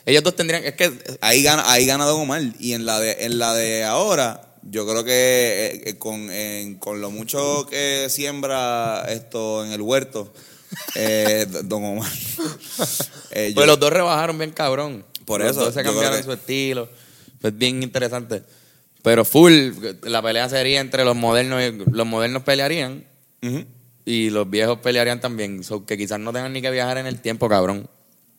ellos 0.05 0.23
dos 0.23 0.35
tendrían... 0.35 0.63
Es 0.63 0.75
que 0.75 0.91
Ahí 1.21 1.41
gana, 1.41 1.63
ahí 1.71 1.85
gana 1.88 2.05
Don 2.05 2.21
Omar. 2.21 2.43
Y 2.59 2.73
en 2.73 2.85
la 2.85 2.99
de, 2.99 3.25
en 3.25 3.39
la 3.39 3.55
de 3.55 3.83
ahora, 3.83 4.55
yo 4.61 4.85
creo 4.88 5.03
que 5.03 5.11
eh, 5.11 5.81
eh, 5.89 5.97
con, 5.97 6.29
con 6.77 7.01
lo 7.01 7.09
mucho 7.09 7.65
que 7.67 8.07
siembra 8.11 9.05
esto 9.09 9.65
en 9.65 9.71
el 9.71 9.81
huerto, 9.81 10.31
eh, 10.93 11.47
Don 11.63 11.83
Omar. 11.83 12.11
yo- 13.31 13.55
Pues 13.55 13.65
los 13.67 13.79
dos 13.79 13.91
rebajaron 13.91 14.38
bien 14.38 14.51
cabrón. 14.51 15.03
Por 15.25 15.41
los 15.41 15.49
eso, 15.49 15.65
dos 15.65 15.73
se 15.73 15.81
cambiaron 15.81 16.17
que- 16.19 16.23
su 16.23 16.31
estilo. 16.33 16.88
Fue 17.45 17.51
bien 17.51 17.84
interesante. 17.84 18.41
Pero 19.03 19.23
full, 19.23 19.53
la 20.01 20.19
pelea 20.23 20.49
sería 20.49 20.79
entre 20.81 21.05
los 21.05 21.15
modernos 21.15 21.62
y 21.62 21.71
los 21.91 22.08
modernos 22.08 22.41
pelearían 22.41 23.03
y 24.03 24.31
los 24.31 24.49
viejos 24.49 24.79
pelearían 24.79 25.21
también. 25.21 25.63
So, 25.63 25.86
que 25.86 25.95
quizás 25.95 26.19
no 26.19 26.34
tengan 26.34 26.53
ni 26.53 26.62
que 26.63 26.71
viajar 26.71 26.97
en 26.97 27.05
el 27.05 27.19
tiempo, 27.19 27.47
cabrón. 27.47 27.88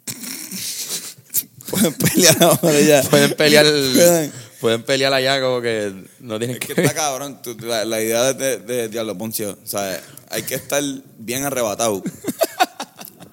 Pueden 1.71 1.93
pelear 1.95 2.37
ahora 2.43 2.81
ya. 2.81 3.03
Pueden 3.03 3.35
pelear 3.35 3.65
Pueden. 4.61 4.83
pelear 4.83 5.13
allá 5.13 5.41
como 5.41 5.61
que 5.61 5.93
no 6.19 6.39
tienen 6.39 6.57
Es 6.57 6.67
que, 6.67 6.75
que 6.75 6.81
está 6.83 6.95
cabrón. 6.95 7.41
tú- 7.43 7.57
la, 7.61 7.85
la 7.85 8.01
idea 8.03 8.33
de, 8.33 8.59
de 8.59 8.89
Diablo 8.89 9.17
Poncio, 9.17 9.57
¿sabes? 9.65 10.01
Hay 10.31 10.43
que 10.43 10.57
estar 10.57 10.83
bien 11.19 11.45
arrebatado 11.45 12.03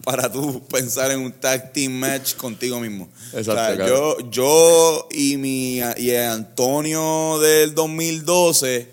para 0.03 0.31
tú 0.31 0.61
pensar 0.67 1.11
en 1.11 1.19
un 1.19 1.31
tag 1.31 1.71
team 1.73 1.93
match 1.93 2.35
contigo 2.35 2.79
mismo. 2.79 3.07
Exacto, 3.33 3.51
O 3.51 3.55
sea, 3.55 3.77
cabrón. 3.77 3.87
yo, 3.87 4.31
yo 4.31 5.07
y 5.11 5.37
mi 5.37 5.77
y 5.97 6.11
Antonio 6.15 7.39
del 7.39 7.73
2012 7.73 8.87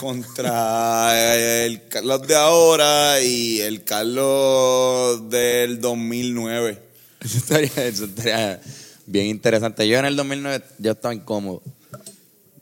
contra 0.00 1.64
el 1.64 1.86
Carlos 1.88 2.26
de 2.26 2.34
ahora 2.34 3.20
y 3.22 3.60
el 3.60 3.84
Carlos 3.84 5.28
del 5.30 5.80
2009. 5.80 6.78
Eso 7.20 7.36
estaría, 7.38 7.86
eso 7.86 8.04
estaría 8.06 8.60
bien 9.06 9.26
interesante. 9.26 9.86
Yo 9.86 9.98
en 9.98 10.06
el 10.06 10.16
2009 10.16 10.64
yo 10.78 10.92
estaba 10.92 11.14
incómodo. 11.14 11.62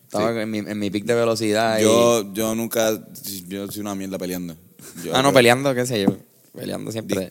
Estaba 0.04 0.42
en, 0.42 0.50
mi, 0.50 0.58
en 0.58 0.78
mi 0.78 0.90
pic 0.90 1.04
de 1.04 1.14
velocidad. 1.14 1.78
y- 1.78 1.82
Yo, 1.82 2.32
yo 2.34 2.54
nunca, 2.56 2.98
yo 3.46 3.70
soy 3.70 3.80
una 3.82 3.94
mierda 3.94 4.18
peleando. 4.18 4.56
Yo- 5.04 5.14
ah, 5.14 5.22
no, 5.22 5.32
peleando, 5.32 5.72
qué 5.76 5.86
sé 5.86 6.02
yo. 6.02 6.16
Peleando 6.56 6.90
siempre. 6.90 7.30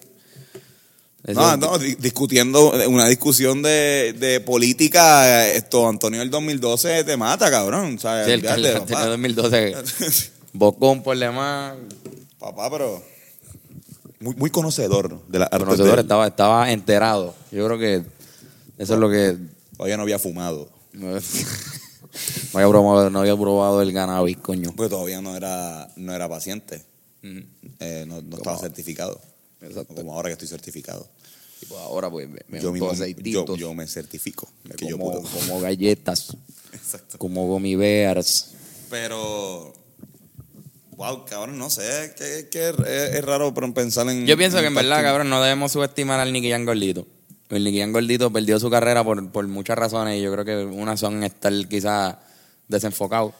No, 1.35 1.57
no, 1.57 1.77
di- 1.77 1.95
discutiendo 1.95 2.71
una 2.87 3.07
discusión 3.07 3.61
de, 3.61 4.15
de 4.17 4.39
política, 4.39 5.47
esto, 5.49 5.87
Antonio 5.89 6.19
del 6.21 6.29
2012 6.29 7.03
te 7.03 7.17
mata, 7.17 7.51
cabrón. 7.51 7.99
Sí, 7.99 8.07
el, 8.07 8.39
olvídate, 8.39 8.59
el- 8.59 8.65
el 8.67 8.73
papá. 8.83 9.05
2012. 9.07 9.75
Bocón 10.53 11.03
por 11.03 11.17
demás. 11.17 11.75
Papá, 12.39 12.69
pero 12.71 13.03
muy, 14.19 14.35
muy 14.35 14.49
conocedor 14.49 15.21
de 15.27 15.39
la. 15.39 15.49
Conocedor 15.49 15.99
estaba, 15.99 16.27
estaba 16.27 16.71
enterado. 16.71 17.35
Yo 17.51 17.65
creo 17.65 17.77
que 17.77 17.95
eso 18.77 18.93
es 18.93 18.99
lo 18.99 19.09
que. 19.09 19.35
Todavía 19.75 19.97
no 19.97 20.03
había 20.03 20.17
fumado, 20.19 20.69
No, 20.93 21.09
había 22.53 22.67
probado, 22.69 23.09
no 23.11 23.19
había 23.19 23.35
probado 23.37 23.81
el 23.81 23.93
cannabis, 23.93 24.37
coño. 24.37 24.73
porque 24.75 24.89
todavía 24.89 25.21
no 25.21 25.35
era, 25.35 25.87
no 25.97 26.13
era 26.15 26.27
paciente. 26.27 26.83
Eh, 27.79 28.05
no, 28.07 28.21
no 28.21 28.37
estaba 28.37 28.57
certificado. 28.57 29.19
Exacto. 29.61 29.95
Como 29.95 30.13
ahora 30.13 30.29
que 30.29 30.33
estoy 30.33 30.47
certificado. 30.47 31.07
Y 31.61 31.65
pues 31.65 31.81
ahora 31.81 32.09
pues 32.09 32.29
me, 32.29 32.39
me 32.47 32.61
Yo, 32.61 32.71
mismo, 32.71 32.93
yo, 33.55 33.73
me 33.73 33.87
certifico 33.87 34.47
que 34.77 34.87
yo 34.87 34.97
como, 34.97 35.11
puedo. 35.11 35.23
como 35.23 35.59
galletas, 35.59 36.37
Exacto. 36.73 37.17
como 37.17 37.47
gummy 37.47 37.75
bears. 37.75 38.51
Pero, 38.91 39.73
wow, 40.91 41.25
cabrón, 41.25 41.57
no 41.57 41.69
sé, 41.69 42.13
que, 42.15 42.47
que 42.49 42.69
es, 42.69 43.15
es 43.15 43.25
raro 43.25 43.53
pero 43.53 43.73
pensar 43.73 44.07
en... 44.07 44.27
Yo 44.27 44.37
pienso 44.37 44.59
que 44.59 44.67
en 44.67 44.75
verdad, 44.75 45.01
cabrón, 45.01 45.29
no 45.29 45.41
debemos 45.41 45.71
subestimar 45.71 46.19
al 46.19 46.31
Nicky 46.31 46.51
Jan 46.51 46.65
Gordito. 46.65 47.07
El 47.49 47.63
Nicky 47.63 47.79
Jan 47.79 47.91
Gordito 47.91 48.31
perdió 48.31 48.59
su 48.59 48.69
carrera 48.69 49.03
por, 49.03 49.31
por 49.31 49.47
muchas 49.47 49.77
razones 49.77 50.19
y 50.19 50.21
yo 50.21 50.31
creo 50.31 50.45
que 50.45 50.63
una 50.63 50.95
son 50.95 51.23
estar 51.23 51.53
quizás 51.67 52.17
desenfocado. 52.67 53.33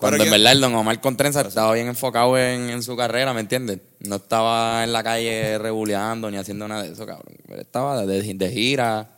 Cuando 0.00 0.16
Pero 0.16 0.24
en 0.24 0.30
verdad 0.30 0.52
el 0.52 0.60
Don 0.62 0.74
Omar 0.74 0.98
Contrenza 1.00 1.42
estaba 1.42 1.74
bien 1.74 1.86
enfocado 1.86 2.38
en, 2.38 2.70
en 2.70 2.82
su 2.82 2.96
carrera, 2.96 3.34
¿me 3.34 3.40
entiendes? 3.40 3.80
No 4.00 4.16
estaba 4.16 4.82
en 4.82 4.92
la 4.94 5.02
calle 5.02 5.58
rebuleando 5.58 6.30
ni 6.30 6.38
haciendo 6.38 6.66
nada 6.66 6.84
de 6.84 6.92
eso, 6.92 7.04
cabrón. 7.04 7.34
Estaba 7.58 8.06
de, 8.06 8.22
de 8.34 8.50
gira 8.50 9.10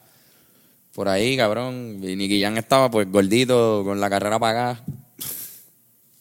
por 0.93 1.09
ahí, 1.09 1.37
cabrón. 1.37 2.01
Y 2.03 2.17
Nicky 2.17 2.43
Jan 2.43 2.59
estaba 2.59 2.91
pues 2.91 3.09
gordito, 3.11 3.83
con 3.85 4.01
la 4.01 4.11
carrera 4.11 4.41
pagada. 4.41 4.85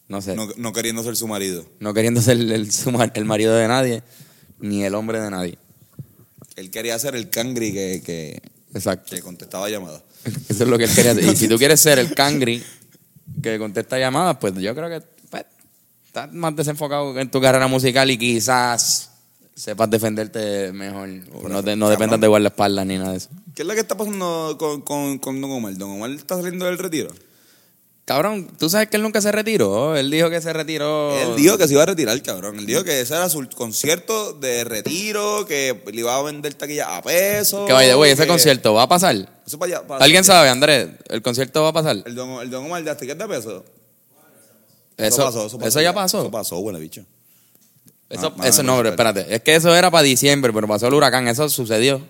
No 0.08 0.22
sé. 0.22 0.36
No, 0.36 0.46
No, 0.46 0.54
no 0.58 0.74
queriendo 0.74 1.02
ser 1.04 1.16
su 1.16 1.28
marido. 1.28 1.66
queriendo 1.96 2.22
ser 2.22 2.38
el, 2.38 2.70
el 3.16 3.26
marido 3.26 3.56
de 3.56 3.68
nadie, 3.68 4.04
ni 4.60 4.84
el 4.84 4.94
hombre 4.94 5.20
de 5.22 5.32
nadie. 5.32 5.58
Él 6.56 6.70
quería 6.70 7.00
ser 7.00 7.16
el 7.16 7.32
cangri 7.32 7.74
que, 7.74 8.04
que, 8.06 8.42
Exacto. 8.76 9.16
que 9.16 9.22
contestaba 9.24 9.70
llamadas. 9.70 10.04
Eso 10.50 10.64
es 10.66 10.70
lo 10.70 10.78
que 10.78 10.84
él 10.84 10.94
quería 10.94 11.14
hacer. 11.14 11.24
Y 11.24 11.36
si 11.36 11.48
tú 11.48 11.58
quieres 11.58 11.80
ser 11.80 11.98
el 11.98 12.14
cangri 12.14 12.64
que 13.42 13.58
contesta 13.60 13.98
llamadas, 14.00 14.38
pues 14.40 14.54
yo 14.56 14.74
creo 14.76 14.90
que 14.90 15.06
pues, 15.30 15.46
estás 16.06 16.32
más 16.34 16.56
desenfocado 16.56 17.18
en 17.20 17.30
tu 17.32 17.40
carrera 17.42 17.68
musical 17.68 18.10
y 18.12 18.18
quizás 18.18 19.12
sepas 19.56 19.90
defenderte 19.90 20.72
mejor. 20.72 21.08
No, 21.50 21.64
te- 21.64 21.76
no 21.76 21.90
dependas 21.90 22.20
de 22.20 22.28
guardaespaldas 22.28 22.86
ni 22.86 22.98
nada 22.98 23.12
de 23.12 23.18
eso. 23.18 23.30
¿Qué 23.54 23.62
es 23.64 23.68
lo 23.68 23.74
que 23.74 23.82
está 23.82 23.96
pasando 23.98 24.56
con, 24.58 24.82
con, 24.82 25.18
con 25.20 25.42
Don 25.42 25.52
Omar? 25.52 25.76
¿Don 25.78 25.92
Omar 25.92 26.10
está 26.12 26.36
saliendo 26.38 26.66
del 26.66 26.78
retiro? 26.78 27.12
Cabrón, 28.12 28.48
tú 28.60 28.70
sabes 28.70 28.90
que 28.90 28.98
él 28.98 29.04
nunca 29.04 29.22
se 29.22 29.32
retiró. 29.32 29.96
Él 29.96 30.12
dijo 30.12 30.30
que 30.30 30.42
se 30.42 30.52
retiró. 30.52 31.16
Él 31.18 31.36
dijo 31.38 31.58
que 31.58 31.68
se 31.68 31.74
iba 31.74 31.84
a 31.84 31.86
retirar, 31.86 32.22
cabrón. 32.22 32.60
Él 32.60 32.66
dijo 32.66 32.84
que 32.84 33.00
ese 33.02 33.16
era 33.16 33.30
su 33.30 33.48
concierto 33.56 34.34
de 34.34 34.64
retiro, 34.66 35.46
que 35.46 35.82
le 35.94 36.00
iba 36.02 36.16
a 36.18 36.22
vender 36.22 36.54
taquilla 36.56 36.98
a 36.98 37.02
peso. 37.02 37.66
Que 37.66 37.74
vaya, 37.74 37.96
güey, 37.96 38.12
ese 38.12 38.24
que- 38.24 38.28
concierto 38.28 38.74
va 38.74 38.84
a 38.84 38.88
pasar. 38.90 39.16
Eso 39.48 39.58
para 39.58 39.78
allá, 39.78 39.88
para- 39.88 40.04
¿Alguien 40.04 40.24
sabe, 40.24 40.50
Andrés? 40.50 40.90
¿El 41.10 41.22
concierto 41.22 41.62
va 41.64 41.70
a 41.70 41.74
pasar? 41.74 41.98
El 42.06 42.16
Don, 42.16 42.42
el 42.42 42.50
don 42.50 42.66
Omar 42.66 42.84
de 42.84 42.90
las 42.90 42.98
tickets 42.98 43.18
de 43.20 43.28
peso. 43.28 43.64
Eso, 44.98 45.24
pasó, 45.26 45.48
eso 45.48 45.58
pasó. 45.58 45.82
ya 45.82 45.94
pasó. 45.94 46.20
Eso 46.20 46.32
pasó, 46.32 46.60
huele 46.60 46.80
bicho. 46.80 47.04
Eso, 48.10 48.34
Ah, 48.38 48.48
eso 48.48 48.62
no, 48.62 48.76
pero- 48.78 48.90
espérate. 48.90 49.34
Es 49.34 49.42
que 49.42 49.56
eso 49.56 49.74
era 49.76 49.90
para 49.90 50.04
diciembre, 50.04 50.52
pero 50.54 50.68
pasó 50.68 50.88
el 50.88 50.94
huracán. 50.94 51.28
¿Eso 51.30 51.48
sucedió? 51.50 52.02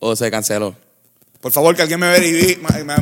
¿O 0.00 0.16
se 0.16 0.28
canceló? 0.30 0.74
Por 1.42 1.52
favor, 1.52 1.74
que 1.76 1.82
alguien 1.82 1.98
me 2.00 2.06
averigüe, 2.06 2.58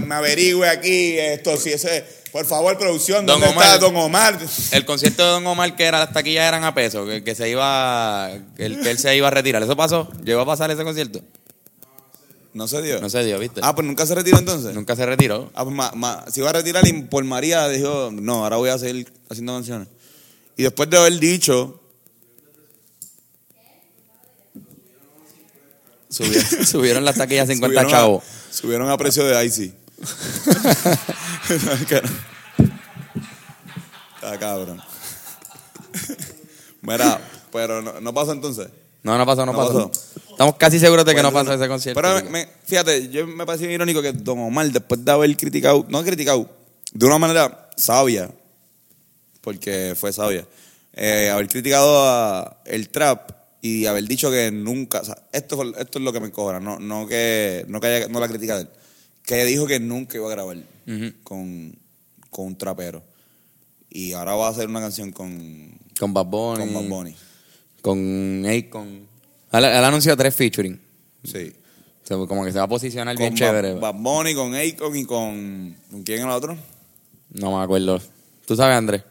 me, 0.06 0.14
averigüe 0.14 0.66
aquí 0.68 1.18
esto, 1.18 1.56
si 1.58 1.70
ese, 1.72 2.04
por 2.32 2.44
favor, 2.46 2.76
producción, 2.78 3.26
Don 3.26 3.38
¿dónde 3.38 3.54
Omar. 3.54 3.66
está 3.66 3.78
Don 3.78 3.94
Omar? 3.96 4.38
El 4.72 4.84
concierto 4.86 5.22
de 5.24 5.30
Don 5.30 5.46
Omar, 5.46 5.76
que 5.76 5.84
era 5.84 5.98
las 5.98 6.12
taquillas 6.12 6.48
eran 6.48 6.64
a 6.64 6.74
peso, 6.74 7.04
que, 7.06 7.22
que 7.22 7.34
se 7.34 7.50
iba, 7.50 8.30
que, 8.56 8.64
él- 8.64 8.80
que 8.80 8.90
él 8.90 8.98
se 8.98 9.14
iba 9.14 9.28
a 9.28 9.30
retirar. 9.30 9.62
¿Eso 9.62 9.76
pasó? 9.76 10.08
¿Llegó 10.24 10.40
a 10.40 10.46
pasar 10.46 10.70
ese 10.70 10.82
concierto? 10.84 11.20
No 12.54 12.66
se 12.66 12.80
dio. 12.82 13.00
No 13.00 13.10
se 13.10 13.22
dio, 13.24 13.38
¿viste? 13.38 13.60
Ah, 13.62 13.74
pues 13.74 13.86
nunca 13.86 14.06
se 14.06 14.14
retiró 14.14 14.38
entonces. 14.38 14.74
Nunca 14.74 14.96
se 14.96 15.04
retiró. 15.06 15.50
Ah, 15.54 15.62
pues 15.64 15.76
ma- 15.76 15.92
ma- 15.94 16.24
se 16.32 16.40
iba 16.40 16.48
a 16.50 16.52
retirar 16.54 16.86
y 16.88 16.92
por 17.02 17.22
María 17.24 17.68
dijo, 17.68 18.10
no, 18.12 18.42
ahora 18.44 18.56
voy 18.56 18.70
a 18.70 18.78
seguir 18.78 19.06
haciendo 19.28 19.52
canciones. 19.54 19.88
Y 20.56 20.62
después 20.64 20.88
de 20.90 20.96
haber 20.98 21.18
dicho, 21.20 21.79
Subieron, 26.10 26.66
subieron 26.66 27.04
las 27.04 27.14
taquillas 27.16 27.48
a 27.48 27.52
50 27.52 27.66
subieron 27.80 27.86
a- 27.86 27.90
chavos. 27.96 28.24
subieron 28.50 28.90
a 28.90 28.98
precio 28.98 29.24
de 29.24 29.44
Icy. 29.44 29.72
Está 34.16 34.38
cabrón. 34.38 34.80
Mira, 36.82 37.20
pero 37.52 37.80
no, 37.82 38.00
no 38.00 38.14
pasó 38.14 38.32
entonces. 38.32 38.68
No, 39.02 39.16
no 39.16 39.24
pasó, 39.24 39.46
no, 39.46 39.52
No 39.52 39.58
pasó. 39.58 39.90
pasó. 39.90 40.10
Estamos 40.30 40.56
casi 40.56 40.78
seguros 40.78 41.04
de 41.04 41.14
que 41.14 41.22
no 41.22 41.32
pasó 41.32 41.52
ese 41.54 41.68
concierto. 41.68 42.00
Pero 42.00 42.30
me- 42.30 42.48
fíjate, 42.66 43.08
yo 43.08 43.26
me 43.26 43.46
pareció 43.46 43.70
irónico 43.70 44.02
que 44.02 44.12
Don 44.12 44.38
Omar, 44.40 44.70
después 44.70 45.04
de 45.04 45.10
haber 45.12 45.36
criticado, 45.36 45.86
no 45.88 46.02
criticado, 46.04 46.48
de 46.92 47.06
una 47.06 47.18
manera 47.18 47.70
sabia, 47.76 48.30
porque 49.40 49.94
fue 49.98 50.12
sabia, 50.12 50.44
eh, 50.92 51.30
haber 51.32 51.48
criticado 51.48 52.06
a 52.06 52.58
el 52.66 52.88
trap 52.90 53.30
y 53.62 53.86
haber 53.86 54.04
dicho 54.04 54.30
que 54.30 54.50
nunca, 54.50 55.00
o 55.00 55.04
sea, 55.04 55.22
esto, 55.32 55.62
esto 55.78 55.98
es 55.98 56.04
lo 56.04 56.12
que 56.12 56.20
me 56.20 56.30
cobra, 56.30 56.60
no, 56.60 56.78
no 56.78 57.06
que 57.06 57.64
no 57.68 57.80
que 57.80 57.86
haya- 57.86 58.08
no 58.08 58.20
la 58.20 58.28
crítica 58.28 58.56
de 58.56 58.62
él, 58.62 58.68
que 59.24 59.44
dijo 59.44 59.66
que 59.66 59.78
nunca 59.80 60.16
iba 60.16 60.26
a 60.26 60.30
grabar 60.30 60.56
con, 61.24 61.76
con 62.30 62.46
un 62.46 62.56
trapero. 62.58 63.02
Y 63.90 64.12
ahora 64.12 64.34
va 64.36 64.46
a 64.46 64.50
hacer 64.50 64.68
una 64.68 64.80
canción 64.80 65.10
con, 65.12 65.78
Con 65.98 66.14
Bad 66.14 66.26
Bunny. 66.26 66.58
con 66.64 66.74
Bad 66.74 66.88
Bunny. 66.88 67.14
Con 67.82 68.44
Akon. 68.46 68.86
Él, 69.52 69.64
él 69.64 69.84
anunció 69.84 70.16
tres 70.16 70.34
featuring. 70.34 70.80
Sí. 71.24 71.52
O 72.02 72.06
sea, 72.06 72.16
como 72.26 72.44
que 72.44 72.52
se 72.52 72.58
va 72.58 72.64
a 72.64 72.68
posicionar 72.68 73.14
Con 73.16 73.22
bien 73.24 73.34
chévere. 73.34 73.74
Bad, 73.74 73.94
Bunny, 73.94 74.34
con 74.34 74.54
Akon 74.54 74.96
y 74.96 75.04
con... 75.04 75.76
¿Con 75.90 76.02
quién 76.04 76.18
es 76.20 76.24
el 76.24 76.30
otro? 76.30 76.56
No 77.34 77.56
me 77.58 77.62
acuerdo. 77.64 78.00
Tú 78.46 78.54
sabes, 78.56 78.76
Andrés. 78.76 79.02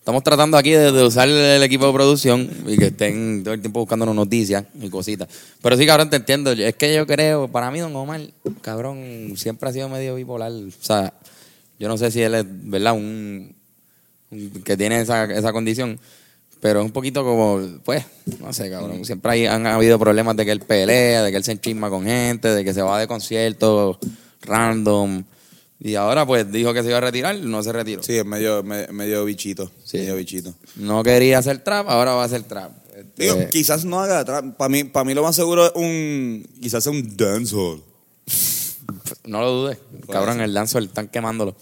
Estamos 0.00 0.24
tratando 0.24 0.56
aquí 0.56 0.70
de, 0.70 1.04
usar 1.04 1.28
el 1.28 1.62
equipo 1.62 1.86
de 1.86 1.92
producción 1.92 2.50
y 2.66 2.78
que 2.78 2.86
estén 2.86 3.42
todo 3.44 3.52
el 3.52 3.60
tiempo 3.60 3.80
buscándonos 3.80 4.14
noticias 4.14 4.64
y 4.80 4.88
cositas. 4.88 5.28
Pero 5.60 5.76
sí, 5.76 5.86
cabrón, 5.86 6.08
te 6.08 6.16
entiendo. 6.16 6.52
Es 6.52 6.74
que 6.74 6.94
yo 6.94 7.06
creo, 7.06 7.48
para 7.48 7.70
mí, 7.70 7.80
Don 7.80 7.94
Omar, 7.94 8.22
cabrón, 8.62 9.34
siempre 9.36 9.68
ha 9.68 9.72
sido 9.74 9.90
medio 9.90 10.14
bipolar. 10.14 10.52
O 10.52 10.70
sea, 10.80 11.12
yo 11.78 11.86
no 11.86 11.98
sé 11.98 12.10
si 12.10 12.22
él 12.22 12.34
es, 12.34 12.44
¿verdad? 12.48 12.94
Un, 12.94 13.54
un- 14.30 14.50
que 14.64 14.74
tiene 14.74 15.02
esa, 15.02 15.24
esa 15.24 15.52
condición. 15.52 16.00
Pero 16.60 16.80
es 16.80 16.86
un 16.86 16.92
poquito 16.92 17.22
como, 17.22 17.60
pues, 17.84 18.02
no 18.40 18.54
sé, 18.54 18.70
cabrón. 18.70 19.04
Siempre 19.04 19.32
hay, 19.32 19.46
han 19.46 19.66
habido 19.66 19.98
problemas 19.98 20.34
de 20.34 20.46
que 20.46 20.52
él 20.52 20.60
pelea, 20.60 21.22
de 21.22 21.30
que 21.30 21.36
él 21.36 21.44
se 21.44 21.52
enchisma 21.52 21.90
con 21.90 22.06
gente, 22.06 22.48
de 22.48 22.64
que 22.64 22.72
se 22.72 22.80
va 22.80 22.98
de 22.98 23.06
conciertos 23.06 23.98
random. 24.42 25.24
Y 25.82 25.94
ahora, 25.94 26.26
pues, 26.26 26.50
dijo 26.52 26.74
que 26.74 26.82
se 26.82 26.88
iba 26.90 26.98
a 26.98 27.00
retirar, 27.00 27.36
no 27.38 27.62
se 27.62 27.72
retiró. 27.72 28.02
Sí, 28.02 28.16
es 28.18 28.24
medio, 28.26 28.62
me- 28.62 28.86
medio 28.88 29.24
bichito. 29.24 29.70
Sí. 29.84 29.96
Medio 29.98 30.16
bichito. 30.16 30.52
No 30.76 31.02
quería 31.02 31.38
hacer 31.38 31.64
trap, 31.64 31.88
ahora 31.88 32.12
va 32.12 32.22
a 32.22 32.26
hacer 32.26 32.42
trap. 32.42 32.72
Este, 32.94 33.22
Digo, 33.22 33.36
quizás 33.50 33.84
no 33.86 33.98
haga 34.00 34.22
trap. 34.24 34.56
Para 34.56 34.68
mí, 34.68 34.84
para 34.84 35.04
mí 35.04 35.14
lo 35.14 35.22
más 35.22 35.34
seguro 35.36 35.64
es 35.66 35.72
un... 35.74 36.46
Quizás 36.60 36.84
sea 36.84 36.92
un 36.92 37.16
dancehall. 37.16 37.82
no 39.24 39.40
lo 39.40 39.50
dudes. 39.52 39.78
Cabrón, 40.10 40.40
el 40.42 40.52
danzo, 40.52 40.78
están 40.80 41.08
quemándolo. 41.08 41.56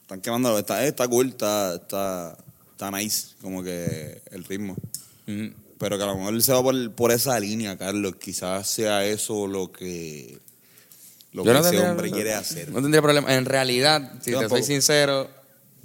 Están 0.00 0.20
quemándolo. 0.22 0.58
Está, 0.58 0.86
está 0.86 1.06
cool, 1.08 1.28
está, 1.28 1.74
está, 1.74 2.38
está 2.70 2.90
nice. 2.90 3.34
Como 3.42 3.62
que 3.62 4.22
el 4.30 4.44
ritmo. 4.44 4.76
Pero 5.26 5.98
que 5.98 6.04
a 6.04 6.06
lo 6.06 6.16
mejor 6.16 6.32
él 6.34 6.42
se 6.42 6.52
va 6.52 6.62
por, 6.62 6.92
por 6.92 7.12
esa 7.12 7.38
línea, 7.38 7.76
Carlos. 7.76 8.16
Quizás 8.16 8.66
sea 8.68 9.04
eso 9.04 9.46
lo 9.46 9.70
que... 9.70 10.38
Lo 11.32 11.44
Yo 11.44 11.52
que 11.52 11.60
no 11.60 11.66
ese 11.66 11.78
hombre 11.80 12.10
quiere 12.10 12.34
hacer. 12.34 12.70
No 12.70 12.82
tendría 12.82 13.00
problema. 13.00 13.34
En 13.34 13.44
realidad, 13.44 14.12
si 14.20 14.32
Yo 14.32 14.40
te 14.40 14.48
soy 14.48 14.62
sincero, 14.62 15.28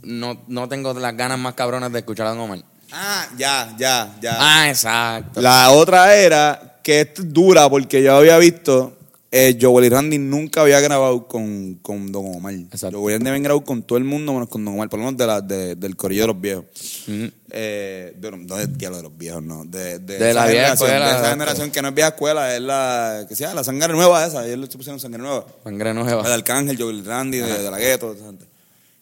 no, 0.04 0.44
no 0.48 0.68
tengo 0.68 0.94
las 0.94 1.16
ganas 1.16 1.40
más 1.40 1.54
cabronas 1.54 1.92
de 1.92 2.00
escuchar 2.00 2.28
a 2.28 2.30
Don 2.32 2.40
Omar. 2.40 2.60
Ah, 2.92 3.28
ya, 3.38 3.74
ya, 3.78 4.16
ya. 4.22 4.38
Ah, 4.40 4.70
exacto. 4.70 5.42
La 5.42 5.72
otra 5.72 6.16
era 6.16 6.80
que 6.84 7.02
es 7.02 7.10
dura 7.16 7.70
porque 7.70 8.02
yo 8.02 8.16
había 8.16 8.38
visto 8.38 8.97
eh, 9.32 9.58
Joel 9.60 9.86
y 9.86 9.90
Randy 9.90 10.18
nunca 10.18 10.62
había 10.62 10.80
grabado 10.80 11.28
con, 11.28 11.76
con 11.82 12.12
Don 12.12 12.26
Omar. 12.36 12.54
Exacto. 12.54 13.00
Joel 13.00 13.16
y 13.16 13.18
Randy 13.18 13.30
habían 13.30 13.44
grabado 13.44 13.66
con 13.66 13.84
todo 13.84 13.98
el 13.98 14.04
mundo 14.06 14.34
menos 14.34 14.48
con 14.48 14.64
Don 14.64 14.74
Omar, 14.76 14.88
por 14.90 15.00
lo 15.00 15.06
menos 15.06 15.18
de 15.18 15.28
la, 15.28 15.42
de- 15.42 15.76
del 15.76 15.96
corillo 15.96 16.22
de 16.24 16.28
los 16.28 16.40
viejos. 16.42 16.66
Ujú. 17.08 17.30
Eh, 17.52 18.14
de, 18.18 18.32
no 18.32 18.56
del 18.56 18.78
diablo 18.78 18.98
de 18.98 19.04
los 19.04 19.18
viejos, 19.18 19.44
no. 19.44 19.66
De, 19.66 20.00
de, 20.00 20.18
De 20.18 20.30
esa 20.32 20.46
la 20.46 20.52
vieja 20.52 20.74
escuela, 20.74 21.12
De 21.14 21.20
esa 21.20 21.30
generación 21.32 21.72
que 21.72 21.82
no 21.82 21.88
es 21.90 21.94
vieja 21.94 22.10
escuela, 22.10 22.56
es 22.56 22.62
la, 22.62 23.26
que 23.28 23.36
sea, 23.36 23.54
la 23.54 23.64
sangre 23.64 23.94
nueva 23.94 24.26
esa. 24.26 24.46
Ellos 24.46 24.60
le 24.60 24.68
pusieron 24.68 25.00
sangre 25.00 25.20
nueva. 25.22 25.46
Sangre 25.64 25.90
El 25.90 25.96
nueva. 25.96 26.34
Arcángel, 26.34 26.78
Joel 26.78 27.00
y 27.00 27.02
Randy, 27.04 27.40
de, 27.40 27.64
de 27.64 27.72
la 27.72 27.78
gueto. 27.80 28.14
esa 28.14 28.26
gente. 28.26 28.46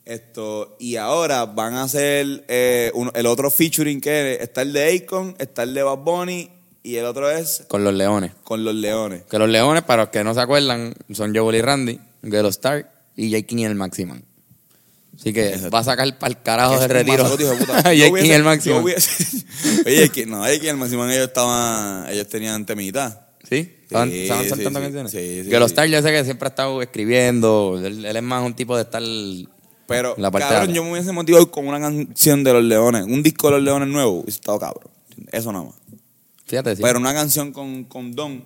Esto, 0.05 0.75
y 0.79 0.97
ahora 0.97 1.45
van 1.45 1.73
a 1.73 1.83
hacer 1.83 2.45
eh, 2.47 2.91
el 3.15 3.25
otro 3.25 3.49
featuring 3.49 3.99
que 3.99 4.37
está 4.39 4.61
el 4.61 4.71
de 4.71 4.95
Akon, 5.03 5.35
está 5.39 5.63
el 5.63 5.73
de 5.73 5.81
Bad 5.81 5.97
Bunny 5.97 6.51
y 6.85 6.95
el 6.97 7.05
otro 7.05 7.29
es 7.29 7.63
Con 7.67 7.83
los 7.83 7.93
leones. 7.93 8.31
con 8.43 8.63
los 8.63 8.75
leones. 8.75 9.23
Que 9.29 9.37
los 9.39 9.49
leones, 9.49 9.83
para 9.83 10.03
los 10.03 10.09
que 10.11 10.23
no 10.23 10.33
se 10.33 10.41
acuerdan, 10.41 10.93
son 11.13 11.35
Joel 11.35 11.55
y 11.57 11.61
Randy, 11.61 11.99
Gelo 12.23 12.49
Stark 12.49 12.89
y 13.15 13.29
Jake 13.29 13.45
King 13.45 13.57
y 13.57 13.65
el 13.65 13.75
Maximan. 13.75 14.23
Así 15.17 15.31
que 15.31 15.47
Exacto. 15.47 15.69
va 15.71 15.79
a 15.79 15.83
sacar 15.83 16.19
para 16.19 16.29
el 16.33 16.41
carajo 16.41 16.71
de 16.73 16.77
Es 16.79 16.83
un 16.83 16.89
retiro. 16.89 17.37
Jake 17.83 18.21
King 18.21 18.31
el 18.31 18.43
Maximan. 18.43 18.83
hubiese- 18.83 19.45
Oye, 19.85 20.09
que 20.09 20.25
no, 20.25 20.45
es 20.45 20.59
que 20.59 20.69
el 20.69 20.77
Maximán 20.77 21.09
ellos 21.11 21.27
estaban, 21.27 22.09
ellos 22.11 22.27
tenían 22.27 22.65
temita. 22.65 23.29
¿Sí? 23.47 23.75
¿Estaban, 23.83 24.09
Sí, 24.09 24.23
estaban 24.23 24.43
sí, 24.43 24.49
soltando 24.49 24.79
sí. 24.79 24.83
canciones? 24.85 25.11
Sí, 25.11 25.43
sí, 25.43 25.49
Gelo. 25.49 25.65
Stark 25.67 25.89
yo 25.89 26.01
sé 26.01 26.11
que 26.11 26.23
siempre 26.25 26.47
ha 26.47 26.49
estado 26.49 26.81
escribiendo. 26.81 27.79
Él, 27.83 28.03
él 28.05 28.15
es 28.15 28.23
más 28.23 28.43
un 28.45 28.53
tipo 28.55 28.75
de 28.75 28.81
estar... 28.83 29.01
Pero, 29.87 30.15
La 30.17 30.31
parte 30.31 30.49
cabrón, 30.49 30.73
yo 30.73 30.83
me 30.83 30.91
hubiese 30.93 31.11
motivado 31.11 31.49
con 31.51 31.67
una 31.67 31.79
canción 31.79 32.43
de 32.43 32.53
los 32.53 32.63
leones, 32.63 33.03
un 33.03 33.21
disco 33.21 33.47
de 33.47 33.53
los 33.53 33.63
leones 33.63 33.87
nuevo, 33.87 34.21
hubiese 34.21 34.39
estado 34.39 34.59
cabrón. 34.59 34.91
Eso 35.31 35.51
nada 35.51 35.65
más. 35.65 35.75
Fíjate, 36.45 36.75
sí. 36.75 36.81
Pero 36.81 36.99
una 36.99 37.13
canción 37.13 37.51
con, 37.51 37.85
con 37.85 38.13
Don 38.15 38.45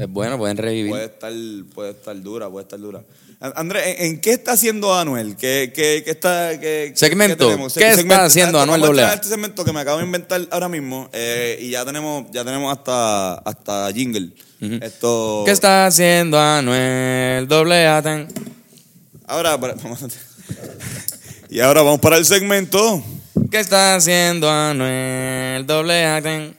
es 0.00 0.08
bueno, 0.08 0.36
pueden 0.36 0.56
revivir. 0.56 0.90
puede 0.90 1.04
estar, 1.04 1.32
puede 1.74 1.90
estar 1.92 2.20
dura, 2.20 2.50
puede 2.50 2.64
estar 2.64 2.78
dura. 2.80 3.04
Andrés, 3.38 3.84
¿en, 3.98 4.06
en 4.06 4.20
qué 4.20 4.32
está 4.32 4.52
haciendo 4.52 4.92
Anuel? 4.94 5.36
¿Qué, 5.36 5.70
qué, 5.74 6.02
qué 6.04 6.10
está, 6.10 6.58
qué, 6.58 6.92
Segmento. 6.96 7.48
¿Qué 7.56 7.64
está 7.66 7.94
Segmento. 7.96 8.22
haciendo 8.24 8.58
Ah, 8.58 8.62
Anuel 8.62 8.80
vamos 8.80 8.88
a 8.98 9.00
entrar 9.02 9.08
AA? 9.08 9.12
a 9.12 9.14
Este 9.14 9.28
segmento 9.28 9.64
que 9.64 9.72
me 9.72 9.80
acabo 9.80 9.98
de 9.98 10.04
inventar 10.06 10.40
ahora 10.50 10.68
mismo 10.68 11.08
eh, 11.12 11.58
y 11.60 11.70
ya 11.70 11.84
tenemos, 11.84 12.24
ya 12.32 12.44
tenemos 12.44 12.76
hasta, 12.76 13.34
hasta 13.34 13.92
jingle. 13.92 14.30
Esto. 14.82 15.42
¿Qué 15.44 15.52
está 15.52 15.86
haciendo 15.86 16.40
Anuel 16.40 17.46
doble 17.46 17.86
Atan? 17.86 18.26
Ahora, 19.26 19.60
para- 19.60 19.74
vamos 19.74 20.02
a- 20.02 20.08
y 21.50 21.60
ahora 21.60 21.82
vamos 21.82 22.00
para 22.00 22.16
el 22.16 22.24
segmento. 22.24 23.04
¿Qué 23.50 23.60
está 23.60 23.94
haciendo 23.94 24.50
Anuel 24.50 25.64
doble 25.66 26.04
Atan? 26.06 26.56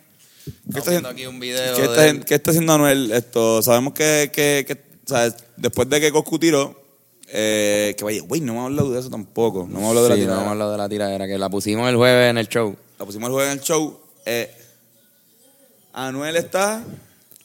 ¿Qué 0.71 0.79
está, 0.79 0.91
viendo 0.91 1.09
aquí 1.09 1.25
un 1.25 1.39
video 1.39 1.75
qué 1.75 1.81
de 1.81 1.87
está- 1.87 2.07
él. 2.07 2.25
qué 2.25 2.35
está 2.35 2.51
haciendo 2.51 2.73
Anuel? 2.73 3.11
Esto, 3.11 3.61
sabemos 3.61 3.93
que, 3.93 4.29
que, 4.33 4.65
que 4.67 4.81
¿sabes? 5.05 5.35
después 5.55 5.89
de 5.89 5.99
que 6.01 6.11
Coscu 6.11 6.39
tiró, 6.39 6.81
eh, 7.29 7.93
que 7.97 8.03
vaya, 8.03 8.21
güey, 8.21 8.41
no 8.41 8.53
me 8.53 8.59
ha 8.59 8.63
hablado 8.65 8.91
de 8.91 8.99
eso 8.99 9.09
tampoco. 9.09 9.67
No 9.69 9.79
me 9.79 9.85
ha 9.85 9.89
hablado 9.89 10.09
de 10.09 10.15
Sí, 10.15 10.21
la 10.21 10.25
no 10.25 10.31
tirada. 10.31 10.41
hemos 10.41 10.51
hablado 10.51 10.71
de 10.71 10.77
la 10.77 10.89
tiradera, 10.89 11.27
que 11.27 11.37
la 11.37 11.49
pusimos 11.49 11.89
el 11.89 11.95
jueves 11.95 12.29
en 12.31 12.37
el 12.37 12.47
show. 12.47 12.75
La 12.99 13.05
pusimos 13.05 13.27
el 13.27 13.33
jueves 13.33 13.51
en 13.53 13.59
el 13.59 13.63
show. 13.63 13.99
Eh, 14.25 14.51
Anuel 15.93 16.35
está. 16.35 16.83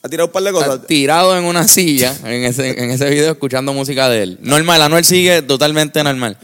Ha 0.01 0.09
tirado 0.09 0.27
un 0.27 0.33
par 0.33 0.43
de 0.43 0.51
cosas. 0.51 0.75
Está 0.75 0.87
tirado 0.87 1.37
en 1.37 1.45
una 1.45 1.65
silla 1.67 2.13
en 2.25 2.43
ese, 2.43 2.71
en 2.83 2.91
ese 2.91 3.09
video 3.09 3.31
escuchando 3.31 3.73
música 3.73 4.09
de 4.09 4.23
él. 4.23 4.37
Normal, 4.41 4.81
Anuel 4.81 5.05
sigue 5.05 5.41
totalmente 5.41 6.03
normal. 6.03 6.37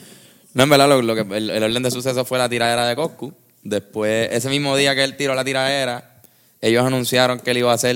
No, 0.54 0.64
en 0.64 0.70
verdad, 0.70 0.88
lo, 0.88 1.02
lo 1.02 1.14
que, 1.16 1.38
el, 1.38 1.50
el 1.50 1.64
orden 1.64 1.84
de 1.84 1.92
sucesos 1.92 2.28
fue 2.28 2.38
la 2.38 2.48
tiradera 2.50 2.88
de 2.88 2.96
Coscu. 2.96 3.34
Después, 3.62 4.30
ese 4.32 4.50
mismo 4.50 4.76
día 4.78 4.96
que 4.96 5.04
él 5.04 5.18
tiró 5.18 5.36
la 5.36 5.44
tiradera, 5.44 6.09
ellos 6.62 6.86
anunciaron 6.86 7.40
que 7.40 7.52
él 7.52 7.60
iba 7.60 7.72
a 7.72 7.76
hacer, 7.76 7.96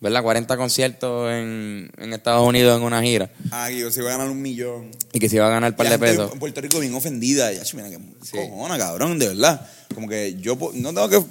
¿verdad? 0.00 0.22
40 0.22 0.56
conciertos 0.56 1.32
en, 1.32 1.90
en 1.96 2.12
Estados 2.12 2.46
Unidos 2.46 2.78
en 2.78 2.84
una 2.84 3.02
gira. 3.02 3.30
Ah, 3.50 3.68
que 3.68 3.78
yo 3.78 3.90
se 3.90 4.00
iba 4.00 4.10
a 4.10 4.12
ganar 4.12 4.30
un 4.30 4.42
millón. 4.42 4.90
Y 5.12 5.18
que 5.18 5.28
se 5.28 5.36
iba 5.36 5.46
a 5.46 5.50
ganar 5.50 5.72
un 5.72 5.76
par 5.76 5.88
de 5.88 5.98
pesos. 5.98 6.32
En 6.32 6.38
Puerto 6.38 6.60
Rico 6.60 6.80
bien 6.80 6.94
ofendida. 6.94 7.52
Ya, 7.52 7.62
mira, 7.74 7.88
que 7.90 7.98
cojona, 8.30 8.78
cabrón, 8.78 9.18
de 9.18 9.28
verdad. 9.28 9.66
Como 9.94 10.08
que 10.08 10.36
yo 10.40 10.58
no 10.74 10.92
tengo 10.92 11.08
que. 11.08 11.22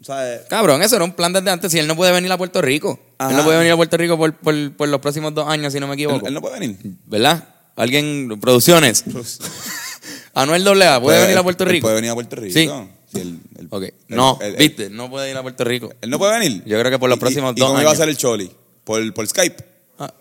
¿Sabes? 0.00 0.42
Cabrón, 0.48 0.80
eso 0.82 0.94
era 0.94 1.04
un 1.04 1.12
plan 1.12 1.32
desde 1.32 1.50
antes. 1.50 1.72
Si 1.72 1.78
él 1.78 1.86
no 1.86 1.96
puede 1.96 2.12
venir 2.12 2.30
a 2.30 2.38
Puerto 2.38 2.62
Rico. 2.62 2.98
Ajá. 3.18 3.30
Él 3.30 3.36
no 3.36 3.44
puede 3.44 3.58
venir 3.58 3.72
a 3.72 3.76
Puerto 3.76 3.96
Rico 3.96 4.16
por, 4.16 4.32
por, 4.32 4.76
por 4.76 4.88
los 4.88 5.00
próximos 5.00 5.34
dos 5.34 5.48
años, 5.48 5.72
si 5.72 5.80
no 5.80 5.88
me 5.88 5.94
equivoco. 5.94 6.26
él 6.26 6.34
no 6.34 6.40
puede 6.40 6.60
venir. 6.60 6.78
¿Verdad? 7.06 7.48
Alguien, 7.76 8.38
producciones. 8.40 9.04
Anuel 10.34 10.82
AA, 10.82 11.00
¿puede 11.00 11.20
venir 11.22 11.36
a 11.36 11.42
Puerto 11.42 11.64
Rico? 11.64 11.82
puede 11.84 11.96
venir 11.96 12.10
a 12.10 12.14
Puerto 12.14 12.36
Rico. 12.36 12.54
Sí. 12.54 12.70
Él- 13.14 13.40
Ok. 13.70 13.82
él- 13.84 13.94
No, 14.08 14.38
viste, 14.58 14.90
no 14.90 15.08
puede 15.10 15.30
ir 15.30 15.36
a 15.36 15.42
Puerto 15.42 15.64
Rico. 15.64 15.92
Él 16.00 16.10
no 16.10 16.18
puede 16.18 16.38
venir. 16.38 16.62
Yo 16.66 16.78
creo 16.78 16.90
que 16.90 16.98
por 16.98 17.08
los 17.08 17.16
¿Y- 17.16 17.20
próximos 17.20 17.52
y, 17.56 17.60
dos 17.60 17.68
¿Y 17.68 17.70
cómo 17.70 17.80
iba 17.80 17.88
a 17.90 17.92
años. 17.92 17.98
ser 17.98 18.08
el 18.08 18.16
Choli? 18.16 18.50
¿Por, 18.84 19.14
por 19.14 19.26
Skype? 19.26 19.64
Ah. 19.98 20.12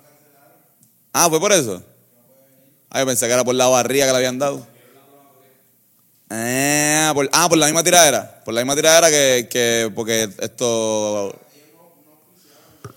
Ah, 1.13 1.29
¿fue 1.29 1.39
por 1.39 1.51
eso? 1.51 1.83
Ah, 2.89 2.99
yo 3.01 3.05
pensé 3.05 3.27
que 3.27 3.33
era 3.33 3.43
por 3.43 3.55
la 3.55 3.67
barriga 3.67 4.05
que 4.05 4.11
le 4.11 4.17
habían 4.17 4.39
dado. 4.39 4.65
Ah, 6.29 7.11
por, 7.13 7.29
ah, 7.33 7.47
por 7.49 7.57
la 7.57 7.67
misma 7.67 7.83
tiradera. 7.83 8.41
Por 8.43 8.53
la 8.53 8.61
misma 8.61 8.75
tiradera 8.75 9.09
que, 9.09 9.47
que 9.49 9.91
porque 9.93 10.29
esto... 10.39 11.37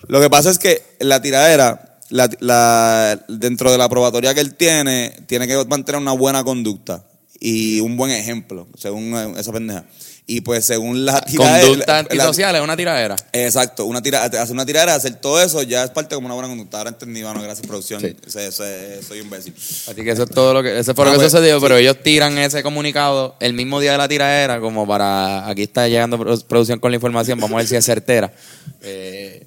Lo 0.09 0.21
que 0.21 0.31
pasa 0.31 0.51
es 0.51 0.59
que 0.59 0.83
la 1.01 1.23
tiradera, 1.23 1.99
la, 2.09 2.29
la- 2.41 3.21
dentro 3.29 3.71
de 3.71 3.79
la 3.79 3.89
probatoria 3.89 4.35
que 4.35 4.41
él 4.41 4.55
tiene, 4.57 5.11
tiene 5.27 5.47
que 5.47 5.65
mantener 5.67 6.01
una 6.01 6.13
buena 6.13 6.43
conducta 6.43 7.05
y 7.41 7.81
un 7.81 7.97
buen 7.97 8.11
ejemplo, 8.13 8.69
según 8.77 9.15
eh, 9.17 9.41
esa 9.41 9.51
pendeja. 9.53 9.85
Y 10.27 10.43
pues 10.43 10.65
según 10.65 11.05
la 11.05 11.21
tiradera... 11.23 11.67
Conducta 11.67 11.99
antisocial 11.99 12.55
es 12.55 12.63
una 12.63 12.77
tiradera. 12.77 13.17
Exacto, 13.33 13.87
una 13.87 14.01
tira, 14.01 14.23
hacer 14.25 14.53
una 14.53 14.65
tiradera, 14.65 14.95
hacer 14.95 15.15
todo 15.17 15.43
eso, 15.43 15.61
ya 15.63 15.83
es 15.83 15.91
parte 15.91 16.15
como 16.15 16.27
una 16.27 16.35
buena 16.35 16.49
conducta. 16.49 16.79
Ahora 16.79 16.91
entendí, 16.91 17.21
mano, 17.23 17.43
gracias 17.43 17.67
producción. 17.67 18.01
Sí. 18.01 18.15
Ese- 18.29 18.47
ese- 18.47 19.03
soy 19.03 19.19
un 19.21 19.25
imbécil. 19.27 19.55
Así 19.57 19.95
que 20.05 20.11
eso 20.13 20.23
es 20.23 20.31
todo 20.31 20.55
lo 20.55 20.63
que, 20.63 20.79
eso 20.79 20.95
fue 20.95 21.05
lo 21.07 21.11
Ah, 21.11 21.15
que 21.15 21.19
pues, 21.21 21.33
sucedió, 21.33 21.57
sí. 21.57 21.63
pero 21.63 21.77
ellos 21.79 21.97
tiran 22.05 22.39
ese 22.39 22.63
comunicado 22.63 23.35
el 23.41 23.55
mismo 23.55 23.81
día 23.81 23.93
de 23.93 23.99
la 23.99 24.07
tiradera, 24.07 24.61
como 24.61 24.87
para, 24.87 25.49
aquí 25.49 25.63
está 25.63 25.89
llegando 25.89 26.17
pro- 26.17 26.39
producción 26.47 26.79
con 26.79 26.93
la 26.93 26.97
información, 26.97 27.41
vamos 27.41 27.55
a 27.55 27.59
ver 27.59 27.67
si 27.67 27.75
es 27.77 27.85
certera. 27.85 28.33
Eh, 28.83 29.47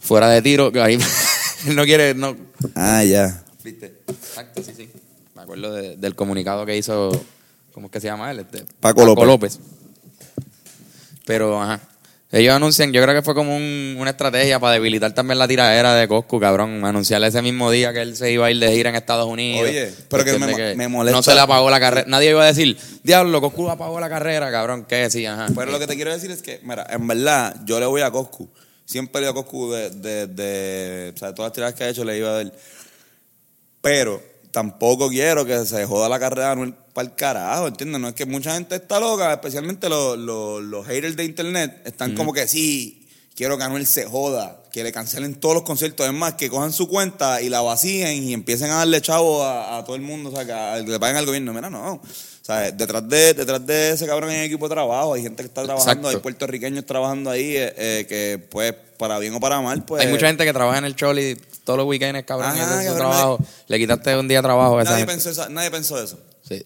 fuera 0.00 0.28
de 0.28 0.42
tiro, 0.42 0.72
ahí 0.82 0.98
él 1.66 1.76
no 1.76 1.84
quiere, 1.84 2.14
no, 2.14 2.36
Ah, 2.74 3.04
ya. 3.04 3.44
¿Viste? 3.62 3.94
Exacto, 4.08 4.62
sí, 4.62 4.72
sí. 4.76 4.88
Acuerdo 5.54 5.74
de- 5.74 5.96
del 5.96 6.14
comunicado 6.14 6.66
que 6.66 6.76
hizo, 6.76 7.10
¿cómo 7.72 7.86
es 7.86 7.92
que 7.92 8.00
se 8.00 8.06
llama 8.08 8.30
él? 8.30 8.40
Este, 8.40 8.64
Paco 8.80 9.04
López. 9.04 9.58
Pero, 11.26 11.60
ajá. 11.62 11.80
Ellos 12.32 12.52
anuncian, 12.52 12.92
yo 12.92 13.00
creo 13.00 13.14
que 13.14 13.22
fue 13.22 13.32
como 13.34 13.54
un- 13.56 13.96
una 13.98 14.10
estrategia 14.10 14.58
para 14.58 14.72
debilitar 14.72 15.12
también 15.14 15.38
la 15.38 15.46
tiradera 15.46 15.94
de 15.94 16.08
Coscu, 16.08 16.40
cabrón. 16.40 16.84
Anunciarle 16.84 17.28
ese 17.28 17.40
mismo 17.42 17.70
día 17.70 17.92
que 17.92 18.02
él 18.02 18.16
se 18.16 18.32
iba 18.32 18.46
a 18.46 18.50
ir 18.50 18.58
de 18.58 18.72
gira 18.74 18.90
en 18.90 18.96
Estados 18.96 19.28
Unidos. 19.28 19.68
Oye, 19.70 19.92
pero 20.08 20.24
que 20.24 20.36
me 20.38 20.46
de 20.74 20.88
molesta. 20.88 21.16
No 21.16 21.22
se 21.22 21.32
le 21.32 21.40
apagó 21.40 21.70
la 21.70 21.78
carrera. 21.78 22.06
Nadie 22.08 22.30
iba 22.30 22.42
a 22.42 22.46
decir, 22.46 22.76
diablo, 23.04 23.40
Coscu 23.40 23.70
apagó 23.70 24.00
la 24.00 24.08
carrera, 24.08 24.50
cabrón. 24.50 24.84
¿Qué? 24.88 25.08
Sí, 25.10 25.24
ajá. 25.24 25.46
Pero 25.54 25.70
lo 25.70 25.78
que 25.78 25.86
te 25.86 25.94
quiero 25.94 26.12
decir 26.12 26.32
es 26.32 26.42
que, 26.42 26.58
mira, 26.64 26.84
en 26.90 27.06
verdad, 27.06 27.54
yo 27.64 27.78
le 27.78 27.86
voy 27.86 28.00
a 28.02 28.10
Coscu. 28.10 28.48
Siempre 28.84 29.20
le 29.22 29.30
voy 29.30 29.38
a 29.40 29.44
Coscu 29.44 29.70
de, 29.70 29.90
de, 29.90 30.26
de- 30.26 31.12
o 31.14 31.16
sea, 31.18 31.28
de 31.28 31.34
todas 31.34 31.50
las 31.50 31.52
tiradas 31.54 31.74
que 31.74 31.84
ha 31.84 31.88
hecho 31.88 32.04
le 32.04 32.18
iba 32.18 32.30
a 32.30 32.32
dar. 32.32 32.52
Pero 33.80 34.20
tampoco 34.54 35.08
quiero 35.08 35.44
que 35.44 35.66
se 35.66 35.84
joda 35.84 36.08
la 36.08 36.20
carrera 36.20 36.46
de 36.46 36.52
Anuel 36.52 36.74
para 36.92 37.08
el 37.08 37.14
carajo, 37.16 37.66
¿entiendes? 37.66 38.00
No 38.00 38.06
es 38.08 38.14
que 38.14 38.24
mucha 38.24 38.54
gente 38.54 38.76
está 38.76 39.00
loca, 39.00 39.32
especialmente 39.32 39.88
los, 39.88 40.16
los, 40.16 40.62
los 40.62 40.86
haters 40.86 41.16
de 41.16 41.24
internet, 41.24 41.82
están 41.84 42.14
como 42.14 42.32
que 42.32 42.46
sí, 42.46 43.08
quiero 43.34 43.58
que 43.58 43.64
Anuel 43.64 43.84
se 43.84 44.04
joda, 44.06 44.62
que 44.70 44.84
le 44.84 44.92
cancelen 44.92 45.34
todos 45.34 45.56
los 45.56 45.64
conciertos, 45.64 46.06
es 46.06 46.12
más, 46.12 46.34
que 46.34 46.48
cojan 46.48 46.72
su 46.72 46.88
cuenta 46.88 47.42
y 47.42 47.48
la 47.48 47.62
vacíen 47.62 48.22
y 48.22 48.32
empiecen 48.32 48.70
a 48.70 48.76
darle 48.76 49.00
chavo 49.02 49.42
a, 49.42 49.76
a 49.78 49.84
todo 49.84 49.96
el 49.96 50.02
mundo, 50.02 50.30
o 50.30 50.32
sea, 50.36 50.44
que, 50.46 50.52
a- 50.52 50.84
que 50.84 50.88
le 50.92 51.00
paguen 51.00 51.16
al 51.16 51.26
gobierno. 51.26 51.52
Mira, 51.52 51.68
no. 51.68 51.94
O 51.94 52.00
sea, 52.46 52.70
detrás 52.70 53.08
de, 53.08 53.34
detrás 53.34 53.66
de 53.66 53.90
ese 53.90 54.06
cabrón 54.06 54.30
hay 54.30 54.44
equipo 54.46 54.68
de 54.68 54.74
trabajo, 54.76 55.14
hay 55.14 55.22
gente 55.22 55.42
que 55.42 55.48
está 55.48 55.64
trabajando, 55.64 55.90
Exacto. 56.08 56.08
hay 56.08 56.16
puertorriqueños 56.22 56.86
trabajando 56.86 57.30
ahí, 57.30 57.56
eh, 57.56 57.74
eh, 57.76 58.06
que 58.08 58.38
pues, 58.38 58.72
para 59.08 59.18
bien 59.18 59.34
o 59.34 59.40
para 59.40 59.60
mal, 59.60 59.84
pues... 59.84 60.02
Hay 60.04 60.10
mucha 60.10 60.26
gente 60.26 60.44
que 60.44 60.52
trabaja 60.52 60.78
en 60.78 60.84
el 60.86 60.96
Choli 60.96 61.36
todos 61.64 61.76
los 61.78 61.86
weekends, 61.86 62.24
cabrón, 62.24 62.56
y 62.56 62.60
Ajá, 62.60 62.74
hace 62.78 62.88
su 62.88 62.94
cabrón, 62.94 63.10
trabajo. 63.10 63.38
Le 63.68 63.78
quitaste 63.78 64.16
un 64.16 64.28
día 64.28 64.38
de 64.38 64.42
trabajo 64.42 64.78
a 64.78 64.82
esa 64.82 64.90
Nadie 64.92 65.02
gente. 65.06 65.12
pensó, 65.14 65.30
esa- 65.30 65.48
nadie 65.50 65.70
pensó 65.70 66.02
eso. 66.02 66.18
Sí. 66.48 66.64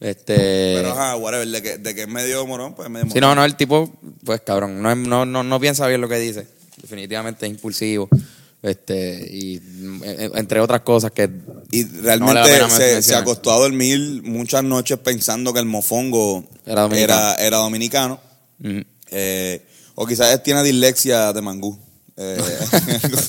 Este... 0.00 0.74
Pero 0.76 0.92
ajá, 0.92 1.16
whatever, 1.16 1.46
de 1.48 1.62
que, 1.62 1.78
de 1.78 1.94
que 1.94 2.02
es 2.02 2.08
medio 2.08 2.46
morón, 2.46 2.74
pues 2.74 2.86
es 2.86 2.90
medio 2.90 3.06
morón. 3.06 3.14
Sí, 3.14 3.20
no, 3.20 3.34
no, 3.34 3.44
el 3.44 3.56
tipo, 3.56 3.92
pues 4.24 4.40
cabrón, 4.42 4.80
no, 4.82 4.90
es- 4.90 4.96
no, 4.98 5.24
no, 5.24 5.42
no 5.42 5.60
piensa 5.60 5.86
bien 5.86 6.00
lo 6.00 6.08
que 6.08 6.18
dice. 6.18 6.46
Definitivamente 6.82 7.46
es 7.46 7.50
impulsivo. 7.52 8.08
Este, 8.60 9.24
y 9.30 9.56
eh, 10.02 10.30
entre 10.34 10.58
otras 10.58 10.80
cosas 10.80 11.12
que 11.12 11.30
Y 11.70 11.84
No 11.84 12.02
realmente 12.02 12.34
vale 12.34 12.40
la 12.40 12.56
pena 12.56 12.70
se, 12.70 12.78
mencionar. 12.78 13.02
se 13.04 13.14
acostó 13.14 13.52
a 13.52 13.58
dormir 13.58 14.20
muchas 14.24 14.64
noches 14.64 14.98
pensando 14.98 15.52
que 15.52 15.60
el 15.60 15.66
mofongo 15.66 16.44
Era 16.66 16.82
dominicano. 16.82 17.20
era, 17.20 17.34
era 17.36 17.56
dominicano. 17.58 18.20
mm, 18.58 18.80
Eh, 19.12 19.62
o 20.00 20.06
quizás 20.06 20.40
tiene 20.44 20.62
dislexia 20.62 21.32
de 21.32 21.42
mangú. 21.42 21.76
Eh, 22.20 22.36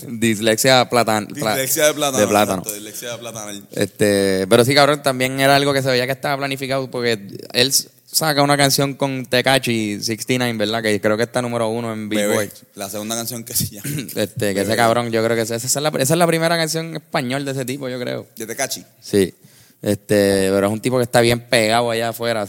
dislexia 0.08 0.90
platan, 0.90 1.28
pla- 1.28 1.52
dislexia 1.54 1.86
de 1.86 1.94
plátano. 1.94 2.18
de 2.18 2.28
plátano. 2.28 2.62
exacto, 2.62 2.74
dislexia 2.74 3.12
de 3.12 3.18
plátano. 3.20 3.62
Este, 3.72 4.48
pero 4.50 4.66
sí, 4.66 4.74
cabrón, 4.74 5.04
también 5.04 5.40
era 5.40 5.56
algo 5.56 5.74
que 5.74 5.84
se 5.84 5.90
veía 5.90 6.08
que 6.08 6.12
estaba 6.14 6.38
planificado 6.38 6.90
porque 6.90 7.20
él 7.54 7.72
saca 8.12 8.42
una 8.42 8.58
canción 8.58 8.96
con 8.96 9.28
Tekachi 9.28 10.02
69, 10.02 10.58
¿verdad? 10.58 10.82
Que 10.82 11.00
creo 11.00 11.18
que 11.18 11.24
está 11.24 11.40
número 11.40 11.70
uno 11.70 11.94
en 11.94 12.10
Billboard. 12.10 12.50
la 12.74 12.90
segunda 12.90 13.16
canción 13.16 13.44
que 13.44 13.54
se 13.56 13.68
llama. 13.68 13.90
Este, 14.16 14.56
que 14.56 14.62
ese 14.62 14.76
cabrón, 14.76 15.12
yo 15.12 15.24
creo 15.24 15.36
que 15.36 15.44
esa, 15.44 15.56
esa 15.56 15.68
es 15.68 15.76
la, 15.76 15.90
esa 15.90 16.14
es 16.16 16.18
la 16.18 16.26
primera 16.26 16.58
canción 16.58 16.88
en 16.88 16.96
español 16.96 17.46
de 17.46 17.52
ese 17.52 17.66
tipo, 17.66 17.90
yo 17.90 18.00
creo. 18.00 18.26
De 18.36 18.48
Tecachi. 18.48 18.84
Sí. 19.02 19.36
Este, 19.84 20.50
pero 20.52 20.66
es 20.66 20.74
un 20.74 20.82
tipo 20.82 20.98
que 20.98 21.04
está 21.04 21.22
bien 21.22 21.48
pegado 21.48 21.92
allá 21.92 22.10
afuera. 22.10 22.48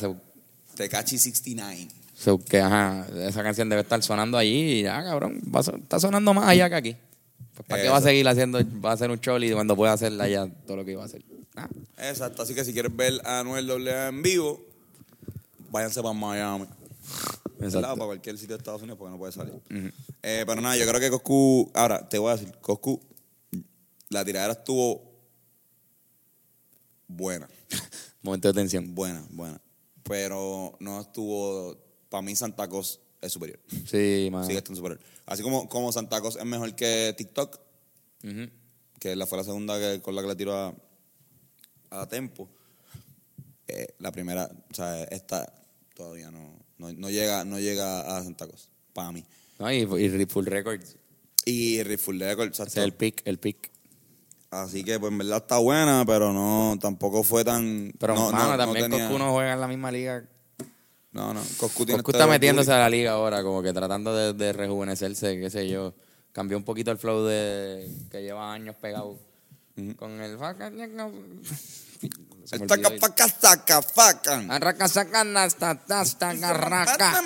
Tecachi 0.75 1.19
69. 1.19 2.00
So 2.23 2.39
que, 2.39 2.61
ajá, 2.61 3.07
esa 3.27 3.43
canción 3.43 3.71
debe 3.71 3.81
estar 3.81 4.03
sonando 4.03 4.37
allí 4.37 4.81
y 4.81 4.83
ya, 4.83 5.03
cabrón, 5.03 5.41
va 5.55 5.63
so- 5.63 5.75
está 5.77 5.99
sonando 5.99 6.35
más 6.35 6.47
allá 6.47 6.69
que 6.69 6.75
aquí. 6.75 6.97
Pues, 7.55 7.67
¿Para 7.67 7.83
qué 7.83 7.89
va 7.89 7.97
a 7.97 8.03
seguir 8.03 8.29
haciendo, 8.29 8.59
va 8.85 8.91
a 8.91 8.93
hacer 8.93 9.11
un 9.11 9.19
choli 9.21 9.51
cuando 9.53 9.75
pueda 9.75 9.95
hacer 9.95 10.13
allá 10.21 10.47
todo 10.67 10.77
lo 10.77 10.85
que 10.85 10.93
iba 10.93 11.03
a 11.03 11.07
hacer? 11.07 11.23
Ah, 11.57 11.69
Exacto, 11.97 12.43
así 12.43 12.55
que 12.55 12.63
si 12.65 12.75
quieres 12.75 12.95
ver 12.95 13.15
a 13.25 13.41
Anuel 13.41 13.71
AA 13.89 14.09
en 14.09 14.23
vivo, 14.23 14.61
váyanse 15.71 16.03
para 16.03 16.13
Miami. 16.13 16.67
Exacto. 17.61 17.81
Para 17.95 18.05
cualquier 18.07 18.37
sitio 18.39 18.55
de 18.57 18.61
Estados 18.61 18.83
Unidos 18.83 18.99
porque 18.99 19.13
no 19.13 19.19
puede 19.19 19.33
salir. 19.33 19.55
Eh, 20.23 20.45
pero 20.47 20.61
nada, 20.61 20.77
yo 20.77 20.87
creo 20.87 21.01
que 21.01 21.09
Coscu, 21.11 21.71
ahora 21.75 22.07
te 22.07 22.19
voy 22.19 22.33
a 22.33 22.37
decir, 22.37 22.53
Coscu, 22.61 23.01
la 24.11 24.25
tiradera 24.27 24.53
estuvo 24.53 25.11
buena, 27.09 27.49
Momento 28.23 28.49
de 28.49 28.55
tensión. 28.55 28.95
buena, 28.95 29.25
buena. 29.31 29.61
Pero 30.05 30.77
no 30.81 31.01
estuvo, 31.01 31.77
para 32.11 32.21
mí 32.23 32.37
Santa 32.37 32.69
Cos 32.69 33.01
es 33.23 33.33
superior. 33.33 33.59
Sí, 33.87 34.29
mano. 34.31 34.45
Sigue 34.45 34.59
estando 34.59 34.77
superior. 34.77 35.01
Así 35.27 35.43
como, 35.43 35.69
como 35.69 35.91
Santa 35.93 36.21
Cos 36.21 36.37
es 36.37 36.45
mejor 36.45 36.75
que 36.75 37.15
TikTok, 37.17 37.59
que 38.99 39.17
la 39.17 39.27
fue 39.27 39.39
la 39.39 39.45
segunda 39.45 39.79
que, 39.79 40.03
con 40.03 40.15
la 40.15 40.21
que 40.23 40.29
le 40.29 40.37
tiró 40.37 40.55
a, 40.55 40.75
a 41.91 42.07
Tempo. 42.09 42.49
eh, 43.69 43.95
la 43.99 44.13
primera, 44.13 44.51
o 44.71 44.75
sea, 44.75 45.05
esta 45.05 45.53
todavía 45.95 46.31
no, 46.31 46.59
no, 46.79 46.93
no 46.93 47.09
llega, 47.11 47.45
no 47.45 47.59
llega 47.59 48.17
a 48.19 48.23
Santa 48.23 48.47
Cos, 48.47 48.69
para 48.93 49.13
mí. 49.13 49.25
No, 49.59 49.71
y, 49.73 49.79
y 49.83 50.27
Full 50.27 50.47
Records. 50.47 50.97
Y 51.47 51.83
Riffle 51.83 52.19
Record, 52.19 52.53
Ese 52.53 52.63
exacto. 52.63 52.81
es 52.81 52.85
el 52.85 52.93
pick, 52.93 53.23
el 53.25 53.39
pick. 53.39 53.71
Así 54.51 54.83
que, 54.85 54.99
pues, 55.01 55.11
en 55.13 55.19
verdad 55.19 55.39
está 55.39 55.59
buena, 55.59 56.05
pero 56.07 56.33
no, 56.33 56.77
tampoco 56.81 57.23
fue 57.23 57.45
tan... 57.45 57.93
Pero, 57.99 58.15
no, 58.15 58.31
mano, 58.33 58.51
no, 58.53 58.57
también 58.59 58.91
no 58.91 58.97
tenía- 58.97 59.09
Coscu 59.09 59.19
no 59.19 59.33
juega 59.33 59.53
en 59.55 59.61
la 59.61 59.69
misma 59.69 59.91
liga. 59.93 60.29
No, 61.13 61.35
no, 61.35 61.41
Coscu 61.59 61.85
tiene 61.85 62.03
Coscu 62.03 62.13
este 62.13 62.23
está 62.23 62.27
metiéndose 62.27 62.73
a 62.73 62.79
la 62.79 62.91
liga 62.91 63.13
ahora, 63.13 63.43
como 63.43 63.63
que 63.63 63.73
tratando 63.73 64.15
de, 64.15 64.33
de 64.33 64.53
rejuvenecerse, 64.53 65.41
qué 65.41 65.51
sé 65.51 65.69
yo. 65.69 65.95
Cambió 66.33 66.57
un 66.57 66.65
poquito 66.65 66.91
el 66.93 66.99
flow 66.99 67.25
de 67.25 67.91
que 68.11 68.23
lleva 68.23 68.53
años 68.53 68.77
pegado 68.77 69.19
con 69.97 70.21
el... 70.21 70.39
Se 72.45 72.57
me 72.57 72.65
El 72.65 72.69
taca, 72.69 72.89
olvidó. 72.89 73.01
faca, 73.01 73.29
saca, 73.29 73.83
facan. 73.83 74.51
Arraca, 74.51 74.89
saca, 74.89 75.23
nasta, 75.23 75.75
tasta, 75.85 76.33
garraca. 76.35 77.23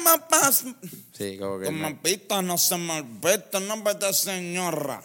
Sí, 1.12 1.39
como 1.39 1.61
que... 1.61 1.66
Como 1.66 2.03
pito 2.03 2.43
no 2.43 2.59
se 2.59 2.74
el 2.74 3.68
nombre 3.68 3.95
de 3.95 4.12
señora. 4.12 5.01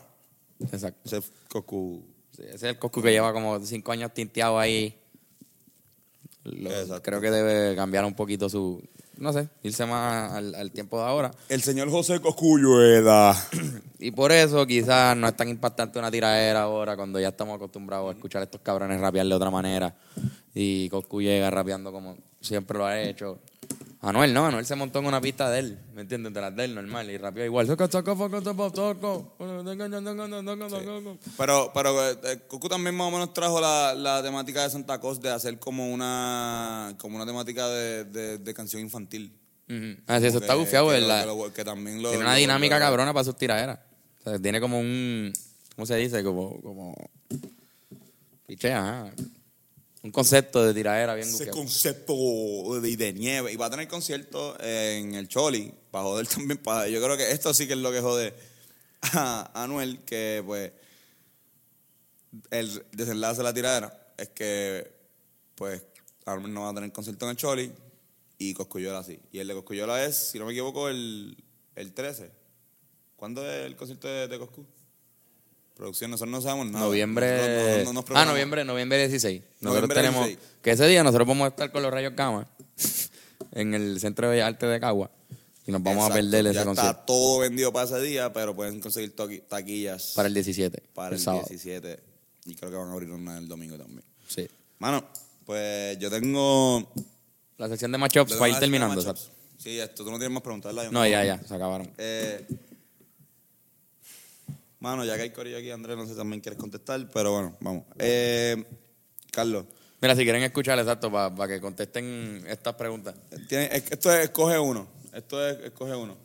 Exacto. 0.59 1.01
Ese 1.05 1.17
es 1.17 1.31
Coscu. 1.47 2.03
Sí, 2.35 2.41
ese 2.43 2.55
es 2.55 2.63
el 2.63 2.79
Coscu 2.79 3.01
que 3.01 3.11
lleva 3.11 3.31
como 3.31 3.59
cinco 3.63 3.91
años 3.91 4.13
tinteado 4.13 4.57
ahí. 4.57 4.99
Lo- 6.43 7.01
creo 7.01 7.21
que 7.21 7.31
debe 7.31 7.75
cambiar 7.75 8.05
un 8.05 8.13
poquito 8.13 8.49
su... 8.49 8.81
No 9.17 9.33
sé, 9.33 9.49
irse 9.63 9.85
más 9.85 10.31
al, 10.31 10.55
al 10.55 10.71
tiempo 10.71 10.97
de 10.97 11.03
ahora. 11.05 11.31
El 11.49 11.61
señor 11.61 11.89
José 11.91 12.21
Cosculluela. 12.21 13.35
Y 14.01 14.11
por 14.11 14.31
eso 14.31 14.65
quizás 14.65 15.17
no 15.17 15.27
es 15.27 15.35
tan 15.35 15.49
impactante 15.49 15.99
una 15.99 16.09
tiradera 16.09 16.61
ahora 16.61 16.95
cuando 16.95 17.19
ya 17.19 17.27
estamos 17.27 17.57
acostumbrados 17.57 18.07
a 18.09 18.13
escuchar 18.15 18.39
a 18.41 18.45
estos 18.45 18.61
cabrones 18.61 19.01
rapear 19.01 19.27
de 19.27 19.33
otra 19.33 19.51
manera. 19.51 19.93
Y 20.55 20.87
Coscu 20.87 21.21
llega 21.21 21.49
rapeando 21.51 21.91
como 21.91 22.15
siempre 22.39 22.77
lo 22.77 22.85
ha 22.85 22.97
hecho. 23.01 23.39
Anuel 24.01 24.33
no, 24.33 24.45
Anuel 24.45 24.65
se 24.65 24.75
montó 24.75 24.99
en 24.99 25.07
una 25.07 25.19
pista 25.19 25.49
de 25.49 25.59
él, 25.59 25.79
¿me 25.93 26.01
entiendes? 26.03 26.33
De 26.33 26.39
las 26.39 26.55
de 26.55 26.63
él 26.63 26.73
normal 26.75 27.09
y 27.09 27.17
rapeó 27.17 27.43
igual. 27.43 27.67
Pero, 31.37 31.71
pero 31.73 32.09
eh, 32.09 32.39
Coscu 32.47 32.69
también 32.69 32.95
más 32.95 33.09
o 33.09 33.11
menos 33.11 33.33
trajo 33.33 33.59
la, 33.59 33.93
la 33.93 34.23
temática 34.23 34.63
de 34.63 34.69
Santa 34.69 34.99
Cos 35.01 35.19
de 35.21 35.29
hacer 35.31 35.59
como 35.59 35.91
una 35.91 36.95
como 36.97 37.17
una 37.17 37.25
temática 37.25 37.67
de, 37.67 38.05
de, 38.05 38.37
de 38.37 38.53
canción 38.53 38.81
infantil. 38.81 39.33
Ujú. 39.67 40.01
Ah, 40.07 40.19
sí, 40.21 40.27
eso 40.27 40.37
está 40.39 40.55
bufiado, 40.55 40.87
¿verdad? 40.87 41.25
que 41.47 41.53
que 41.53 41.65
también 41.65 42.01
lo- 42.01 42.09
Tiene 42.09 42.23
una 42.23 42.33
lo- 42.35 42.39
dinámica 42.39 42.79
lo- 42.79 42.85
cabrona 42.85 43.13
para 43.13 43.25
sus 43.25 43.35
tiraderas. 43.35 43.79
O 44.25 44.29
sea, 44.29 44.39
tiene 44.39 44.61
como 44.61 44.79
un. 44.79 45.33
¿Cómo 45.75 45.85
se 45.85 45.97
dice? 45.97 46.23
Como. 46.23 46.59
como 46.61 46.95
pichea, 48.47 48.79
ajá. 49.07 49.11
Un 50.01 50.11
concepto 50.11 50.63
de 50.63 50.73
tiradera 50.73 51.13
bien 51.13 51.27
Ese 51.27 51.49
concepto 51.49 52.13
de, 52.79 52.95
de 52.95 53.13
nieve. 53.13 53.51
Y 53.51 53.57
va 53.57 53.65
a 53.65 53.69
tener 53.69 53.87
concierto 53.87 54.55
en 54.61 55.13
el 55.15 55.27
Choli, 55.27 55.73
para 55.91 56.05
joder 56.05 56.27
también. 56.35 56.57
Para, 56.57 56.87
yo 56.87 57.01
creo 57.03 57.17
que 57.17 57.31
esto 57.31 57.53
sí 57.53 57.67
que 57.67 57.73
es 57.73 57.79
lo 57.79 57.91
que 57.91 57.99
jode 57.99 58.33
a 59.13 59.63
Anuel, 59.63 59.99
que 60.05 60.41
pues 60.45 60.71
el 62.51 62.85
desenlace 62.91 63.37
de 63.37 63.43
la 63.43 63.53
tiradera 63.53 64.13
es 64.17 64.29
que 64.29 64.91
pues 65.55 65.81
Anuel 66.25 66.53
no 66.53 66.61
va 66.61 66.69
a 66.69 66.73
tener 66.73 66.91
concierto 66.91 67.25
en 67.25 67.31
el 67.31 67.37
Choli 67.37 67.71
y 68.37 68.53
Coscuyola 68.53 69.03
sí. 69.03 69.19
Y 69.31 69.39
el 69.39 69.47
de 69.47 69.53
Coscuyola 69.53 70.05
es, 70.05 70.15
si 70.31 70.39
no 70.39 70.45
me 70.45 70.51
equivoco, 70.51 70.87
el, 70.87 71.35
el 71.75 71.93
13. 71.93 72.31
¿Cuándo 73.15 73.45
es 73.45 73.65
el 73.65 73.75
concierto 73.75 74.07
de, 74.07 74.27
de 74.29 74.39
Coscu? 74.39 74.65
Producción, 75.79 76.11
nosotros 76.11 76.29
no 76.29 76.41
sabemos 76.41 76.67
nada. 76.67 76.83
Noviembre. 76.85 77.37
Nosotros 77.37 77.55
no- 77.55 77.93
no- 77.93 77.93
no 77.93 77.93
nos 78.01 78.17
ah, 78.17 78.25
noviembre, 78.25 78.65
noviembre 78.65 78.97
16. 78.97 79.41
Nosotros 79.61 79.63
Noviembre 79.63 79.95
tenemos. 79.95 80.25
16. 80.27 80.49
Que 80.61 80.71
ese 80.71 80.87
día 80.87 81.03
nosotros 81.05 81.25
vamos 81.25 81.45
a 81.45 81.47
estar 81.47 81.71
con 81.71 81.81
los 81.81 81.89
Rayos 81.89 82.13
Gama 82.17 82.49
en 83.53 83.73
el 83.73 83.97
Centro 84.01 84.27
de 84.27 84.33
Bellas 84.33 84.49
Artes 84.49 84.69
de 84.69 84.79
Cagua. 84.81 85.09
Y 85.65 85.71
nos 85.71 85.81
vamos 85.81 86.09
a 86.11 86.13
perder 86.13 86.47
ese 86.47 86.55
ya 86.55 86.65
concierto. 86.65 86.91
está 86.91 87.05
todo 87.05 87.39
vendido 87.39 87.71
para 87.71 87.85
ese 87.85 88.01
día, 88.01 88.33
pero 88.33 88.53
pueden 88.53 88.81
conseguir 88.81 89.15
taquillas 89.47 90.11
Para 90.17 90.27
el 90.27 90.33
17. 90.33 90.83
para 90.93 91.07
el, 91.09 91.13
el 91.13 91.19
sábado. 91.21 91.45
17. 91.47 91.97
Y 92.47 92.55
creo 92.55 92.71
que 92.71 92.75
van 92.75 92.89
a 92.89 92.91
abrir 92.91 93.11
una 93.11 93.37
el 93.37 93.47
domingo 93.47 93.77
también. 93.77 94.03
Sí. 94.27 94.49
Mano, 94.79 95.07
pues 95.45 95.97
yo 95.97 96.09
tengo. 96.11 96.91
La 97.57 97.69
sección 97.69 97.93
de 97.93 97.97
matchups 97.99 98.33
para 98.33 98.49
ir 98.49 98.59
terminando. 98.59 99.15
Sí, 99.57 99.79
esto 99.79 100.03
tú 100.03 100.11
no 100.11 100.17
tienes 100.17 100.33
más 100.33 100.43
preguntas, 100.43 100.73
No, 100.91 101.07
ya, 101.07 101.23
ya, 101.23 101.41
se 101.41 101.53
acabaron. 101.53 101.89
Eh, 101.97 102.45
mano, 104.79 105.03
ya 105.05 105.15
que 105.15 105.23
hay 105.23 105.29
corillo 105.31 105.57
aquí, 105.57 105.71
Andrés, 105.71 105.97
no 105.97 106.05
sé 106.05 106.11
si 106.11 106.17
también 106.17 106.41
quieres 106.41 106.59
contestar, 106.59 107.09
pero 107.13 107.33
bueno, 107.33 107.57
vamos. 107.61 107.83
Eh, 107.97 108.63
Carlos, 109.31 109.65
Mira, 110.01 110.15
si 110.15 110.23
quieren 110.23 110.41
escuchar, 110.43 110.79
exacto, 110.79 111.11
para 111.11 111.47
que 111.47 111.59
contesten 111.59 112.43
estas 112.47 112.73
preguntas. 112.75 113.15
tiene- 113.49 113.69
esto 113.75 114.13
es 114.13 114.23
escoge 114.25 114.57
uno. 114.57 114.87
Esto 115.13 115.45
es 115.45 115.59
escoge 115.65 115.93
uno. 115.93 116.17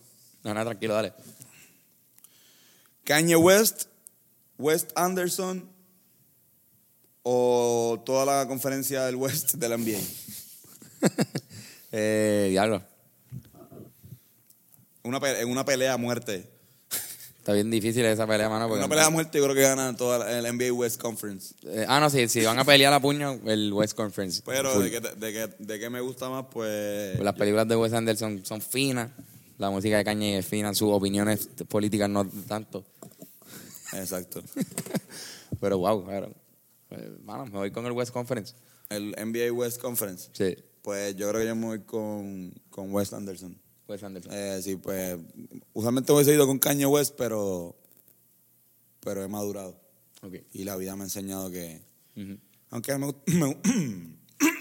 No, 0.44 0.54
no, 0.54 0.64
tranquilo, 0.64 0.94
dale. 0.94 1.12
Kanye 3.02 3.34
West, 3.34 3.86
West 4.58 4.92
Anderson 4.94 5.68
o 7.24 8.00
toda 8.06 8.24
la 8.24 8.46
conferencia 8.46 9.04
del 9.06 9.16
West 9.16 9.54
de 9.54 9.68
la 9.68 9.76
NBA. 9.76 9.98
Eh, 11.96 12.48
diablo. 12.50 12.82
Una 15.04 15.18
en 15.18 15.48
una 15.48 15.64
pelea 15.64 15.92
a 15.92 15.96
muerte. 15.96 16.50
Está 17.44 17.52
bien 17.52 17.70
difícil 17.70 18.02
esa 18.06 18.26
pelea, 18.26 18.48
mano. 18.48 18.68
Porque 18.68 18.78
una 18.78 18.88
pelea 18.88 19.04
a 19.04 19.10
muerte 19.10 19.36
yo 19.36 19.44
creo 19.44 19.54
que 19.54 19.60
gana 19.60 19.94
toda 19.94 20.20
la, 20.20 20.38
el 20.38 20.56
NBA 20.56 20.72
West 20.72 20.98
Conference. 20.98 21.54
Eh, 21.66 21.84
ah, 21.86 22.00
no, 22.00 22.08
sí, 22.08 22.26
si 22.26 22.42
van 22.42 22.58
a 22.58 22.64
pelear 22.64 22.90
a 22.94 23.00
puño, 23.00 23.38
el 23.44 23.70
West 23.70 23.92
Conference. 23.92 24.40
Pero 24.46 24.80
de 24.80 24.90
que, 24.90 25.00
de, 25.00 25.30
que, 25.30 25.54
de 25.58 25.78
que 25.78 25.90
me 25.90 26.00
gusta 26.00 26.30
más, 26.30 26.46
pues... 26.50 27.16
Pues 27.16 27.22
las 27.22 27.34
películas 27.34 27.68
de 27.68 27.76
Wes 27.76 27.92
Anderson 27.92 28.40
son 28.46 28.62
finas. 28.62 29.10
La 29.58 29.68
música 29.68 29.98
de 29.98 30.04
Kanye 30.04 30.38
es 30.38 30.46
fina. 30.46 30.72
Sus 30.72 30.88
opiniones 30.90 31.50
políticas 31.68 32.08
no 32.08 32.26
tanto. 32.48 32.82
Exacto. 33.92 34.42
Pero 35.60 35.76
wow, 35.76 36.02
claro. 36.02 36.32
Pues, 36.88 37.02
mano, 37.24 37.44
me 37.44 37.58
voy 37.58 37.70
con 37.70 37.84
el 37.84 37.92
West 37.92 38.14
Conference. 38.14 38.54
El 38.88 39.10
NBA 39.10 39.52
West 39.52 39.82
Conference. 39.82 40.30
Sí, 40.32 40.56
Pues 40.80 41.14
yo 41.14 41.28
creo 41.28 41.42
que 41.42 41.46
yo 41.46 41.54
me 41.54 41.66
voy 41.66 41.80
con, 41.80 42.54
con 42.70 42.90
West 42.90 43.12
Anderson. 43.12 43.60
Wes 43.88 44.02
Anderson. 44.02 44.32
Eh, 44.34 44.60
sí, 44.62 44.76
pues 44.76 45.18
usualmente 45.72 46.12
hubiese 46.12 46.34
ido 46.34 46.46
con 46.46 46.58
Kanye 46.58 46.86
West, 46.86 47.14
pero, 47.18 47.76
pero 49.00 49.22
he 49.22 49.28
madurado. 49.28 49.78
Ok. 50.22 50.36
Y 50.52 50.64
la 50.64 50.76
vida 50.76 50.96
me 50.96 51.02
ha 51.02 51.06
enseñado 51.06 51.50
que... 51.50 51.82
Ujú. 52.16 52.38
Aunque 52.70 52.96
me, 52.98 53.14
me, 53.26 53.56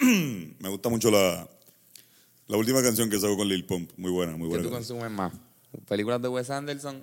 me 0.59 0.69
gusta 0.69 0.89
mucho 0.89 1.09
la, 1.09 1.49
la 2.47 2.57
última 2.57 2.82
canción 2.84 3.09
que 3.09 3.19
sacó 3.19 3.38
con 3.38 3.47
Lil 3.47 3.65
Pump. 3.65 3.91
Muy 3.97 4.11
buena, 4.11 4.34
muy 4.36 4.47
¿Qué 4.47 4.55
buena. 4.55 4.63
tú 4.63 4.69
consumes 4.71 5.11
más? 5.11 5.34
¿Películas 5.88 6.21
de 6.21 6.28
Wes 6.28 6.49
Anderson 6.49 7.01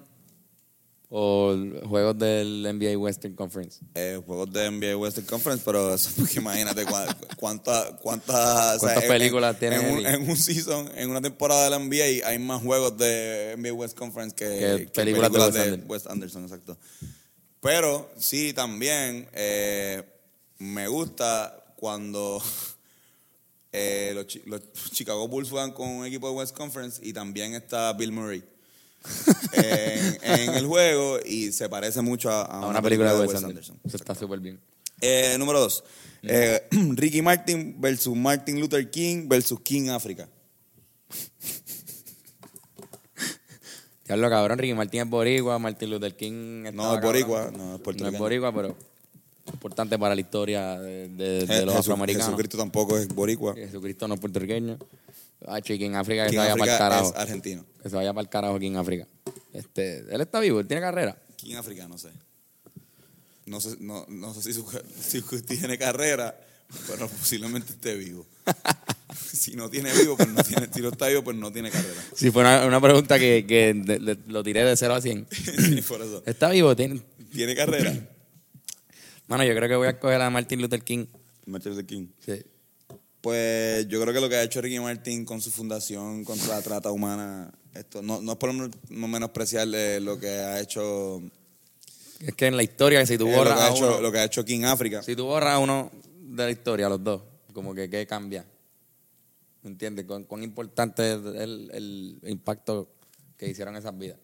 o 1.12 1.56
juegos 1.88 2.16
del 2.18 2.62
NBA 2.62 2.96
Western 2.96 3.34
Conference? 3.34 3.80
Eh, 3.96 4.20
juegos 4.24 4.52
de 4.52 4.70
NBA 4.70 4.96
Western 4.96 5.26
Conference, 5.26 5.62
pero 5.64 5.92
eso 5.94 6.11
porque 6.16 6.38
imagínate 6.38 6.86
cua- 6.86 7.14
cuánta, 7.36 7.96
cuánta, 8.00 8.76
¿Cuántas 8.78 9.02
en- 9.02 9.08
películas 9.08 9.54
en, 9.54 9.58
tiene 9.61 9.76
en 9.76 9.92
un, 9.92 9.98
él? 9.98 10.06
en 10.06 10.30
un 10.30 10.36
season, 10.36 10.88
en 10.94 11.11
una 11.11 11.20
temporada 11.20 11.64
de 11.64 11.70
la 11.70 11.78
NBA 11.80 12.26
hay 12.28 12.38
más 12.38 12.62
juegos 12.62 12.96
de 12.96 13.56
NBA 13.58 13.72
West 13.72 13.96
Conference 13.98 14.34
que, 14.36 14.44
Que 14.48 14.84
que 14.86 14.90
películas 14.92 15.52
de 15.52 15.82
Wes 15.88 16.06
Anderson. 16.06 16.44
Exacto. 16.44 16.78
Pero 17.61 18.08
sí, 18.16 18.52
también 18.54 19.28
eh, 19.34 20.02
me 20.58 20.86
gusta 20.88 21.56
cuando 21.76 22.40
eh, 23.72 24.12
los, 24.14 24.26
los 24.46 24.61
Chicago 24.92 25.26
Bulls 25.28 25.50
juegan 25.50 25.72
con 25.72 25.88
un 25.88 26.06
equipo 26.06 26.28
de 26.28 26.34
West 26.36 26.54
Conference 26.56 27.00
y 27.04 27.12
también 27.12 27.54
está 27.54 27.92
Bill 27.94 28.12
Murray. 28.12 28.44
En, 29.53 30.18
en 30.22 30.55
el 30.55 30.66
juego 30.66 31.18
y 31.24 31.53
se 31.53 31.68
parece 31.68 32.01
mucho 32.03 32.30
a, 32.30 32.42
A 32.42 32.66
una 32.66 32.82
película 32.82 33.14
de 33.14 33.26
Wes 33.26 33.42
Anderson. 33.42 33.78
Eso 33.84 33.96
está 33.96 34.14
súper 34.14 34.40
bien. 34.40 34.61
Eh, 35.01 35.36
número 35.38 35.61
dos. 35.61 35.82
Eh, 36.22 36.68
Ricky 36.70 37.22
Martin 37.22 37.80
versus 37.80 38.14
Martin 38.16 38.61
Luther 38.61 38.90
King 38.90 39.26
versus 39.28 39.59
King 39.61 39.88
África. 39.88 40.28
Diablo, 44.07 44.28
cabrón, 44.28 44.59
Ricky 44.59 44.74
Martin 44.74 45.03
es 45.03 45.09
boricua, 45.09 45.59
Martin 45.59 45.90
Luther 45.90 46.16
King 46.16 46.62
No 46.64 46.68
estaba 46.70 46.94
es 46.96 47.01
boricua, 47.03 47.44
cabrón. 47.44 47.59
no 47.59 47.64
es 47.66 47.70
No 47.78 47.78
puertorriqueño. 47.84 48.16
es 48.16 48.18
boricua, 48.18 48.53
pero 48.55 48.76
importante 49.53 49.98
para 49.98 50.14
la 50.14 50.20
historia 50.20 50.78
de, 50.80 51.09
de- 51.09 51.46
de 51.46 51.64
los 51.64 51.74
Jesu- 51.74 51.80
afroamericanos. 51.80 52.26
Jesucristo 52.26 52.59
tampoco 52.59 52.98
es 52.98 53.07
boricua. 53.09 53.55
Jesucristo 53.55 54.09
no 54.09 54.14
es 54.14 54.20
puertorriqueño. 54.20 54.78
Ah, 55.47 55.59
en 55.66 55.95
África 55.97 56.24
que 56.24 56.30
King 56.30 56.36
se 56.36 56.38
vaya 56.38 56.57
para 56.57 56.72
el 56.72 56.78
carajo. 56.78 57.11
es 57.11 57.16
argentino. 57.16 57.64
Que 57.82 57.88
se 57.91 57.97
vaya 57.97 58.12
para 58.12 58.22
el 58.22 58.28
carajo 58.28 58.55
aquí 58.57 58.66
en 58.66 58.76
África. 58.76 59.07
Este, 59.53 59.99
él 60.14 60.20
está 60.20 60.41
vivo, 60.41 60.61
él 60.61 60.66
tiene 60.66 60.82
carrera. 60.82 61.16
King 61.36 61.55
África, 61.57 61.88
no 61.88 61.97
sé. 61.99 62.11
No 63.47 63.61
sé, 63.61 63.76
no, 63.80 64.05
no 64.09 64.34
sé 64.34 64.43
si, 64.43 64.53
su, 64.53 64.64
si 65.01 65.22
tiene 65.43 65.78
carrera, 65.78 66.38
pero 66.86 67.09
posiblemente 67.09 67.72
esté 67.72 67.95
vivo. 67.97 68.26
si 69.32 69.57
no 69.57 69.68
tiene 69.70 69.93
vivo, 69.93 70.16
pues 70.16 70.28
no 70.28 70.43
tiene, 70.45 70.68
si 70.72 70.80
no 70.80 70.91
está 70.91 71.09
vivo, 71.09 71.24
pues 71.24 71.36
no 71.36 71.51
tiene 71.51 71.70
carrera. 71.70 72.01
Si 72.14 72.30
fue 72.30 72.43
una, 72.43 72.66
una 72.66 72.80
pregunta 72.80 73.18
que, 73.18 73.45
que 73.49 73.74
de- 73.74 73.99
de- 73.99 74.18
lo 74.28 74.43
tiré 74.43 74.64
de 74.64 74.76
0 74.76 74.95
a 74.95 75.01
100. 75.01 75.26
Sí, 75.30 75.82
por 75.82 76.01
eso. 76.03 76.22
¿Está 76.26 76.51
vivo? 76.51 76.76
¿Tiene? 76.76 77.01
¿Tiene 77.32 77.55
carrera? 77.57 77.93
Mano, 79.26 79.45
yo 79.45 79.55
creo 79.55 79.68
que 79.68 79.76
voy 79.76 79.88
a 79.88 79.99
coger 79.99 80.20
a 80.20 80.28
Martin 80.30 80.61
Luther 80.61 80.82
King. 80.82 81.07
Martin 81.47 81.72
Luther 81.72 81.86
King. 81.86 82.09
Sí. 82.24 82.43
Pues 83.20 83.86
yo 83.88 84.00
creo 84.00 84.14
que 84.14 84.20
lo 84.20 84.28
que 84.28 84.36
ha 84.36 84.42
hecho 84.42 84.60
Ricky 84.60 84.80
Martin 84.80 85.24
con 85.24 85.40
su 85.40 85.50
fundación 85.50 86.24
contra 86.24 86.56
la 86.56 86.62
trata 86.62 86.90
humana, 86.90 87.52
esto 87.74 88.00
no, 88.00 88.22
no 88.22 88.32
es 88.32 88.38
por 88.38 88.54
no 88.54 89.08
menospreciarle 89.08 90.00
lo 90.00 90.18
que 90.18 90.28
ha 90.28 90.60
hecho, 90.60 91.22
Es 92.20 92.34
que 92.34 92.46
en 92.46 92.56
la 92.56 92.62
historia, 92.62 93.04
si 93.04 93.18
tú 93.18 93.26
eh, 93.26 93.30
lo, 93.30 93.32
que 93.32 93.38
borras 93.38 93.60
ha 93.60 93.66
a 93.66 93.70
hecho 93.70 93.88
uno, 93.88 94.00
lo 94.00 94.12
que 94.12 94.18
ha 94.18 94.24
hecho 94.24 94.44
King 94.44 94.64
África. 94.64 95.02
si 95.02 95.14
tú 95.14 95.26
borras 95.26 95.54
a 95.54 95.58
uno 95.58 95.90
de 96.18 96.44
la 96.44 96.50
historia, 96.50 96.88
los 96.88 97.02
dos, 97.04 97.22
como 97.52 97.74
que 97.74 97.90
qué 97.90 98.06
cambia. 98.06 98.46
¿Me 99.62 99.70
entiendes? 99.70 100.06
¿Cuán, 100.06 100.24
cuán 100.24 100.42
importante 100.42 101.12
es 101.12 101.18
el, 101.18 101.70
el 101.74 102.30
impacto 102.30 102.88
que 103.36 103.48
hicieron 103.48 103.76
esas 103.76 103.96
vidas? 103.98 104.16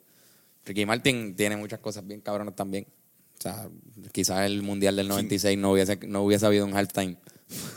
Ricky 0.67 0.85
Martin 0.85 1.37
tiene 1.37 1.57
muchas 1.57 1.79
cosas 1.79 2.07
bien 2.07 2.21
cabronas 2.21 2.57
también. 2.57 2.87
O 3.39 3.43
sea, 3.43 3.69
quizás 4.13 4.47
el 4.47 4.63
Mundial 4.63 4.97
del 4.97 5.09
96 5.09 5.59
no 5.59 5.73
hubiese, 5.73 5.99
no 6.07 6.23
hubiese 6.23 6.47
habido 6.47 6.65
un 6.65 6.75
halftime. 6.75 7.17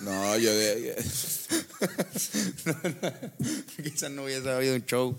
No, 0.01 0.38
yo 0.38 0.49
quizás 3.84 4.11
no 4.11 4.24
hubiese 4.24 4.49
habido 4.49 4.76
un 4.76 4.86
show. 4.86 5.15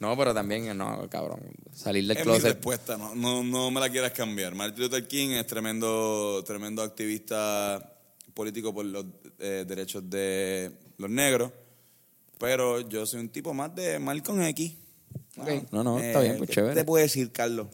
No, 0.00 0.16
pero 0.16 0.34
también, 0.34 0.76
no, 0.76 1.08
cabrón. 1.08 1.40
Salir 1.72 2.06
del 2.06 2.16
es 2.16 2.26
mi 2.26 2.32
closet. 2.32 2.54
respuesta, 2.54 2.96
no, 2.96 3.14
no, 3.14 3.44
no 3.44 3.70
me 3.70 3.78
la 3.78 3.88
quieras 3.88 4.10
cambiar. 4.10 4.54
Martin 4.54 4.82
Luther 4.82 5.06
King 5.06 5.30
es 5.30 5.46
tremendo, 5.46 6.42
tremendo 6.44 6.82
activista 6.82 7.94
político 8.34 8.74
por 8.74 8.84
los 8.84 9.06
eh, 9.38 9.64
derechos 9.66 10.08
de 10.10 10.72
los 10.98 11.08
negros, 11.08 11.52
pero 12.38 12.80
yo 12.80 13.06
soy 13.06 13.20
un 13.20 13.28
tipo 13.28 13.54
más 13.54 13.72
de 13.74 14.00
Malcolm 14.00 14.42
X. 14.42 14.72
No, 15.70 15.84
no, 15.84 16.00
está 16.00 16.20
bien, 16.20 16.38
pues 16.38 16.50
¿qué 16.50 16.54
chévere. 16.56 16.74
te 16.74 16.84
puedo 16.84 17.02
decir, 17.02 17.30
Carlos? 17.30 17.68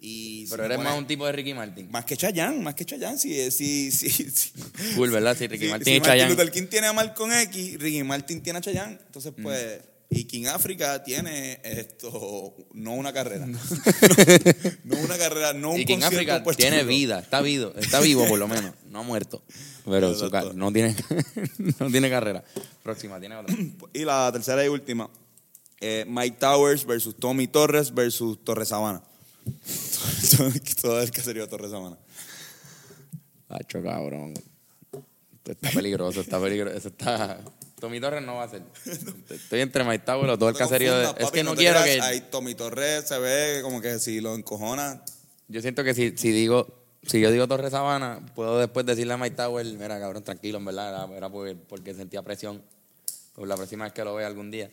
Y 0.00 0.44
si 0.46 0.50
Pero 0.52 0.64
eres 0.64 0.76
pones- 0.78 0.90
más 0.92 0.98
un 0.98 1.06
tipo 1.06 1.26
de 1.26 1.32
Ricky 1.32 1.54
Martin. 1.54 1.90
Más 1.90 2.04
que 2.04 2.16
Chayanne, 2.16 2.60
más 2.60 2.74
que 2.74 2.84
Chayanne, 2.84 3.18
sí, 3.18 3.50
sí, 3.50 3.90
sí. 3.90 4.08
sí. 4.10 4.52
Cool, 4.94 5.10
¿verdad? 5.10 5.36
Sí, 5.36 5.46
Ricky 5.48 5.64
Si- 5.64 5.70
Martin 5.70 5.92
si 5.92 5.98
y 5.98 6.00
Chayanne. 6.00 6.30
Luther 6.30 6.50
King 6.52 6.66
tiene 6.68 6.86
a 6.86 6.92
Malcolm 6.92 7.32
X, 7.32 7.78
Ricky 7.80 8.02
Martin 8.04 8.40
tiene 8.42 8.58
a 8.58 8.62
Chayanne. 8.62 8.98
Entonces, 9.06 9.32
Mm. 9.36 9.42
pues, 9.42 9.80
y 10.10 10.24
King 10.24 10.46
África 10.46 11.02
tiene 11.04 11.60
esto, 11.64 12.54
no 12.72 12.92
una 12.94 13.12
carrera. 13.12 13.44
no, 13.46 13.58
no 14.84 14.96
una 15.00 15.18
carrera, 15.18 15.52
no 15.52 15.72
un 15.72 15.80
Y 15.80 15.84
en 15.92 16.00
Puerto 16.44 16.54
tiene 16.56 16.82
vida, 16.84 17.18
está 17.18 17.40
vivo, 17.42 17.72
está 17.76 18.00
vivo 18.00 18.26
por 18.26 18.38
lo 18.38 18.48
menos, 18.48 18.72
no 18.90 19.00
ha 19.00 19.02
muerto. 19.02 19.42
Pero 19.84 20.14
su 20.14 20.30
no 20.54 20.72
tiene 20.72 20.94
no 21.80 21.90
tiene 21.90 22.08
carrera. 22.08 22.44
Próxima, 22.82 23.18
tiene 23.20 23.36
otra. 23.36 23.54
Y 23.92 24.04
la 24.04 24.30
tercera 24.32 24.64
y 24.64 24.68
última, 24.68 25.10
eh, 25.80 26.04
Mike 26.08 26.36
Towers 26.38 26.86
versus 26.86 27.16
Tommy 27.16 27.46
Torres 27.48 27.92
versus 27.92 28.42
Torres 28.44 28.68
Sabana. 28.68 29.02
Todo 30.82 31.00
el 31.00 31.10
caserío 31.10 31.42
de 31.42 31.48
Torres 31.48 31.70
Sabana. 31.70 31.98
Hacho, 33.48 33.82
cabrón. 33.82 34.34
Esto 34.34 35.52
está 35.52 35.70
peligroso, 35.70 36.20
está 36.20 36.40
peligroso. 36.40 36.76
Eso 36.76 36.88
está... 36.88 37.40
Tommy 37.80 38.00
Torres 38.00 38.22
no 38.22 38.34
va 38.34 38.44
a 38.44 38.48
ser. 38.48 38.62
Estoy 39.30 39.60
entre 39.60 39.84
Mike 39.84 40.04
Tower 40.04 40.28
o 40.30 40.38
todo 40.38 40.48
el 40.48 40.54
No 40.54 40.58
caserío 40.58 40.96
de... 40.96 41.04
confundas, 41.06 41.20
Es 41.20 41.26
papi, 41.26 41.38
que 41.38 41.44
no 41.44 41.50
te 41.52 41.56
quiero 41.58 41.84
que... 41.84 42.00
Ahí 42.00 42.20
Tommy 42.30 42.54
Torres 42.54 43.06
se 43.06 43.18
ve 43.18 43.60
como 43.62 43.80
que 43.80 43.98
si 43.98 44.20
lo 44.20 44.34
encojona. 44.34 45.02
Yo 45.46 45.62
siento 45.62 45.84
que 45.84 45.94
si, 45.94 46.16
si 46.16 46.32
digo... 46.32 46.66
Si 47.04 47.20
yo 47.20 47.30
digo 47.30 47.46
Torres 47.46 47.70
Sabana, 47.70 48.20
puedo 48.34 48.58
después 48.58 48.84
decirle 48.84 49.14
a 49.14 49.16
Mike 49.16 49.36
Tower, 49.36 49.64
mira, 49.64 50.00
cabrón, 50.00 50.24
tranquilo, 50.24 50.58
en 50.58 50.64
verdad, 50.64 51.04
era, 51.06 51.16
era 51.16 51.30
porque, 51.30 51.54
porque 51.54 51.94
sentía 51.94 52.22
presión. 52.22 52.60
La 53.36 53.56
próxima 53.56 53.84
vez 53.84 53.92
que 53.92 54.02
lo 54.02 54.16
vea 54.16 54.26
algún 54.26 54.50
día. 54.50 54.68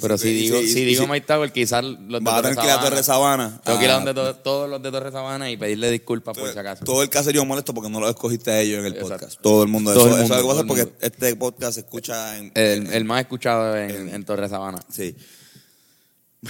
Pero 0.00 0.18
si- 0.18 0.32
digo, 0.32 0.58
si- 0.60 0.84
digo 0.84 1.06
Mike 1.06 1.26
Tower, 1.26 1.52
quizás 1.52 1.84
los 1.84 2.20
de 2.22 2.30
Va 2.30 2.38
a 2.38 2.42
tener 2.42 2.56
que 2.58 2.64
ir 2.64 2.70
a 2.70 2.80
Torres 2.80 3.06
Sabana. 3.06 3.60
Tengo 3.64 3.78
que 3.78 3.84
ir 3.84 3.90
a 3.90 3.94
Ah, 3.94 3.96
donde 4.04 4.14
to- 4.14 4.36
todos 4.36 4.68
los 4.70 4.82
de 4.82 4.90
Torres 4.90 5.12
Sabana 5.12 5.50
y 5.50 5.56
pedirle 5.56 5.90
disculpas 5.90 6.36
por 6.36 6.52
si 6.52 6.58
acaso. 6.58 6.84
Todo 6.84 7.02
el 7.02 7.08
caserío 7.10 7.44
molesto 7.44 7.72
porque 7.74 7.88
no 7.90 8.00
lo 8.00 8.08
escogiste 8.08 8.50
a 8.50 8.60
ellos 8.60 8.80
en 8.80 8.86
el 8.86 8.92
Exacto. 8.94 9.14
podcast. 9.14 9.40
Todo 9.40 9.62
el 9.62 9.68
mundo. 9.68 9.92
Todo 9.94 10.06
eso, 10.08 10.16
el 10.18 10.24
eso 10.24 10.32
es 10.32 10.38
algo 10.38 10.48
mundo, 10.54 10.64
pasa 10.64 10.76
todo 10.76 10.82
el 10.82 10.88
porque 10.88 11.06
este 11.06 11.36
podcast 11.36 11.74
se 11.74 11.80
escucha 11.80 12.36
en. 12.38 12.52
El, 12.54 12.92
el 12.92 13.04
más 13.04 13.20
escuchado 13.20 13.76
en, 13.76 14.08
en 14.08 14.24
Torres 14.24 14.50
Sabana. 14.50 14.84
Sí. 14.90 15.14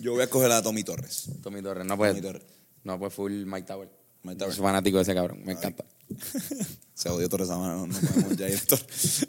Yo 0.00 0.12
voy 0.12 0.20
a 0.20 0.24
escoger 0.24 0.52
a 0.52 0.62
Tommy 0.62 0.84
Torres. 0.84 1.30
Tommy 1.42 1.62
Torres. 1.62 1.86
No, 1.86 1.96
pues, 1.96 2.10
Tommy 2.12 2.22
Torres. 2.22 2.42
no, 2.84 2.98
pues 2.98 3.14
full 3.14 3.32
Mike 3.46 3.66
Tower. 3.66 3.88
Mike 4.22 4.38
Tower. 4.38 4.52
Soy 4.54 4.62
fanático 4.62 4.98
de 4.98 5.02
ese 5.02 5.14
cabrón. 5.14 5.40
Me 5.44 5.52
encanta. 5.52 5.84
Se 6.94 7.08
odió 7.08 7.28
Torres 7.28 7.48
Sabana. 7.48 7.74
No, 7.76 7.86
no 7.86 7.98
podemos 8.00 8.36
ya 8.36 8.48
ir 8.48 8.58
a 8.58 8.66
Torres. 8.66 9.26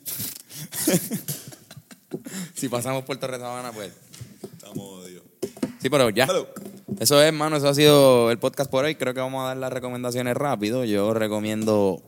Si 2.53 2.69
pasamos 2.69 3.03
por 3.03 3.17
Torres 3.17 3.39
Sabana, 3.39 3.71
pues. 3.71 3.93
Estamos 4.53 4.77
odios. 4.77 5.23
Sí, 5.79 5.89
pero 5.89 6.09
ya. 6.09 6.25
Hello. 6.25 6.47
Eso 6.99 7.21
es, 7.21 7.27
hermano. 7.27 7.57
Eso 7.57 7.69
ha 7.69 7.73
sido 7.73 8.31
el 8.31 8.39
podcast 8.39 8.69
por 8.69 8.85
hoy. 8.85 8.95
Creo 8.95 9.13
que 9.13 9.19
vamos 9.19 9.43
a 9.43 9.47
dar 9.49 9.57
las 9.57 9.71
recomendaciones 9.71 10.35
rápido. 10.35 10.85
Yo 10.85 11.13
recomiendo. 11.13 12.01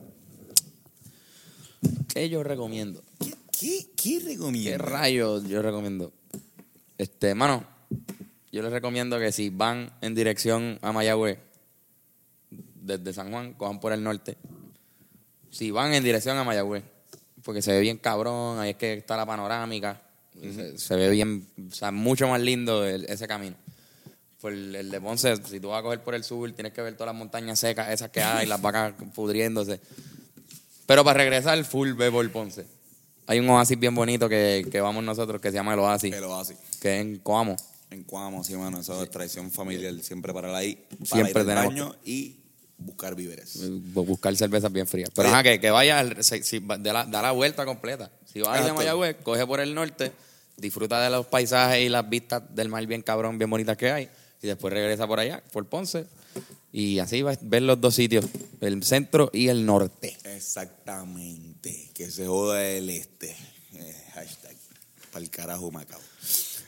¿Qué 2.12 2.28
yo 2.28 2.42
recomiendo? 2.42 3.02
¿Qué, 3.18 3.34
qué, 3.52 3.86
qué 3.96 4.38
¿Qué 4.64 4.78
rayos 4.78 5.44
yo 5.44 5.62
recomiendo? 5.62 6.12
Este, 6.98 7.28
hermano, 7.28 7.64
yo 8.52 8.62
les 8.62 8.72
recomiendo 8.72 9.18
que 9.18 9.32
si 9.32 9.48
van 9.48 9.92
en 10.00 10.14
dirección 10.14 10.78
a 10.82 10.92
Mayagüez, 10.92 11.38
desde 12.50 13.12
San 13.12 13.30
Juan, 13.30 13.54
cojan 13.54 13.80
por 13.80 13.92
el 13.92 14.02
norte. 14.02 14.36
Si 15.50 15.70
van 15.70 15.94
en 15.94 16.02
dirección 16.02 16.36
a 16.36 16.44
Mayagüez, 16.44 16.84
porque 17.44 17.62
se 17.62 17.72
ve 17.72 17.80
bien 17.80 17.98
cabrón, 17.98 18.58
ahí 18.58 18.70
es 18.70 18.76
que 18.76 18.94
está 18.94 19.16
la 19.16 19.26
panorámica, 19.26 20.00
se, 20.40 20.78
se 20.78 20.96
ve 20.96 21.10
bien, 21.10 21.46
o 21.70 21.74
sea, 21.74 21.90
mucho 21.90 22.28
más 22.28 22.40
lindo 22.40 22.86
el- 22.86 23.04
ese 23.06 23.26
camino. 23.28 23.56
Por 24.40 24.52
el, 24.52 24.74
el 24.74 24.90
de 24.90 25.00
Ponce, 25.00 25.36
si 25.44 25.60
tú 25.60 25.68
vas 25.68 25.80
a 25.80 25.82
coger 25.82 26.02
por 26.02 26.14
el 26.14 26.24
sur, 26.24 26.50
tienes 26.52 26.72
que 26.72 26.80
ver 26.80 26.94
todas 26.94 27.12
las 27.12 27.18
montañas 27.18 27.58
secas, 27.58 27.90
esas 27.90 28.10
que 28.10 28.22
hay, 28.22 28.46
las 28.46 28.60
vacas 28.62 28.94
pudriéndose. 29.14 29.80
Pero 30.86 31.04
para 31.04 31.18
regresar, 31.18 31.62
full 31.64 31.92
ve 31.92 32.10
por 32.10 32.28
Ponce. 32.32 32.66
Hay 33.26 33.38
un 33.38 33.48
oasis 33.50 33.78
bien 33.78 33.94
bonito 33.94 34.28
que, 34.28 34.66
que 34.72 34.80
vamos 34.80 35.04
nosotros, 35.04 35.40
que 35.40 35.50
se 35.50 35.54
llama 35.56 35.74
el 35.74 35.80
oasis, 35.80 36.12
El 36.12 36.24
oasis. 36.24 36.56
que 36.80 36.96
es 36.96 37.00
en 37.02 37.18
Coamo. 37.18 37.56
En 37.90 38.02
Cuamo, 38.04 38.42
sí, 38.42 38.54
mano. 38.56 38.80
Eso 38.80 39.00
es 39.02 39.10
tradición 39.10 39.50
familiar. 39.52 39.94
Siempre 40.02 40.32
para 40.32 40.56
ahí. 40.56 40.74
Para 40.90 41.04
Siempre 41.06 41.30
ir 41.30 41.38
al 41.38 41.46
tenemos 41.46 41.66
baño 41.68 41.96
y 42.04 42.39
buscar 42.80 43.14
víveres. 43.14 43.58
Buscar 43.92 44.34
cervezas 44.36 44.72
bien 44.72 44.86
frías. 44.86 45.10
Pero 45.14 45.28
ajá, 45.28 45.42
que, 45.42 45.60
que 45.60 45.70
vaya, 45.70 46.04
si 46.22 46.58
va- 46.58 46.78
de 46.78 46.92
la, 46.92 47.04
da 47.04 47.22
la 47.22 47.32
vuelta 47.32 47.64
completa. 47.64 48.10
Si 48.32 48.40
vas 48.40 48.58
Exacto. 48.58 48.74
Mayagüez, 48.76 49.16
coge 49.22 49.46
por 49.46 49.60
el 49.60 49.74
norte, 49.74 50.12
disfruta 50.56 51.00
de 51.02 51.10
los 51.10 51.26
paisajes 51.26 51.84
y 51.84 51.88
las 51.88 52.08
vistas 52.08 52.42
del 52.54 52.68
mar 52.68 52.86
bien 52.86 53.02
cabrón, 53.02 53.38
bien 53.38 53.50
bonitas 53.50 53.76
que 53.76 53.90
hay, 53.90 54.08
y 54.42 54.46
después 54.46 54.72
regresa 54.72 55.06
por 55.06 55.20
allá, 55.20 55.42
por 55.52 55.66
Ponce, 55.66 56.06
y 56.72 56.98
así 57.00 57.22
vas 57.22 57.38
a 57.38 57.40
ver 57.42 57.62
los 57.62 57.80
dos 57.80 57.94
sitios, 57.94 58.24
el 58.60 58.82
centro 58.84 59.30
y 59.32 59.48
el 59.48 59.66
norte. 59.66 60.16
Exactamente. 60.24 61.90
Que 61.94 62.10
se 62.10 62.26
joda 62.26 62.64
el 62.64 62.88
este. 62.90 63.36
Eh, 63.74 64.04
hashtag. 64.14 64.56
Para 65.12 65.24
el 65.24 65.30
carajo 65.30 65.70
Macao. 65.72 65.98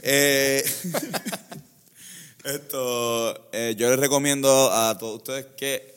Eh, 0.02 0.64
esto, 2.44 3.48
eh, 3.52 3.74
yo 3.78 3.88
les 3.90 3.98
recomiendo 4.00 4.72
a 4.72 4.98
todos 4.98 5.18
ustedes 5.18 5.46
que 5.56 5.91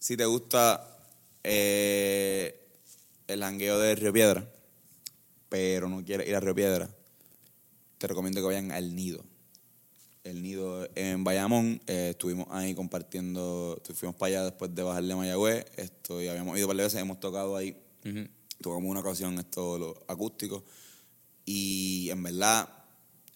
si 0.00 0.16
te 0.16 0.24
gusta 0.24 0.98
eh, 1.44 2.58
el 3.28 3.40
jangueo 3.40 3.78
de 3.78 3.94
Río 3.94 4.12
Piedra, 4.12 4.50
pero 5.48 5.88
no 5.88 6.02
quieres 6.02 6.26
ir 6.26 6.34
a 6.34 6.40
Río 6.40 6.54
Piedra, 6.54 6.90
te 7.98 8.06
recomiendo 8.06 8.40
que 8.40 8.46
vayan 8.46 8.72
al 8.72 8.96
Nido. 8.96 9.22
El 10.24 10.42
Nido 10.42 10.88
en 10.94 11.22
Bayamón, 11.22 11.82
eh, 11.86 12.08
estuvimos 12.10 12.46
ahí 12.50 12.74
compartiendo, 12.74 13.80
fuimos 13.94 14.16
para 14.16 14.28
allá 14.28 14.44
después 14.44 14.74
de 14.74 14.82
bajar 14.82 15.04
de 15.04 15.14
Mayagüez, 15.14 15.66
esto, 15.76 16.20
y 16.22 16.28
habíamos 16.28 16.58
ido 16.58 16.66
varias 16.66 16.86
veces, 16.86 17.02
hemos 17.02 17.20
tocado 17.20 17.56
ahí, 17.56 17.76
Ujú. 18.04 18.26
tocamos 18.60 18.90
una 18.90 19.00
ocasión 19.00 19.38
esto, 19.38 19.78
lo 19.78 20.02
acústico, 20.08 20.64
y 21.44 22.08
en 22.10 22.22
verdad 22.22 22.79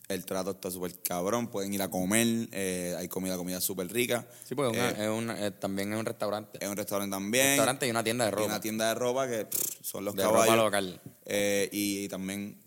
el 0.08 0.24
trato 0.26 0.50
está 0.50 0.70
súper 0.70 0.94
cabrón, 1.02 1.48
pueden 1.48 1.72
ir 1.72 1.80
a 1.82 1.88
comer, 1.88 2.48
eh, 2.52 2.94
hay 2.98 3.08
comida, 3.08 3.36
comida 3.36 3.60
súper 3.60 3.90
rica. 3.92 4.26
Sí, 4.46 4.54
porque 4.54 4.76
una- 4.78 4.90
Eh, 4.90 5.34
es 5.36 5.40
eh, 5.40 5.50
también 5.52 5.92
es 5.92 5.98
un 5.98 6.04
restaurante. 6.04 6.58
es 6.60 6.68
un 6.68 6.76
restaurante 6.76 7.14
también. 7.14 7.46
restaurante 7.48 7.86
y 7.86 7.90
una 7.90 8.04
tienda 8.04 8.24
de 8.26 8.30
Y 8.30 8.34
ropa. 8.34 8.46
una 8.46 8.60
tienda 8.60 8.88
de 8.88 8.94
ropa 8.94 9.28
que 9.28 9.46
pff, 9.46 9.60
son 9.82 10.04
los 10.04 10.14
De 10.14 10.22
caballos. 10.22 10.46
ropa 10.46 10.56
local. 10.56 11.00
Eh, 11.24 11.68
y, 11.72 12.06
también 12.08 12.58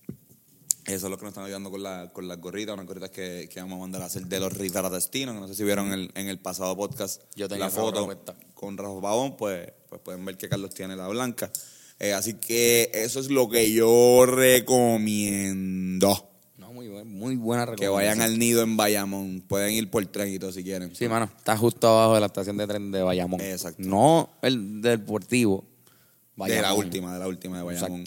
esos 0.85 1.01
son 1.01 1.11
los 1.11 1.19
que 1.19 1.25
nos 1.25 1.31
están 1.33 1.45
ayudando 1.45 1.69
con, 1.69 1.83
la, 1.83 2.09
con 2.11 2.27
las 2.27 2.39
gorritas, 2.39 2.73
unas 2.73 2.87
gorritas 2.87 3.11
que, 3.11 3.47
que 3.51 3.59
vamos 3.59 3.77
a 3.77 3.81
mandar 3.81 4.01
a 4.01 4.05
hacer 4.05 4.25
de 4.25 4.39
los 4.39 4.51
Rivera 4.53 4.89
Destino, 4.89 5.33
que 5.33 5.39
no 5.39 5.47
sé 5.47 5.53
si 5.53 5.63
vieron 5.63 5.91
el- 5.93 6.11
en 6.15 6.27
el 6.29 6.39
pasado 6.39 6.75
podcast 6.75 7.21
Yo 7.35 7.47
tenía 7.47 7.65
la 7.65 7.71
foto 7.71 8.07
con 8.55 8.77
Rafa 8.77 8.99
Pavón, 9.01 9.37
pues, 9.37 9.71
pues 9.89 10.01
pueden 10.01 10.25
ver 10.25 10.37
que 10.37 10.49
Carlos 10.49 10.73
tiene 10.73 10.95
la 10.95 11.07
blanca. 11.07 11.51
Así 12.15 12.35
que 12.35 12.89
eso 12.93 13.19
es 13.19 13.29
lo 13.29 13.49
que 13.49 13.71
yo 13.73 14.25
recomiendo. 14.27 16.29
Muy, 17.07 17.17
buen- 17.17 17.19
muy 17.19 17.35
buena 17.35 17.65
Que 17.65 17.71
recomendación. 17.71 18.17
vayan 18.17 18.21
al 18.21 18.39
nido 18.39 18.61
en 18.63 18.77
Bayamón. 18.77 19.43
Pueden 19.47 19.73
ir 19.73 19.89
por 19.89 20.05
tren 20.07 20.33
y 20.33 20.39
todo 20.39 20.51
si 20.51 20.63
quieren. 20.63 20.95
Sí, 20.95 21.07
mano, 21.07 21.29
está 21.37 21.57
justo 21.57 21.87
abajo 21.87 22.13
de 22.15 22.19
la 22.21 22.25
estación 22.27 22.57
de 22.57 22.67
tren 22.67 22.91
de 22.91 23.01
Bayamón. 23.01 23.41
Exacto. 23.41 23.81
No 23.83 24.29
el 24.41 24.81
deportivo. 24.81 25.63
De 26.35 26.61
la 26.61 26.73
última, 26.73 27.13
de 27.13 27.19
la 27.19 27.27
última 27.27 27.57
de 27.57 27.63
Bayamón. 27.63 28.03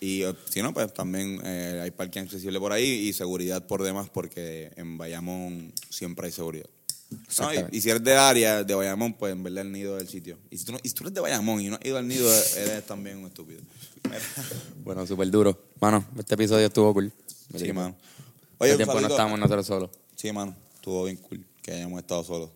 Y 0.00 0.22
eh, 0.22 0.34
si 0.50 0.62
no, 0.62 0.72
pues 0.74 0.92
también 0.92 1.40
eh, 1.44 1.80
hay 1.82 1.90
parking 1.92 2.20
accesible 2.22 2.58
por 2.58 2.72
ahí 2.72 2.84
y 3.08 3.12
seguridad 3.12 3.64
por 3.66 3.82
demás, 3.82 4.08
porque 4.12 4.72
en 4.76 4.98
Bayamón 4.98 5.72
siempre 5.90 6.26
hay 6.26 6.32
seguridad. 6.32 6.66
No, 7.38 7.48
y, 7.70 7.80
si 7.80 7.90
eres 7.90 8.02
del 8.02 8.16
área 8.18 8.64
de 8.64 8.74
Bayamón, 8.74 9.12
pues 9.12 9.32
en 9.32 9.42
verdad 9.42 9.66
el 9.66 9.70
nido 9.72 9.96
del 9.96 10.08
sitio. 10.08 10.38
Y 10.50 10.56
si, 10.58 10.64
tú 10.64 10.72
no- 10.72 10.78
y 10.82 10.88
si 10.88 10.94
tú 10.94 11.04
eres 11.04 11.14
de 11.14 11.20
Bayamón 11.20 11.60
y 11.60 11.68
no 11.68 11.76
has 11.76 11.84
ido 11.84 11.98
al 11.98 12.08
nido, 12.08 12.26
eres 12.56 12.86
también 12.86 13.18
un 13.18 13.26
estúpido. 13.26 13.60
Bueno, 14.84 15.06
súper 15.06 15.30
duro. 15.30 15.58
Mano, 15.80 16.04
este 16.18 16.34
episodio 16.34 16.66
estuvo 16.66 16.92
cool. 16.92 17.12
Sí, 17.56 17.72
mano. 17.72 17.94
Oye, 18.62 18.76
tiempo 18.76 19.00
no 19.00 19.08
estábamos 19.08 19.38
nosotros 19.38 19.66
solos. 19.66 19.90
Sí, 20.14 20.32
mano. 20.32 20.54
Estuvo 20.74 21.04
bien 21.04 21.16
cool 21.18 21.44
que 21.62 21.72
hayamos 21.72 22.00
estado 22.00 22.24
solos. 22.24 22.50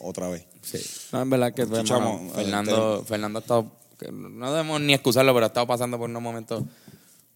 Otra 0.00 0.28
vez. 0.28 0.46
Sí. 0.62 0.78
No, 1.12 1.22
en 1.22 1.30
verdad 1.30 1.52
que 1.52 1.62
Escuchamos, 1.62 2.22
eh, 2.22 2.30
Fernando, 2.34 3.04
Fernando 3.04 3.38
ha 3.38 3.42
estado, 3.42 3.72
no 4.12 4.52
debemos 4.52 4.80
ni 4.80 4.94
excusarlo, 4.94 5.34
pero 5.34 5.46
ha 5.46 5.48
estado 5.48 5.66
pasando 5.66 5.98
por 5.98 6.08
unos 6.08 6.22
momentos 6.22 6.62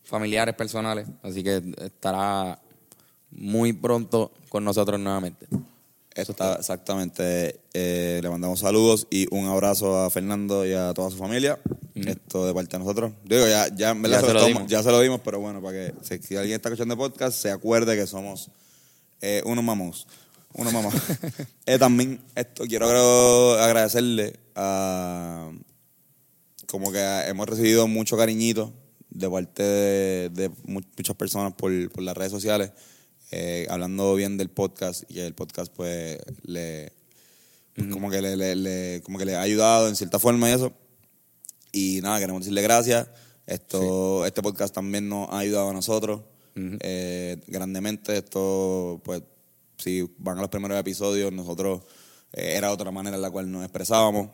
familiares, 0.04 0.54
personales. 0.54 1.08
Así 1.22 1.42
que 1.42 1.62
estará 1.78 2.60
muy 3.30 3.72
pronto 3.72 4.32
con 4.48 4.64
nosotros 4.64 5.00
nuevamente. 5.00 5.48
Está 6.14 6.54
exactamente. 6.56 7.60
eh, 7.72 8.20
le 8.22 8.28
mandamos 8.28 8.60
saludos 8.60 9.06
y 9.10 9.26
un 9.34 9.46
abrazo 9.46 9.98
a 9.98 10.10
Fernando 10.10 10.66
y 10.66 10.72
a 10.72 10.92
toda 10.94 11.10
su 11.10 11.16
familia. 11.16 11.58
Esto 11.94 12.46
de 12.46 12.54
parte 12.54 12.76
de 12.76 12.84
nosotros. 12.84 13.12
Digo, 13.24 13.46
ya, 13.46 13.68
ya, 13.74 13.94
Ya 13.94 14.20
se, 14.20 14.26
se 14.26 14.32
lo 14.34 14.44
dimos. 14.46 14.66
ya 14.66 14.82
se 14.82 14.90
lo 14.90 15.00
dimos, 15.00 15.20
pero 15.24 15.40
bueno, 15.40 15.60
para 15.62 15.72
que 15.76 15.94
si, 16.02 16.18
si 16.26 16.36
alguien 16.36 16.56
está 16.56 16.68
escuchando 16.68 16.94
el 16.94 16.98
podcast, 16.98 17.36
se 17.38 17.50
acuerde 17.50 17.96
que 17.96 18.06
somos 18.06 18.50
eh, 19.20 19.42
unos 19.44 19.64
mamos. 19.64 20.06
Unos 20.54 20.72
mamás. 20.72 20.94
Eh, 21.66 21.78
también 21.78 22.20
esto 22.34 22.64
quiero 22.64 22.86
agra- 22.86 23.64
agradecerle 23.64 24.34
a. 24.54 25.50
Como 26.66 26.90
que 26.92 26.98
hemos 27.26 27.48
recibido 27.48 27.86
mucho 27.86 28.16
cariñito 28.16 28.72
de 29.10 29.28
parte 29.30 29.62
de, 29.62 30.28
de 30.30 30.48
mu- 30.64 30.80
muchas 30.96 31.16
personas 31.16 31.52
por, 31.54 31.70
por 31.90 32.02
las 32.02 32.16
redes 32.16 32.32
sociales, 32.32 32.72
eh, 33.33 33.66
hablando 33.70 34.14
bien 34.14 34.37
del 34.37 34.49
podcast 34.51 35.03
y 35.11 35.18
el 35.20 35.35
podcast 35.35 35.72
pues 35.74 36.18
le 36.43 36.93
pues, 37.74 37.89
como 37.89 38.11
que 38.11 38.20
le, 38.22 38.37
le- 38.37 38.55
le- 38.55 39.03
como 39.03 39.18
que 39.18 39.24
le 39.24 39.35
ha 39.35 39.41
ayudado 39.41 39.89
en 39.89 39.97
cierta 39.97 40.18
forma 40.18 40.49
y 40.51 40.53
eso. 40.53 40.72
Y 41.72 42.01
nada, 42.03 42.20
queremos 42.20 42.43
decirle 42.43 42.62
gracias. 42.62 43.09
Esto, 43.47 44.24
este 44.26 44.43
podcast 44.43 44.74
también 44.74 45.09
nos 45.09 45.28
ha 45.30 45.39
ayudado 45.39 45.70
a 45.70 45.72
nosotros 45.72 46.20
eh, 46.80 47.41
grandemente. 47.47 48.16
Esto, 48.18 49.01
pues, 49.03 49.22
si 49.78 50.07
van 50.18 50.37
a 50.39 50.43
los 50.43 50.51
primeros 50.51 50.78
episodios, 50.78 51.33
nosotros 51.33 51.80
eh, 52.35 52.55
era 52.57 52.70
otra 52.72 52.91
manera 52.91 53.16
en 53.16 53.22
la 53.22 53.30
cual 53.30 53.51
nos 53.51 53.62
expresábamos. 53.64 54.28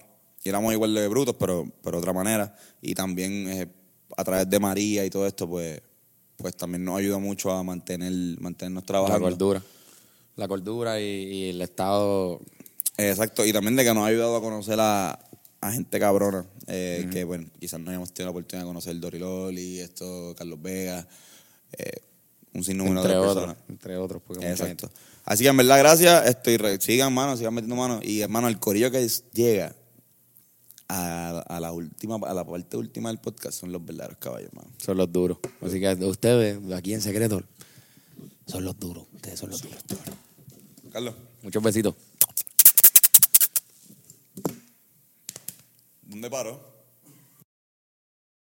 Y 0.45 0.49
éramos 0.49 0.73
igual 0.73 0.93
de 0.95 1.07
brutos, 1.09 1.37
pero, 1.39 1.71
pero 1.83 1.99
otra 1.99 2.13
manera. 2.13 2.55
Y 2.83 2.95
también 2.95 3.49
eh, 3.49 3.69
a 4.17 4.25
través 4.25 4.51
de 4.51 4.59
María 4.61 5.05
y 5.05 5.11
todo 5.11 5.27
esto, 5.27 5.49
pues, 5.49 5.81
pues 6.39 6.57
también 6.57 6.85
nos 6.85 6.97
ayuda 6.99 7.19
mucho 7.19 7.51
a 7.51 7.63
mantener, 7.63 8.13
mantenernos 8.41 8.85
La 8.85 8.87
trabajando. 8.87 9.25
cordura. 9.29 9.63
La 10.37 10.49
cordura 10.49 11.01
y, 11.01 11.05
y 11.05 11.49
el 11.51 11.61
estado. 11.61 12.41
Exacto, 12.97 13.45
y 13.45 13.53
también 13.53 13.77
de 13.77 13.85
que 13.85 13.93
nos 13.93 14.05
ha 14.05 14.07
ayudado 14.07 14.37
a 14.37 14.41
conocer 14.41 14.79
a, 14.81 15.19
a 15.61 15.73
gente 15.73 15.99
cabrona, 16.01 16.47
eh, 16.69 17.09
que 17.13 17.25
bueno, 17.25 17.47
quizás 17.61 17.79
no 17.81 17.91
hayamos 17.91 18.13
tenido 18.13 18.27
la 18.27 18.31
oportunidad 18.31 18.65
de 18.65 18.69
conocer 18.69 18.99
Doriloli, 18.99 19.81
esto, 19.81 20.35
Carlos 20.39 20.63
Vega, 20.63 21.07
eh, 21.77 21.91
un 22.55 22.65
sinnúmero 22.65 23.01
entre 23.01 23.13
de 23.13 23.19
otros. 23.19 23.35
personas. 23.35 23.57
Entre 23.69 23.97
otros. 23.97 24.23
Porque 24.27 24.49
Exacto. 24.49 24.91
Así 25.25 25.43
que 25.45 25.51
en 25.51 25.57
verdad, 25.59 25.79
gracias, 25.79 26.27
esto, 26.27 26.51
y 26.51 26.57
re- 26.57 26.81
sigan 26.81 27.13
mano, 27.13 27.37
sigan 27.37 27.53
metiendo 27.55 27.77
mano, 27.77 28.01
y 28.03 28.21
hermano, 28.21 28.49
el 28.49 28.59
corillo 28.59 28.91
que 28.91 29.07
llega 29.35 29.75
a, 30.89 31.41
a 31.41 31.61
la 31.61 31.73
última, 31.73 32.17
a 32.27 32.35
la 32.35 32.45
parte 32.47 32.77
última 32.77 33.11
del 33.11 33.19
podcast 33.19 33.61
son 33.61 33.73
los 33.73 33.85
verdaderos 33.85 34.19
caballos, 34.19 34.53
mano. 34.55 34.69
Son 34.79 34.97
los 34.97 35.13
duros. 35.13 35.39
Así 35.61 35.81
que 35.81 35.95
ustedes, 36.05 36.59
aquí 36.73 36.95
en 36.95 37.01
secreto, 37.03 37.43
son 38.47 38.65
los 38.65 38.79
duros. 38.79 39.07
Ustedes 39.15 39.39
son 39.39 39.51
los 39.51 39.63
duros. 39.63 39.79
Carlos, 40.93 41.15
Muchos 41.43 41.63
besitos. 41.63 41.95
¿dónde 46.03 46.31
paro? 46.31 46.61